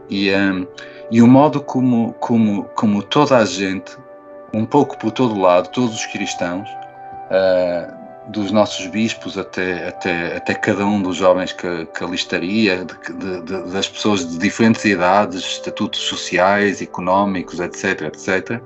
E, 0.09 0.33
um, 0.33 0.67
e 1.11 1.21
o 1.21 1.27
modo 1.27 1.61
como, 1.61 2.13
como, 2.13 2.63
como 2.75 3.03
toda 3.03 3.37
a 3.37 3.45
gente, 3.45 3.97
um 4.53 4.65
pouco 4.65 4.97
por 4.97 5.11
todo 5.11 5.39
lado, 5.39 5.69
todos 5.69 5.95
os 5.95 6.05
cristãos, 6.07 6.67
uh, 6.69 8.00
dos 8.31 8.51
nossos 8.51 8.87
bispos 8.87 9.37
até, 9.37 9.89
até, 9.89 10.37
até 10.37 10.53
cada 10.53 10.85
um 10.85 11.01
dos 11.01 11.17
jovens 11.17 11.51
que, 11.51 11.85
que 11.85 12.03
alistaria, 12.03 12.85
de, 12.85 13.41
de, 13.41 13.71
das 13.71 13.89
pessoas 13.89 14.27
de 14.27 14.37
diferentes 14.37 14.83
idades, 14.85 15.41
estatutos 15.43 15.99
sociais, 15.99 16.81
económicos, 16.81 17.59
etc, 17.59 18.01
etc, 18.03 18.61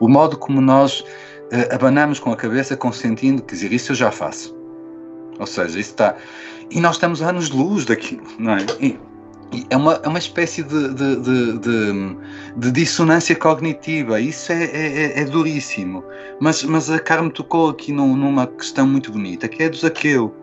o 0.00 0.08
modo 0.08 0.38
como 0.38 0.60
nós 0.60 1.00
uh, 1.00 1.74
abanamos 1.74 2.18
com 2.18 2.32
a 2.32 2.36
cabeça 2.36 2.76
consentindo 2.76 3.42
que 3.42 3.54
dizer 3.54 3.72
isso 3.72 3.92
eu 3.92 3.96
já 3.96 4.10
faço. 4.10 4.56
Ou 5.38 5.46
seja, 5.46 5.78
isso 5.78 5.90
está... 5.90 6.16
E 6.70 6.80
nós 6.80 6.96
estamos 6.96 7.20
anos-luz 7.20 7.84
daquilo, 7.84 8.24
não 8.38 8.52
é? 8.54 8.64
E, 8.80 8.98
é 9.70 9.76
uma, 9.76 10.00
é 10.02 10.08
uma 10.08 10.18
espécie 10.18 10.62
de, 10.62 10.94
de, 10.94 11.16
de, 11.16 11.58
de, 11.58 12.16
de 12.56 12.72
dissonância 12.72 13.36
cognitiva, 13.36 14.20
isso 14.20 14.52
é, 14.52 14.64
é, 14.64 15.02
é, 15.04 15.20
é, 15.20 15.24
duríssimo. 15.24 16.04
Mas, 16.40 16.62
mas 16.64 16.90
a 16.90 16.98
Carmen 16.98 17.30
tocou 17.30 17.70
aqui 17.70 17.92
num, 17.92 18.16
numa 18.16 18.46
questão 18.46 18.86
muito 18.86 19.12
bonita, 19.12 19.48
que 19.48 19.62
é 19.62 19.68
do 19.68 19.76
Zaqueu 19.76 20.41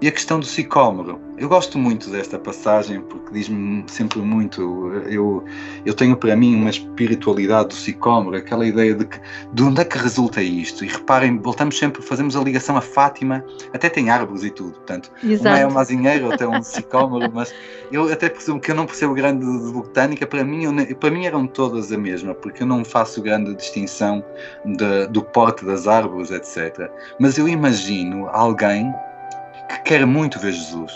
e 0.00 0.08
a 0.08 0.12
questão 0.12 0.38
do 0.38 0.46
sicómoro. 0.46 1.20
Eu 1.38 1.48
gosto 1.48 1.78
muito 1.78 2.10
desta 2.10 2.38
passagem 2.38 3.00
porque 3.02 3.32
diz-me 3.32 3.84
sempre 3.88 4.20
muito. 4.20 4.90
Eu, 5.06 5.44
eu 5.84 5.94
tenho 5.94 6.16
para 6.16 6.34
mim 6.34 6.54
uma 6.54 6.70
espiritualidade 6.70 7.68
do 7.68 7.74
sicómoro, 7.74 8.36
aquela 8.36 8.66
ideia 8.66 8.94
de 8.94 9.04
que 9.04 9.20
de 9.52 9.62
onde 9.62 9.80
é 9.82 9.84
que 9.84 9.98
resulta 9.98 10.42
isto? 10.42 10.84
E 10.84 10.88
reparem, 10.88 11.38
voltamos 11.38 11.78
sempre, 11.78 12.02
fazemos 12.02 12.36
a 12.36 12.40
ligação 12.40 12.76
a 12.76 12.80
Fátima, 12.80 13.44
até 13.72 13.88
tem 13.88 14.08
árvores 14.08 14.44
e 14.44 14.50
tudo, 14.50 14.72
portanto, 14.72 15.10
Exato. 15.22 15.48
uma 15.48 15.58
é 15.58 15.66
uma 15.66 15.80
azinheira, 15.80 16.26
outra 16.26 16.46
é 16.46 16.48
um 16.48 16.62
sicómoro, 16.62 17.30
mas 17.32 17.54
eu 17.92 18.10
até 18.10 18.30
presumo 18.30 18.60
que 18.60 18.70
eu 18.70 18.74
não 18.74 18.86
percebo 18.86 19.12
grande 19.14 19.44
de 19.44 19.72
botânica, 19.72 20.26
para 20.26 20.42
mim, 20.42 20.64
eu, 20.64 20.96
para 20.96 21.10
mim 21.10 21.26
eram 21.26 21.46
todas 21.46 21.92
a 21.92 21.98
mesma, 21.98 22.34
porque 22.34 22.62
eu 22.62 22.66
não 22.66 22.84
faço 22.84 23.20
grande 23.20 23.54
distinção 23.54 24.24
de, 24.64 25.06
do 25.08 25.22
porte 25.22 25.64
das 25.64 25.86
árvores, 25.86 26.30
etc. 26.30 26.90
Mas 27.18 27.36
eu 27.36 27.46
imagino 27.46 28.28
alguém 28.28 28.92
que 29.68 29.82
quer 29.82 30.06
muito 30.06 30.38
ver 30.38 30.52
Jesus 30.52 30.92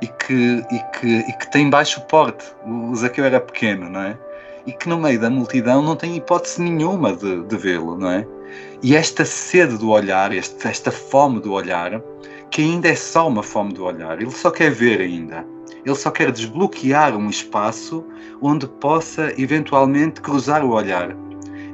e 0.00 0.06
que, 0.06 0.64
e 0.70 0.98
que, 0.98 1.06
e 1.06 1.32
que 1.32 1.50
tem 1.50 1.68
baixo 1.68 2.00
porte. 2.02 2.44
O 2.64 2.94
Zaqueu 2.94 3.24
era 3.24 3.40
pequeno, 3.40 3.88
não 3.88 4.00
é? 4.00 4.18
E 4.66 4.72
que 4.72 4.88
no 4.88 4.98
meio 4.98 5.18
da 5.18 5.30
multidão 5.30 5.82
não 5.82 5.96
tem 5.96 6.16
hipótese 6.16 6.60
nenhuma 6.62 7.16
de, 7.16 7.42
de 7.44 7.56
vê-lo, 7.56 7.96
não 7.96 8.10
é? 8.10 8.26
E 8.82 8.94
esta 8.94 9.24
sede 9.24 9.76
do 9.76 9.90
olhar, 9.90 10.34
esta, 10.34 10.68
esta 10.68 10.90
fome 10.90 11.40
do 11.40 11.52
olhar, 11.52 12.00
que 12.50 12.62
ainda 12.62 12.88
é 12.88 12.94
só 12.94 13.26
uma 13.28 13.42
fome 13.42 13.72
do 13.72 13.84
olhar, 13.84 14.20
ele 14.20 14.30
só 14.30 14.50
quer 14.50 14.70
ver 14.70 15.00
ainda. 15.00 15.44
Ele 15.84 15.94
só 15.94 16.10
quer 16.10 16.30
desbloquear 16.30 17.16
um 17.16 17.30
espaço 17.30 18.04
onde 18.42 18.66
possa 18.66 19.32
eventualmente 19.40 20.20
cruzar 20.20 20.64
o 20.64 20.70
olhar. 20.70 21.16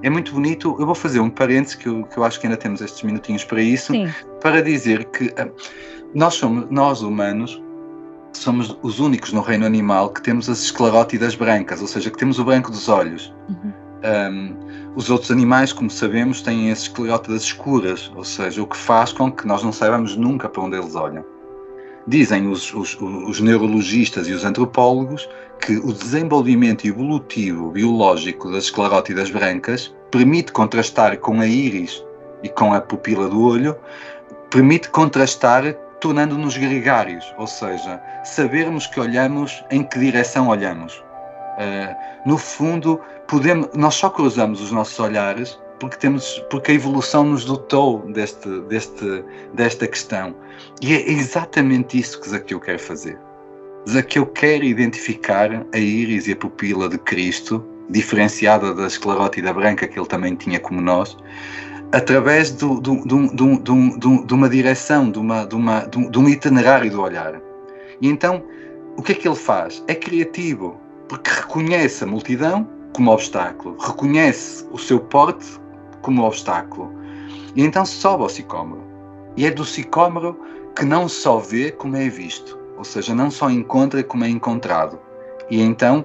É 0.02 0.10
muito 0.10 0.32
bonito. 0.32 0.76
Eu 0.78 0.86
vou 0.86 0.94
fazer 0.94 1.18
um 1.20 1.30
parênteses, 1.30 1.74
que 1.74 1.88
eu, 1.88 2.04
que 2.04 2.18
eu 2.18 2.24
acho 2.24 2.38
que 2.38 2.46
ainda 2.46 2.58
temos 2.58 2.80
estes 2.80 3.02
minutinhos 3.02 3.42
para 3.42 3.62
isso, 3.62 3.92
Sim. 3.92 4.12
para 4.40 4.62
dizer 4.62 5.06
que 5.06 5.28
uh, 5.28 5.50
nós 6.14 6.34
somos, 6.34 6.66
nós 6.70 7.02
humanos, 7.02 7.60
somos 8.32 8.76
os 8.82 9.00
únicos 9.00 9.32
no 9.32 9.40
reino 9.40 9.66
animal 9.66 10.10
que 10.10 10.22
temos 10.22 10.48
as 10.48 10.60
esclerótidas 10.60 11.34
brancas, 11.34 11.80
ou 11.80 11.86
seja, 11.86 12.10
que 12.10 12.18
temos 12.18 12.38
o 12.38 12.44
branco 12.44 12.70
dos 12.70 12.88
olhos. 12.88 13.34
Uhum. 13.48 13.72
Um, 14.04 14.56
os 14.96 15.10
outros 15.10 15.30
animais, 15.30 15.72
como 15.72 15.90
sabemos, 15.90 16.42
têm 16.42 16.70
as 16.70 16.82
esclerótidas 16.82 17.42
escuras, 17.42 18.12
ou 18.14 18.22
seja, 18.22 18.62
o 18.62 18.66
que 18.66 18.76
faz 18.76 19.12
com 19.12 19.32
que 19.32 19.46
nós 19.46 19.62
não 19.62 19.72
saibamos 19.72 20.16
nunca 20.16 20.48
para 20.48 20.62
onde 20.62 20.76
eles 20.76 20.94
olham. 20.94 21.24
Dizem 22.06 22.46
os, 22.46 22.72
os, 22.74 22.98
os 23.00 23.40
neurologistas 23.40 24.28
e 24.28 24.32
os 24.32 24.44
antropólogos 24.44 25.28
que 25.60 25.78
o 25.78 25.92
desenvolvimento 25.92 26.86
evolutivo 26.86 27.70
biológico 27.70 28.52
das 28.52 28.64
esclerótidas 28.64 29.30
brancas 29.30 29.94
permite 30.10 30.52
contrastar 30.52 31.16
com 31.18 31.40
a 31.40 31.46
íris 31.46 32.04
e 32.42 32.48
com 32.50 32.74
a 32.74 32.80
pupila 32.80 33.28
do 33.28 33.42
olho, 33.42 33.74
permite 34.50 34.90
contrastar 34.90 35.74
tornando-nos 36.04 36.58
gregários, 36.58 37.34
ou 37.38 37.46
seja, 37.46 37.98
sabermos 38.24 38.86
que 38.86 39.00
olhamos 39.00 39.64
em 39.70 39.82
que 39.82 39.98
direção 39.98 40.48
olhamos. 40.48 41.02
Uh, 41.56 42.28
no 42.28 42.36
fundo, 42.36 43.00
podemos, 43.26 43.70
nós 43.74 43.94
só 43.94 44.10
cruzamos 44.10 44.60
os 44.60 44.70
nossos 44.70 45.00
olhares 45.00 45.58
porque 45.80 45.96
temos, 45.96 46.44
porque 46.50 46.72
a 46.72 46.74
evolução 46.74 47.24
nos 47.24 47.46
dotou 47.46 48.00
deste, 48.12 48.46
deste, 48.68 49.24
desta 49.54 49.86
questão. 49.86 50.36
E 50.82 50.92
é 50.92 51.10
exatamente 51.10 51.98
isso 51.98 52.20
que 52.20 52.28
Zaqueu 52.28 52.60
quer 52.60 52.78
fazer. 52.78 53.18
Zaqueu 53.88 54.26
quer 54.26 54.62
identificar 54.62 55.64
a 55.72 55.78
íris 55.78 56.28
e 56.28 56.32
a 56.32 56.36
pupila 56.36 56.86
de 56.86 56.98
Cristo, 56.98 57.64
diferenciada 57.88 58.74
da 58.74 58.86
esclerótida 58.86 59.54
branca 59.54 59.88
que 59.88 59.98
ele 59.98 60.08
também 60.08 60.34
tinha 60.34 60.60
como 60.60 60.82
nós, 60.82 61.16
através 61.92 62.50
do, 62.50 62.80
do, 62.80 63.04
do, 63.04 64.26
de 64.26 64.34
uma 64.34 64.48
direção, 64.48 65.10
de, 65.10 65.18
uma, 65.18 65.44
de, 65.44 65.54
uma, 65.54 65.80
de 65.80 66.18
um 66.18 66.28
itinerário 66.28 66.90
do 66.90 67.00
olhar. 67.00 67.40
E 68.00 68.08
então, 68.08 68.42
o 68.96 69.02
que 69.02 69.12
é 69.12 69.14
que 69.14 69.28
ele 69.28 69.36
faz? 69.36 69.82
É 69.88 69.94
criativo, 69.94 70.78
porque 71.08 71.30
reconhece 71.30 72.04
a 72.04 72.06
multidão 72.06 72.68
como 72.92 73.10
obstáculo, 73.10 73.76
reconhece 73.78 74.66
o 74.70 74.78
seu 74.78 75.00
porte 75.00 75.46
como 76.02 76.24
obstáculo. 76.24 76.92
E 77.56 77.62
então 77.62 77.84
sobe 77.84 78.22
ao 78.22 78.28
sicômoro. 78.28 78.82
E 79.36 79.46
é 79.46 79.50
do 79.50 79.64
sicômoro 79.64 80.38
que 80.76 80.84
não 80.84 81.08
só 81.08 81.38
vê 81.38 81.70
como 81.70 81.96
é 81.96 82.08
visto, 82.08 82.58
ou 82.76 82.84
seja, 82.84 83.14
não 83.14 83.30
só 83.30 83.50
encontra 83.50 84.02
como 84.02 84.24
é 84.24 84.28
encontrado. 84.28 84.98
E 85.50 85.60
então, 85.60 86.04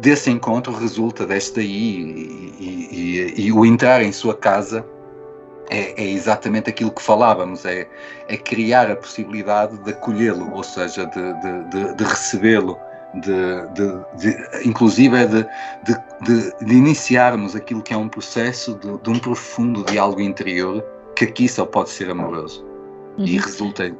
desse 0.00 0.30
encontro 0.30 0.72
resulta 0.72 1.26
deste 1.26 1.60
aí 1.60 1.66
e, 1.66 2.54
e, 2.60 3.34
e, 3.36 3.46
e 3.46 3.52
o 3.52 3.64
entrar 3.64 4.02
em 4.02 4.12
sua 4.12 4.34
casa 4.34 4.84
é, 5.70 6.02
é, 6.02 6.06
exatamente 6.10 6.70
aquilo 6.70 6.90
que 6.90 7.02
falávamos, 7.02 7.64
é, 7.64 7.88
é 8.28 8.36
criar 8.36 8.90
a 8.90 8.96
possibilidade 8.96 9.76
de 9.78 9.90
acolhê-lo, 9.90 10.52
ou 10.52 10.62
seja, 10.62 11.06
de, 11.06 11.32
de, 11.40 11.64
de, 11.70 11.94
de 11.94 12.04
recebê-lo, 12.04 12.78
inclusive 14.64 15.16
é 15.16 15.26
de, 15.26 15.46
de, 16.62 16.74
iniciarmos 16.74 17.56
aquilo 17.56 17.82
que 17.82 17.94
é 17.94 17.96
um 17.96 18.08
processo 18.08 18.74
de, 18.74 19.10
um 19.10 19.18
profundo 19.18 19.84
diálogo 19.84 20.20
interior 20.20 20.84
que 21.16 21.24
aqui 21.24 21.48
só 21.48 21.64
pode 21.64 21.90
ser 21.90 22.10
amoroso. 22.10 22.64
Uhum. 23.16 23.24
E 23.24 23.38
resulta 23.38 23.92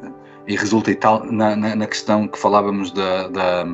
e 0.46 0.56
resulta 0.56 0.90
e 0.90 0.94
tal 0.94 1.24
na, 1.24 1.54
na, 1.54 1.76
na, 1.76 1.86
questão 1.86 2.26
que 2.26 2.38
falávamos 2.38 2.90
da, 2.92 3.28
da, 3.28 3.66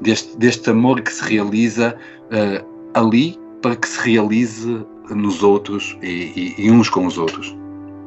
deste, 0.00 0.36
deste 0.36 0.70
amor 0.70 1.00
que 1.00 1.12
se 1.12 1.24
realiza 1.24 1.96
uh, 2.26 2.64
ali 2.94 3.36
para 3.60 3.74
que 3.74 3.88
se 3.88 4.00
realize 4.08 4.86
nos 5.14 5.42
outros 5.42 5.96
e, 6.02 6.54
e, 6.58 6.66
e 6.66 6.70
uns 6.70 6.88
com 6.88 7.06
os 7.06 7.18
outros. 7.18 7.54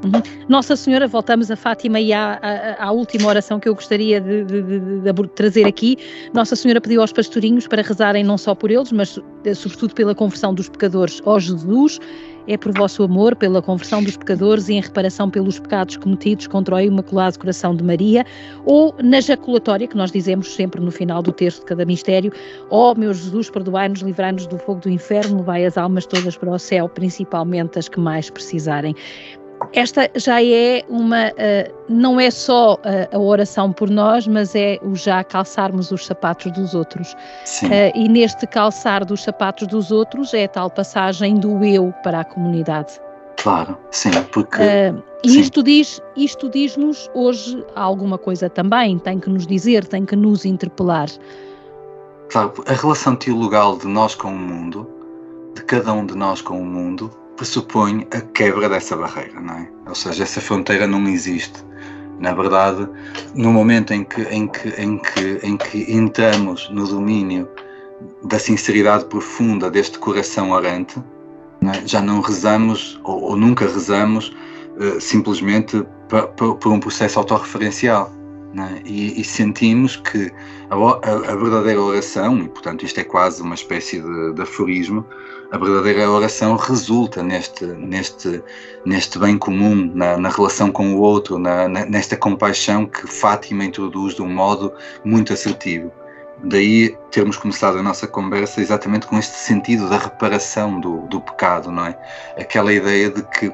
Uhum. 0.06 0.22
Nossa 0.48 0.76
Senhora, 0.76 1.08
voltamos 1.08 1.50
a 1.50 1.56
Fátima 1.56 2.00
e 2.00 2.14
à, 2.14 2.40
à, 2.42 2.86
à 2.86 2.92
última 2.92 3.28
oração 3.28 3.60
que 3.60 3.68
eu 3.68 3.74
gostaria 3.74 4.22
de, 4.22 4.44
de, 4.44 4.62
de, 4.62 4.80
de, 4.80 5.28
trazer 5.30 5.66
aqui. 5.66 5.98
Nossa 6.34 6.56
Senhora 6.56 6.80
pediu 6.80 7.02
aos 7.02 7.12
pastorinhos 7.12 7.68
para 7.68 7.82
rezarem 7.82 8.24
não 8.24 8.38
só 8.38 8.54
por 8.54 8.70
eles, 8.70 8.92
mas 8.92 9.20
eh, 9.44 9.54
sobretudo 9.54 9.96
pela 9.96 10.14
conversão 10.14 10.54
dos 10.54 10.70
pecadores 10.70 11.22
ó 11.26 11.40
Jesus 11.40 12.00
é 12.48 12.58
por 12.58 12.72
vosso 12.74 13.04
amor, 13.04 13.36
pela 13.36 13.62
conversão 13.62 14.04
dos 14.04 14.18
pecadores 14.18 14.70
e 14.70 14.74
em 14.74 14.82
reparação 14.82 15.30
pelos 15.30 15.60
pecados 15.60 15.98
cometidos 15.98 16.48
contra 16.48 16.76
o 16.76 16.80
Imaculado 16.80 17.40
Coração 17.40 17.76
de 17.76 17.84
Maria, 17.84 18.26
ou 18.66 18.94
na 19.02 19.20
jaculatória, 19.20 19.88
que 19.88 19.98
nós 19.98 20.12
dizemos 20.12 20.54
sempre 20.54 20.82
no 20.82 20.92
final 20.92 21.22
do 21.22 21.32
texto 21.32 21.60
de 21.60 21.66
cada 21.66 21.86
mistério, 21.86 22.32
ó 22.70 22.92
oh, 22.92 22.96
meu 22.96 23.14
Jesus, 23.14 23.50
perdoai-nos, 23.50 24.02
livrai-nos 24.02 24.48
do 24.48 24.58
fogo 24.58 24.82
do 24.82 24.90
inferno, 24.90 25.38
levai 25.38 25.66
as 25.66 25.78
almas 25.78 26.06
todas 26.06 26.38
para 26.38 26.52
o 26.52 26.60
céu, 26.60 26.88
principalmente 26.90 27.80
as 27.80 27.90
que 27.90 28.00
mais 28.00 28.30
precisarem 28.30 28.96
esta 29.74 30.10
já 30.16 30.44
é 30.44 30.84
uma, 30.90 31.30
uh, 31.30 31.76
não 31.90 32.20
é 32.20 32.32
só 32.32 32.76
uh, 32.76 32.80
a 33.12 33.20
oração 33.20 33.72
por 33.72 33.90
nós, 33.90 34.28
mas 34.28 34.56
é 34.56 34.80
o 34.82 34.96
já 34.96 35.24
calçarmos 35.24 35.92
os 35.92 36.06
sapatos 36.06 36.52
dos 36.52 36.74
outros. 36.74 37.14
Uh, 37.64 37.92
e 37.94 38.08
neste 38.08 38.48
calçar 38.48 39.06
dos 39.06 39.24
sapatos 39.24 39.68
dos 39.68 39.92
outros 39.92 40.34
é 40.34 40.46
a 40.46 40.48
tal 40.48 40.70
passagem 40.70 41.36
do 41.36 41.64
eu 41.64 41.94
para 42.04 42.22
a 42.22 42.26
comunidade. 42.26 43.00
Claro, 43.38 43.78
sim, 43.92 44.12
porque. 44.32 44.62
Uh, 44.62 45.04
e 45.24 45.30
sim. 45.30 45.40
isto 45.40 45.64
diz, 45.64 46.02
isto 46.16 46.50
diz-nos 46.50 47.10
hoje 47.14 47.64
alguma 47.76 48.18
coisa 48.18 48.50
também, 48.50 48.98
tem 49.00 49.20
que 49.20 49.30
nos 49.30 49.46
dizer, 49.46 49.86
tem 49.86 50.06
que 50.06 50.16
nos 50.16 50.46
interpelar. 50.46 51.08
Claro, 52.30 52.54
a 52.68 52.74
relação 52.74 53.16
teologal 53.16 53.78
de 53.78 53.88
nós 53.88 54.16
com 54.16 54.30
o 54.30 54.38
mundo, 54.38 54.88
de 55.54 55.64
cada 55.64 55.94
um 55.94 56.06
de 56.06 56.16
nós 56.16 56.42
com 56.42 56.60
o 56.60 56.66
mundo, 56.66 57.12
pressupõe 57.36 58.08
a 58.12 58.22
quebra 58.22 58.70
dessa 58.70 58.96
barreira, 58.96 59.40
não 59.40 59.54
é? 59.54 59.70
Ou 59.88 59.96
seja, 59.96 60.24
essa 60.24 60.42
fronteira 60.42 60.88
não 60.88 61.08
existe. 61.08 61.64
Na 62.20 62.34
verdade, 62.34 62.88
no 63.34 63.52
momento 63.52 63.94
em 63.94 64.04
que, 64.04 64.22
em 64.24 64.48
que, 64.48 64.70
em 64.70 64.98
que, 64.98 65.40
em 65.44 65.58
que 65.58 65.92
entramos 65.94 66.70
no 66.70 66.88
domínio 66.88 67.48
da 68.24 68.40
sinceridade 68.40 69.06
profunda 69.06 69.70
deste 69.70 70.00
coração 70.00 70.52
orante, 70.52 71.02
não 71.62 71.72
é? 71.72 71.86
já 71.86 72.02
não 72.02 72.22
rezamos 72.22 73.00
ou, 73.04 73.22
ou 73.22 73.38
nunca 73.38 73.66
rezamos 73.66 74.36
uh, 74.78 75.00
simplesmente 75.00 75.86
por 76.38 76.70
um 76.72 76.80
processo 76.80 77.20
autorreferencial. 77.20 78.12
É? 78.58 78.82
E, 78.86 79.20
e, 79.20 79.24
sentimos 79.26 79.98
que 79.98 80.32
a, 80.70 80.76
a, 80.76 81.32
a, 81.32 81.36
verdadeira 81.36 81.82
oração, 81.82 82.40
e 82.40 82.48
portanto 82.48 82.84
isto 82.84 83.00
é 83.00 83.04
quase 83.04 83.42
uma 83.42 83.56
espécie 83.56 84.02
de, 84.02 84.34
de 84.34 84.42
aforismo, 84.42 85.06
a 85.52 85.58
verdadeira 85.58 86.10
oração 86.10 86.56
resulta 86.56 87.22
neste, 87.22 87.66
neste, 87.66 88.44
neste 88.86 89.20
bem 89.20 89.38
comum, 89.38 89.92
na, 89.94 90.18
na 90.18 90.30
relação 90.30 90.72
com 90.72 90.96
o 90.96 91.00
outro, 91.00 91.38
na, 91.38 91.68
nesta 91.68 92.18
compaixão 92.18 92.86
que 92.86 93.08
Fátima 93.08 93.64
introduz 93.64 94.16
de 94.16 94.22
um 94.22 94.30
modo 94.30 94.74
muito 95.04 95.34
assertivo. 95.34 95.92
Daí 96.44 96.98
termos 97.12 97.38
começado 97.38 97.78
a 97.78 97.84
nossa 97.84 98.08
conversa 98.08 98.60
exatamente 98.60 99.08
com 99.08 99.18
este 99.18 99.36
sentido 99.38 99.90
da 99.90 99.98
reparação 99.98 100.80
do, 100.80 101.02
do 101.08 101.22
pecado, 101.22 101.72
não 101.72 101.86
é? 101.86 101.98
Aquela 102.38 102.74
ideia 102.74 103.10
de 103.10 103.24
que 103.24 103.46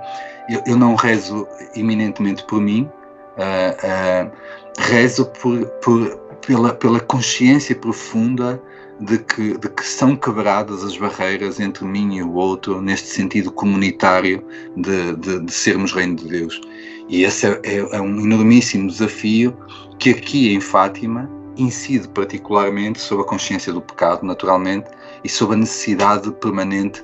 eu, 0.49 0.63
eu 0.65 0.77
não 0.77 0.95
rezo 0.95 1.47
eminentemente 1.75 2.43
por 2.45 2.59
mim, 2.59 2.89
uh, 3.37 4.27
uh, 4.27 4.31
rezo 4.79 5.25
por, 5.27 5.65
por, 5.83 6.19
pela, 6.45 6.73
pela 6.73 6.99
consciência 6.99 7.75
profunda 7.75 8.61
de 8.99 9.17
que, 9.17 9.57
de 9.57 9.69
que 9.69 9.85
são 9.85 10.15
quebradas 10.15 10.83
as 10.83 10.95
barreiras 10.97 11.59
entre 11.59 11.85
mim 11.85 12.17
e 12.17 12.23
o 12.23 12.33
outro, 12.33 12.81
neste 12.81 13.07
sentido 13.07 13.51
comunitário 13.51 14.43
de, 14.75 15.15
de, 15.15 15.39
de 15.39 15.51
sermos 15.51 15.91
Reino 15.91 16.15
de 16.15 16.27
Deus. 16.27 16.61
E 17.09 17.23
esse 17.23 17.47
é, 17.47 17.59
é, 17.63 17.77
é 17.77 18.01
um 18.01 18.21
enormíssimo 18.21 18.87
desafio 18.87 19.57
que 19.97 20.11
aqui 20.11 20.53
em 20.53 20.61
Fátima 20.61 21.29
incide 21.57 22.07
particularmente 22.07 22.99
sobre 22.99 23.25
a 23.25 23.27
consciência 23.27 23.73
do 23.73 23.81
pecado, 23.81 24.25
naturalmente, 24.25 24.89
e 25.23 25.29
sobre 25.29 25.55
a 25.55 25.59
necessidade 25.59 26.31
permanente 26.33 27.03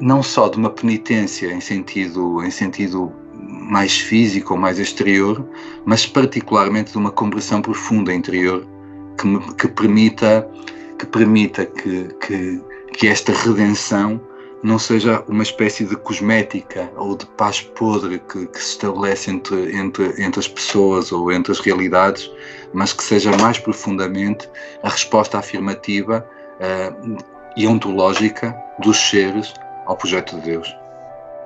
não 0.00 0.22
só 0.22 0.48
de 0.48 0.58
uma 0.58 0.70
penitência 0.70 1.52
em 1.52 1.60
sentido, 1.60 2.42
em 2.42 2.50
sentido 2.50 3.12
mais 3.66 3.98
físico 3.98 4.54
ou 4.54 4.60
mais 4.60 4.78
exterior, 4.78 5.44
mas 5.84 6.06
particularmente 6.06 6.92
de 6.92 6.98
uma 6.98 7.10
conversão 7.10 7.60
profunda 7.60 8.14
interior 8.14 8.66
que, 9.18 9.26
me, 9.26 9.54
que 9.54 9.68
permita 9.68 10.48
que 10.98 11.06
permita 11.06 11.66
que, 11.66 12.08
que, 12.26 12.62
que 12.94 13.08
esta 13.08 13.32
redenção 13.32 14.20
não 14.62 14.78
seja 14.78 15.22
uma 15.28 15.42
espécie 15.42 15.84
de 15.84 15.94
cosmética 15.96 16.90
ou 16.96 17.16
de 17.16 17.26
paz 17.26 17.60
podre 17.60 18.18
que, 18.18 18.46
que, 18.46 18.58
se 18.58 18.70
estabelece 18.70 19.30
entre, 19.30 19.76
entre, 19.76 20.22
entre 20.22 20.40
as 20.40 20.48
pessoas 20.48 21.12
ou 21.12 21.30
entre 21.30 21.52
as 21.52 21.60
realidades, 21.60 22.30
mas 22.72 22.92
que 22.92 23.04
seja 23.04 23.30
mais 23.36 23.58
profundamente 23.58 24.48
a 24.82 24.88
resposta 24.88 25.38
afirmativa 25.38 26.26
uh, 26.58 27.16
e 27.56 27.66
ontológica 27.66 28.56
dos 28.82 28.96
seres 28.96 29.52
ao 29.84 29.96
projeto 29.96 30.36
de 30.36 30.42
Deus. 30.42 30.85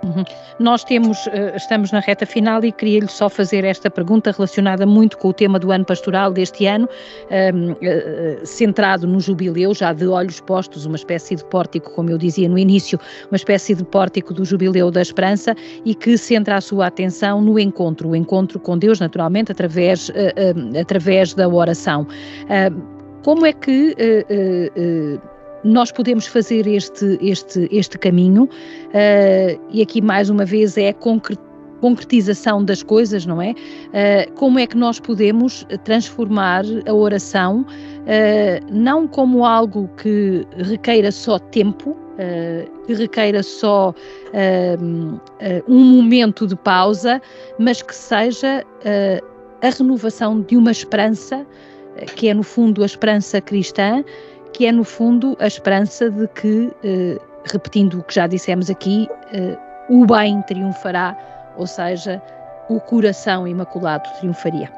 Uhum. 0.02 0.24
Nós 0.58 0.82
temos, 0.82 1.26
eh, 1.26 1.52
estamos 1.56 1.92
na 1.92 2.00
reta 2.00 2.24
final 2.24 2.64
e 2.64 2.72
queria-lhe 2.72 3.08
só 3.08 3.28
fazer 3.28 3.64
esta 3.64 3.90
pergunta 3.90 4.30
relacionada 4.30 4.86
muito 4.86 5.18
com 5.18 5.28
o 5.28 5.32
tema 5.32 5.58
do 5.58 5.70
ano 5.70 5.84
pastoral 5.84 6.32
deste 6.32 6.66
ano, 6.66 6.88
ehm, 7.30 7.72
uh, 7.72 8.46
centrado 8.46 9.06
no 9.06 9.20
jubileu, 9.20 9.74
já 9.74 9.92
de 9.92 10.06
olhos 10.06 10.40
postos, 10.40 10.86
uma 10.86 10.96
espécie 10.96 11.36
de 11.36 11.44
pórtico, 11.44 11.90
como 11.92 12.10
eu 12.10 12.16
dizia 12.16 12.48
no 12.48 12.58
início, 12.58 12.98
uma 13.30 13.36
espécie 13.36 13.74
de 13.74 13.84
pórtico 13.84 14.32
do 14.32 14.44
jubileu 14.44 14.90
da 14.90 15.02
esperança 15.02 15.54
e 15.84 15.94
que 15.94 16.16
centra 16.16 16.56
a 16.56 16.60
sua 16.60 16.86
atenção 16.86 17.42
no 17.42 17.58
encontro, 17.58 18.08
o 18.08 18.16
encontro 18.16 18.58
com 18.58 18.78
Deus, 18.78 19.00
naturalmente, 19.00 19.52
através, 19.52 20.08
uh, 20.08 20.12
através 20.80 21.34
da 21.34 21.48
oração. 21.48 22.06
como 23.22 23.44
é 23.44 23.52
que 23.52 23.94
nós 25.64 25.92
podemos 25.92 26.26
fazer 26.26 26.66
este, 26.66 27.18
este, 27.20 27.68
este 27.70 27.98
caminho, 27.98 28.44
uh, 28.44 29.60
e 29.70 29.82
aqui 29.82 30.00
mais 30.00 30.30
uma 30.30 30.44
vez 30.44 30.76
é 30.78 30.88
a 30.88 30.94
concretização 31.80 32.64
das 32.64 32.82
coisas, 32.82 33.26
não 33.26 33.40
é? 33.42 33.50
Uh, 33.50 34.32
como 34.34 34.58
é 34.58 34.66
que 34.66 34.76
nós 34.76 34.98
podemos 34.98 35.66
transformar 35.84 36.64
a 36.86 36.94
oração 36.94 37.60
uh, 37.60 38.72
não 38.72 39.06
como 39.06 39.44
algo 39.44 39.88
que 39.96 40.46
requeira 40.56 41.12
só 41.12 41.38
tempo, 41.38 41.96
que 42.86 42.92
requeira 42.92 43.42
só 43.42 43.94
um 45.66 45.78
momento 45.78 46.46
de 46.46 46.54
pausa, 46.54 47.18
mas 47.58 47.80
que 47.80 47.94
seja 47.94 48.62
a 49.62 49.70
renovação 49.70 50.42
de 50.42 50.54
uma 50.54 50.70
esperança, 50.70 51.46
que 52.16 52.28
é 52.28 52.34
no 52.34 52.42
fundo 52.42 52.82
a 52.82 52.86
esperança 52.86 53.40
cristã, 53.40 54.04
que 54.52 54.66
é 54.66 54.72
no 54.72 54.84
fundo 54.84 55.36
a 55.40 55.46
esperança 55.46 56.10
de 56.10 56.26
que, 56.28 56.72
eh, 56.84 57.18
repetindo 57.50 57.98
o 57.98 58.02
que 58.02 58.14
já 58.14 58.26
dissemos 58.26 58.70
aqui, 58.70 59.08
eh, 59.32 59.56
o 59.88 60.06
bem 60.06 60.42
triunfará, 60.42 61.16
ou 61.56 61.66
seja, 61.66 62.22
o 62.68 62.80
coração 62.80 63.46
imaculado 63.46 64.08
triunfaria. 64.18 64.70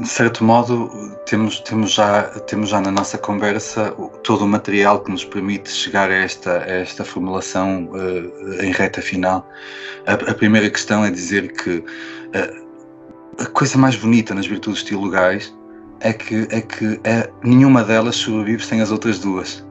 De 0.00 0.08
certo 0.08 0.42
modo, 0.42 0.90
temos, 1.26 1.60
temos, 1.60 1.92
já, 1.92 2.22
temos 2.46 2.70
já 2.70 2.80
na 2.80 2.90
nossa 2.90 3.18
conversa 3.18 3.94
todo 4.22 4.44
o 4.44 4.48
material 4.48 5.00
que 5.00 5.10
nos 5.10 5.24
permite 5.24 5.70
chegar 5.70 6.10
a 6.10 6.14
esta, 6.14 6.62
a 6.62 6.70
esta 6.70 7.04
formulação 7.04 7.90
uh, 7.92 8.62
em 8.62 8.72
reta 8.72 9.02
final. 9.02 9.46
A, 10.06 10.14
a, 10.14 10.34
primeira 10.34 10.70
questão 10.70 11.04
é 11.04 11.10
dizer 11.10 11.52
que 11.52 11.76
uh, 11.78 12.64
a 13.38 13.46
coisa 13.46 13.76
mais 13.76 13.94
bonita 13.94 14.34
nas 14.34 14.46
virtudes 14.46 14.82
teologais 14.82 15.54
é 16.04 16.12
que, 16.12 16.46
é 16.50 16.60
que 16.60 17.00
é, 17.02 17.28
nenhuma 17.42 17.82
delas 17.82 18.16
sobrevive 18.16 18.64
sem 18.64 18.80
as 18.80 18.92
outras 18.92 19.18
duas. 19.18 19.66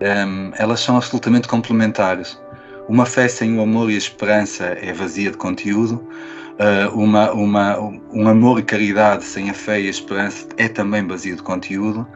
Um, 0.00 0.50
elas 0.56 0.80
são 0.80 0.96
absolutamente 0.96 1.46
complementares. 1.46 2.40
Uma 2.88 3.06
fé 3.06 3.28
sem 3.28 3.56
o 3.56 3.62
amor 3.62 3.90
e 3.90 3.94
a 3.94 3.98
esperança 3.98 4.64
é 4.64 4.92
vazia 4.92 5.30
de 5.30 5.36
conteúdo. 5.36 6.06
Uh, 6.54 6.98
uma, 6.98 7.32
uma, 7.32 7.78
um 8.12 8.28
amor 8.28 8.58
e 8.58 8.62
caridade 8.62 9.24
sem 9.24 9.50
a 9.50 9.54
fé 9.54 9.80
e 9.80 9.86
a 9.86 9.90
esperança 9.90 10.48
é 10.56 10.68
também 10.68 11.06
vazio 11.06 11.36
de 11.36 11.42
conteúdo. 11.42 12.06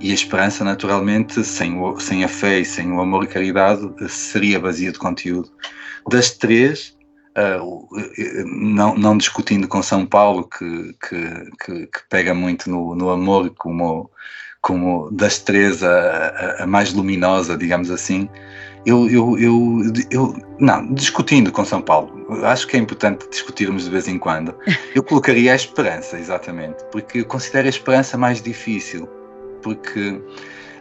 E 0.00 0.10
a 0.10 0.14
esperança, 0.14 0.64
naturalmente, 0.64 1.44
sem, 1.44 1.78
o, 1.78 2.00
sem 2.00 2.24
a 2.24 2.28
fé 2.28 2.60
e 2.60 2.64
sem 2.64 2.90
o 2.90 3.00
amor 3.00 3.24
e 3.24 3.26
caridade, 3.26 3.86
seria 4.08 4.58
vazia 4.58 4.90
de 4.90 4.98
conteúdo. 4.98 5.50
Das 6.08 6.30
três, 6.30 6.96
Uh, 7.36 7.88
não, 8.44 8.96
não, 8.96 9.16
discutindo 9.16 9.68
com 9.68 9.82
São 9.82 10.04
Paulo, 10.04 10.48
que, 10.48 10.94
que, 10.94 11.50
que, 11.64 11.86
que 11.86 12.00
pega 12.08 12.34
muito 12.34 12.68
no, 12.68 12.94
no, 12.96 13.08
amor 13.08 13.50
como, 13.56 14.10
como 14.60 15.08
a, 15.84 16.62
a, 16.62 16.66
mais 16.66 16.92
luminosa, 16.92 17.56
digamos 17.56 17.88
assim, 17.88 18.28
eu, 18.84 19.08
eu, 19.08 19.38
eu, 19.38 19.82
eu, 20.10 20.36
não, 20.58 20.92
discutindo 20.92 21.52
com 21.52 21.64
São 21.64 21.80
Paulo, 21.80 22.26
acho 22.44 22.66
que 22.66 22.76
é 22.76 22.80
importante 22.80 23.28
discutirmos 23.30 23.84
de 23.84 23.90
vez 23.90 24.08
em 24.08 24.18
quando, 24.18 24.54
eu 24.94 25.02
colocaria 25.02 25.52
a 25.52 25.56
esperança, 25.56 26.18
exatamente, 26.18 26.82
porque 26.90 27.20
eu 27.20 27.26
considero 27.26 27.66
a 27.66 27.70
esperança 27.70 28.18
mais 28.18 28.42
difícil, 28.42 29.06
porque 29.62 30.20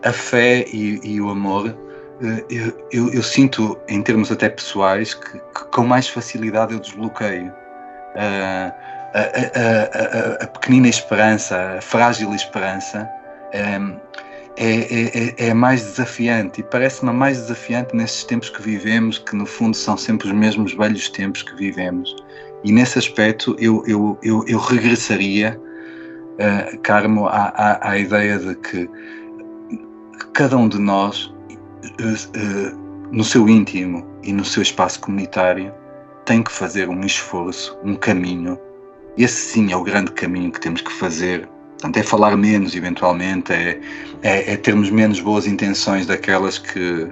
a 0.04 0.12
fé 0.12 0.66
e, 0.72 1.00
e 1.04 1.22
o 1.22 1.30
amor 1.30 1.68
eh, 1.68 1.89
eu, 2.22 2.88
eu, 2.92 3.14
eu, 3.14 3.24
sinto, 3.24 3.78
em 3.88 4.02
termos 4.02 4.32
até 4.32 4.50
pessoais, 4.50 5.14
que, 5.14 5.40
que 5.40 5.66
com 5.72 5.84
mais 5.84 6.08
facilidade 6.08 6.74
eu 6.74 6.80
desbloqueio. 6.80 7.48
Uh, 8.16 8.74
a, 9.14 9.20
a, 9.20 10.42
a, 10.42 10.44
a, 10.44 10.48
pequenina 10.48 10.88
esperança, 10.88 11.78
a 11.78 11.82
frágil 11.82 12.34
esperança, 12.34 13.10
um, 13.82 13.98
é, 14.58 14.66
é, 14.66 15.46
é, 15.46 15.48
é, 15.50 15.54
mais 15.54 15.82
desafiante 15.84 16.60
e 16.60 16.64
parece-me 16.64 17.14
mais 17.14 17.38
desafiante 17.38 17.96
nesses 17.96 18.26
tempos 18.26 18.50
que 18.50 18.62
vivemos, 18.62 19.18
que 19.18 19.36
no 19.36 19.46
fundo 19.46 19.76
são 19.76 19.96
sempre 19.96 20.28
os 20.28 20.34
mesmos 20.34 20.74
velhos 20.74 21.10
tempos 21.10 21.42
que 21.42 21.56
vivemos. 21.56 22.14
E 22.64 22.72
nesse 22.72 23.00
aspecto 23.00 23.56
eu, 23.58 23.84
eu, 23.88 24.18
eu, 24.22 24.44
eu 24.48 24.60
regressaria, 24.60 25.60
uh, 26.36 26.78
Carmo, 26.80 27.28
à, 27.28 27.54
à, 27.56 27.92
à 27.92 27.98
ideia 27.98 28.38
de 28.38 28.56
que 28.56 28.90
cada 30.34 30.58
um 30.58 30.68
de 30.68 30.78
nós 30.78 31.34
no 33.12 33.24
seu 33.24 33.48
íntimo 33.48 34.06
e 34.24 34.32
no 34.32 34.46
seu 34.46 34.62
espaço 34.62 35.00
comunitário, 35.00 35.74
tem 36.26 36.44
que 36.44 36.52
fazer 36.52 36.88
um 36.90 37.02
esforço, 37.02 37.78
um 37.84 37.96
caminho. 37.96 38.60
Esse 39.18 39.36
sim 39.36 39.72
é 39.72 39.76
o 39.76 39.84
grande 39.84 40.12
caminho 40.12 40.52
que 40.52 40.60
temos 40.60 40.82
que 40.82 40.92
fazer. 40.92 41.48
Portanto, 41.72 41.98
é 41.98 42.04
falar 42.04 42.36
menos, 42.38 42.76
eventualmente, 42.76 43.54
é, 43.54 43.80
é, 44.22 44.54
é 44.54 44.58
termos 44.58 44.90
menos 44.92 45.20
boas 45.20 45.48
intenções 45.48 46.06
daquelas 46.06 46.58
que, 46.58 47.08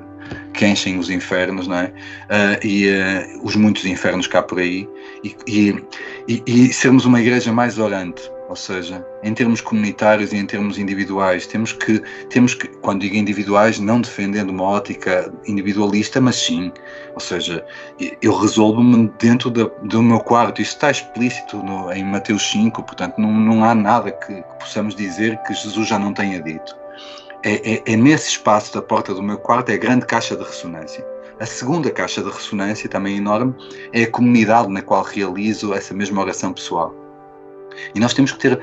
que 0.53 0.65
enchem 0.65 0.99
os 0.99 1.09
infernos, 1.09 1.68
não 1.68 1.78
é? 1.78 1.86
Uh, 1.86 2.68
e 2.68 2.89
uh, 2.89 3.45
os 3.45 3.55
muitos 3.55 3.86
infernos 3.86 4.28
cá 4.28 4.43
por 4.43 4.59
aí, 4.59 4.88
e, 5.24 5.36
e, 5.47 5.84
e, 6.28 6.43
e 6.45 6.74
sermos 6.74 7.05
uma 7.05 7.22
igreja 7.22 7.51
mais 7.51 7.80
orante, 7.80 8.30
ou 8.49 8.55
seja, 8.55 9.05
em 9.23 9.33
termos 9.33 9.61
comunitários 9.61 10.31
e 10.31 10.37
em 10.37 10.45
termos 10.45 10.77
individuais, 10.77 11.45
temos 11.45 11.73
que, 11.73 12.01
temos 12.29 12.53
que, 12.53 12.67
quando 12.67 13.01
digo 13.01 13.15
individuais, 13.15 13.79
não 13.79 13.99
defendendo 13.99 14.49
uma 14.49 14.63
ótica 14.63 15.33
individualista, 15.45 16.21
mas 16.21 16.37
sim, 16.37 16.71
ou 17.13 17.19
seja, 17.19 17.65
eu 18.21 18.35
resolvo-me 18.35 19.11
dentro 19.19 19.49
da, 19.49 19.65
do 19.83 20.01
meu 20.01 20.19
quarto, 20.19 20.61
isso 20.61 20.75
está 20.75 20.91
explícito 20.91 21.57
no, 21.57 21.91
em 21.91 22.03
Mateus 22.03 22.49
5, 22.51 22.81
portanto 22.83 23.17
não, 23.17 23.31
não 23.31 23.63
há 23.63 23.75
nada 23.75 24.11
que, 24.11 24.33
que 24.33 24.59
possamos 24.59 24.95
dizer 24.95 25.37
que 25.39 25.53
Jesus 25.53 25.87
já 25.87 25.99
não 25.99 26.13
tenha 26.13 26.41
dito. 26.41 26.75
É, 27.43 27.73
é, 27.73 27.83
é 27.85 27.95
nesse 27.95 28.29
espaço 28.29 28.73
da 28.73 28.81
porta 28.81 29.13
do 29.13 29.21
meu 29.21 29.37
quarto, 29.37 29.69
é 29.69 29.75
a 29.75 29.77
grande 29.77 30.05
caixa 30.05 30.35
de 30.35 30.43
ressonância. 30.43 31.05
A 31.39 31.45
segunda 31.45 31.91
caixa 31.91 32.23
de 32.23 32.29
ressonância, 32.29 32.89
também 32.89 33.17
enorme, 33.17 33.53
é 33.93 34.03
a 34.03 34.11
comunidade 34.11 34.69
na 34.69 34.81
qual 34.81 35.03
realizo 35.03 35.73
essa 35.73 35.93
mesma 35.93 36.21
oração 36.21 36.51
pessoal. 36.51 37.06
E 37.93 37.99
nós 37.99 38.13
temos 38.13 38.32
que 38.32 38.39
ter, 38.39 38.59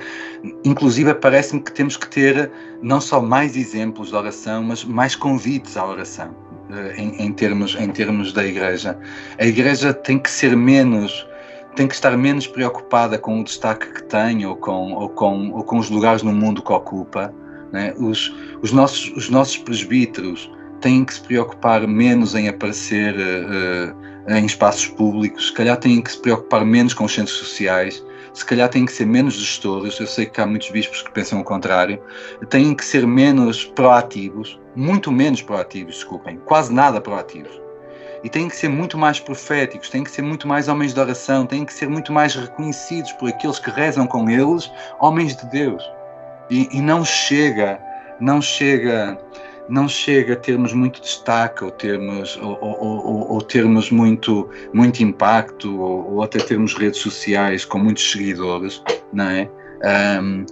inclusive 0.65 1.15
parece-me 1.15 1.62
que 1.62 1.73
temos 1.73 1.97
que 1.97 2.09
ter 2.09 2.51
não 2.83 3.01
só 3.01 3.21
mais 3.21 3.57
exemplos 3.57 4.09
de 4.09 4.17
oração, 4.17 4.62
mas 4.62 4.85
mais 4.85 5.15
convites 5.15 5.77
à 5.77 5.87
oração, 5.87 6.35
eh, 6.71 6.95
em, 6.97 7.27
em, 7.27 7.33
termos, 7.33 7.75
em 7.75 7.89
termos 7.91 8.33
da 8.33 8.45
Igreja. 8.45 8.99
A 9.39 9.47
Igreja 9.47 9.93
tem 9.93 10.19
que 10.19 10.31
ser 10.31 10.57
menos, 10.57 11.27
tem 11.77 11.87
que 11.87 11.95
estar 11.95 12.17
menos 12.17 12.47
preocupada 12.47 13.19
com 13.19 13.41
o 13.41 13.45
destaque 13.45 13.93
que 13.93 14.05
tem 14.05 14.45
ou 14.47 14.57
com, 14.57 14.93
ou 14.93 15.09
com, 15.09 15.51
ou 15.51 15.65
com 15.65 15.79
os 15.79 15.91
lugares 15.91 16.23
no 16.23 16.33
mundo 16.33 16.62
que 16.62 16.73
ocupa. 16.73 17.33
Né? 17.73 17.95
Os, 17.99 18.35
os, 18.62 18.73
nossos, 18.73 19.12
os 19.17 19.29
nossos 19.29 19.57
presbíteros 19.57 20.51
têm 20.81 21.05
que 21.05 21.15
se 21.15 21.21
preocupar 21.23 21.87
menos 21.87 22.35
em 22.35 22.49
aparecer 22.49 23.15
uh, 23.17 24.05
em 24.29 24.47
espaços 24.47 24.87
públicos, 24.87 25.49
se 25.49 25.53
calhar 25.53 25.77
têm 25.77 26.01
que 26.01 26.12
se 26.12 26.21
preocupar 26.21 26.65
menos 26.65 26.95
com 26.95 27.05
os 27.05 27.15
centros 27.15 27.37
sociais 27.37 28.05
se 28.35 28.45
calhar 28.45 28.68
têm 28.68 28.85
que 28.85 28.93
ser 28.93 29.07
menos 29.07 29.35
gestores, 29.35 29.99
eu 30.01 30.07
sei 30.07 30.26
que 30.26 30.41
há 30.41 30.47
muitos 30.47 30.68
bispos 30.70 31.01
que 31.03 31.11
pensam 31.12 31.41
o 31.41 31.45
contrário, 31.45 32.03
têm 32.51 32.74
que 32.74 32.85
ser 32.85 33.07
menos 33.07 33.64
proativos, 33.64 34.61
muito 34.74 35.12
menos 35.12 35.41
proativos, 35.41 35.95
desculpem, 35.95 36.37
quase 36.45 36.72
nada 36.72 37.01
proativos. 37.01 37.62
E 38.24 38.28
têm 38.28 38.49
que 38.49 38.57
ser 38.57 38.68
muito 38.68 38.99
mais 38.99 39.20
proféticos, 39.20 39.89
têm 39.89 40.03
que 40.03 40.11
ser 40.11 40.22
muito 40.22 40.49
mais 40.49 40.66
homens 40.66 40.93
de 40.93 41.01
oração, 41.01 41.47
têm 41.47 41.64
que 41.64 41.72
ser 41.72 41.89
muito 41.89 42.12
mais 42.12 42.35
reconhecidos 42.35 43.12
por 43.12 43.28
aqueles 43.28 43.59
que 43.59 43.70
rezam 43.70 44.07
com 44.07 44.28
eles, 44.28 44.70
homens 44.99 45.37
de 45.37 45.47
Deus. 45.51 45.82
E, 46.51 46.68
e 46.76 46.80
não 46.80 47.05
chega, 47.05 47.78
não 48.18 48.43
chega 48.43 49.18
não 49.69 49.89
chega 49.89 50.35
a 50.35 50.37
termos 50.37 50.73
muito 50.73 51.01
destaque 51.01 51.65
ou 51.65 51.71
termos, 51.71 52.37
ou, 52.37 52.59
ou, 52.61 53.33
ou, 53.33 53.43
termos 53.43 53.91
muito, 53.91 54.49
muito 54.73 55.03
impacto 55.03 55.81
ou, 55.81 56.15
ou, 56.15 56.23
até 56.23 56.39
termos 56.39 56.75
redes 56.75 57.01
sociais 57.01 57.65
com 57.65 57.79
muitos 57.79 58.11
seguidores, 58.11 58.83
não 59.12 59.25
é? 59.25 59.51
Um, 60.21 60.45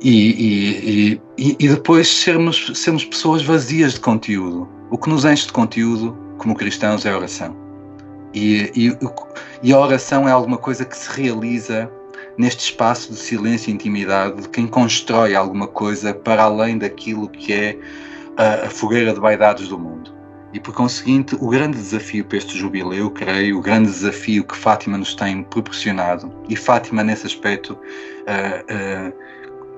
e, 0.00 1.10
e, 1.10 1.20
e, 1.36 1.56
e, 1.58 1.68
depois 1.68 2.08
sermos, 2.08 2.70
sermos 2.74 3.04
pessoas 3.04 3.42
vazias 3.42 3.94
de 3.94 4.00
conteúdo. 4.00 4.68
O 4.90 4.96
que 4.96 5.08
nos 5.08 5.24
enche 5.24 5.46
de 5.46 5.52
conteúdo 5.52 6.16
como 6.38 6.54
cristãos 6.54 7.04
é 7.04 7.10
a 7.10 7.16
oração. 7.16 7.56
E, 8.32 8.70
e, 9.62 9.72
a 9.72 9.78
oração 9.78 10.28
é 10.28 10.30
alguma 10.30 10.56
coisa 10.56 10.84
que 10.84 10.96
se 10.96 11.10
realiza 11.20 11.90
neste 12.36 12.70
espaço 12.70 13.12
de 13.12 13.18
silêncio 13.18 13.70
e 13.70 13.74
intimidade 13.74 14.42
de 14.42 14.48
quem 14.48 14.66
constrói 14.66 15.34
alguma 15.34 15.66
coisa 15.66 16.14
para 16.14 16.44
além 16.44 16.78
daquilo 16.78 17.28
que 17.28 17.52
é 17.52 17.76
a, 18.38 18.66
a 18.66 18.70
fogueira 18.70 19.12
de 19.12 19.20
vaidades 19.20 19.68
do 19.68 19.78
mundo. 19.78 20.16
E 20.54 20.58
por 20.58 20.72
conseguinte, 20.72 21.36
o 21.38 21.48
grande 21.48 21.76
desafio 21.76 22.24
para 22.24 22.38
este 22.38 22.56
jubileu, 22.56 23.10
creio, 23.10 23.58
o 23.58 23.60
grande 23.60 23.90
desafio 23.90 24.44
que 24.44 24.56
Fátima 24.56 24.96
nos 24.96 25.14
tem 25.14 25.42
proporcionado, 25.42 26.32
e 26.48 26.56
Fátima 26.56 27.04
nesse 27.04 27.26
aspecto, 27.26 27.74
uh, 27.74 29.10
uh, 29.10 29.14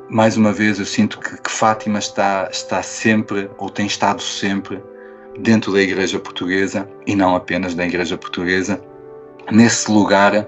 mais 0.08 0.36
uma 0.36 0.52
vez 0.52 0.78
eu 0.78 0.86
sinto 0.86 1.18
que, 1.18 1.40
que, 1.42 1.50
Fátima 1.50 1.98
está, 1.98 2.48
está 2.52 2.82
sempre, 2.82 3.50
ou 3.58 3.68
tem 3.68 3.86
estado 3.86 4.22
sempre, 4.22 4.80
dentro 5.40 5.72
da 5.72 5.80
Igreja 5.80 6.20
Portuguesa, 6.20 6.88
e 7.04 7.16
não 7.16 7.34
apenas 7.34 7.74
da 7.74 7.84
Igreja 7.84 8.16
Portuguesa, 8.16 8.80
nesse 9.50 9.90
lugar 9.90 10.46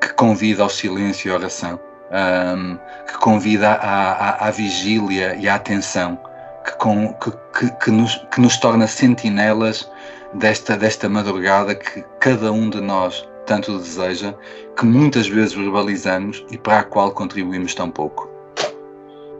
que 0.00 0.12
convida 0.14 0.64
ao 0.64 0.68
silêncio 0.68 1.28
e 1.28 1.32
à 1.32 1.34
oração, 1.36 1.78
um, 2.10 2.76
que 3.06 3.18
convida 3.18 3.74
à, 3.74 4.50
vigília 4.50 5.36
e 5.36 5.48
à 5.48 5.54
atenção 5.54 6.18
que, 6.64 6.72
com, 6.78 7.12
que, 7.14 7.70
que, 7.82 7.90
nos, 7.90 8.16
que 8.32 8.40
nos 8.40 8.56
torna 8.58 8.86
sentinelas 8.86 9.90
desta, 10.34 10.76
desta 10.76 11.08
madrugada 11.08 11.74
que 11.74 12.04
cada 12.20 12.52
um 12.52 12.70
de 12.70 12.80
nós 12.80 13.28
tanto 13.46 13.78
deseja, 13.78 14.32
que 14.78 14.86
muitas 14.86 15.26
vezes 15.26 15.54
verbalizamos 15.54 16.44
e 16.52 16.58
para 16.58 16.80
a 16.80 16.84
qual 16.84 17.10
contribuímos 17.10 17.74
tão 17.74 17.90
pouco. 17.90 18.30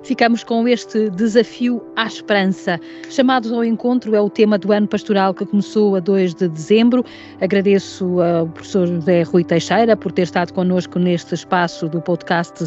Ficamos 0.02 0.42
com 0.42 0.66
este 0.66 1.08
desafio 1.10 1.80
à 1.94 2.06
esperança. 2.06 2.80
Chamados 3.10 3.52
ao 3.52 3.62
encontro 3.62 4.16
é 4.16 4.20
o 4.20 4.28
tema 4.28 4.58
do 4.58 4.72
ano 4.72 4.88
pastoral 4.88 5.32
que 5.32 5.46
começou 5.46 5.94
a 5.94 6.00
2 6.00 6.34
de 6.34 6.48
dezembro. 6.48 7.04
Agradeço 7.40 8.20
ao 8.20 8.48
professor 8.48 8.88
José 8.88 9.22
Rui 9.22 9.44
Teixeira 9.44 9.96
por 9.96 10.10
ter 10.10 10.22
estado 10.22 10.52
connosco 10.52 10.98
neste 10.98 11.34
espaço 11.34 11.88
do 11.88 12.00
podcast 12.00 12.64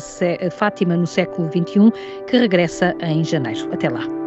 Fátima 0.52 0.96
no 0.96 1.08
século 1.08 1.50
XXI, 1.50 1.92
que 2.28 2.38
regressa 2.38 2.96
em 3.02 3.24
janeiro. 3.26 3.68
Até 3.74 3.90
lá. 3.90 4.23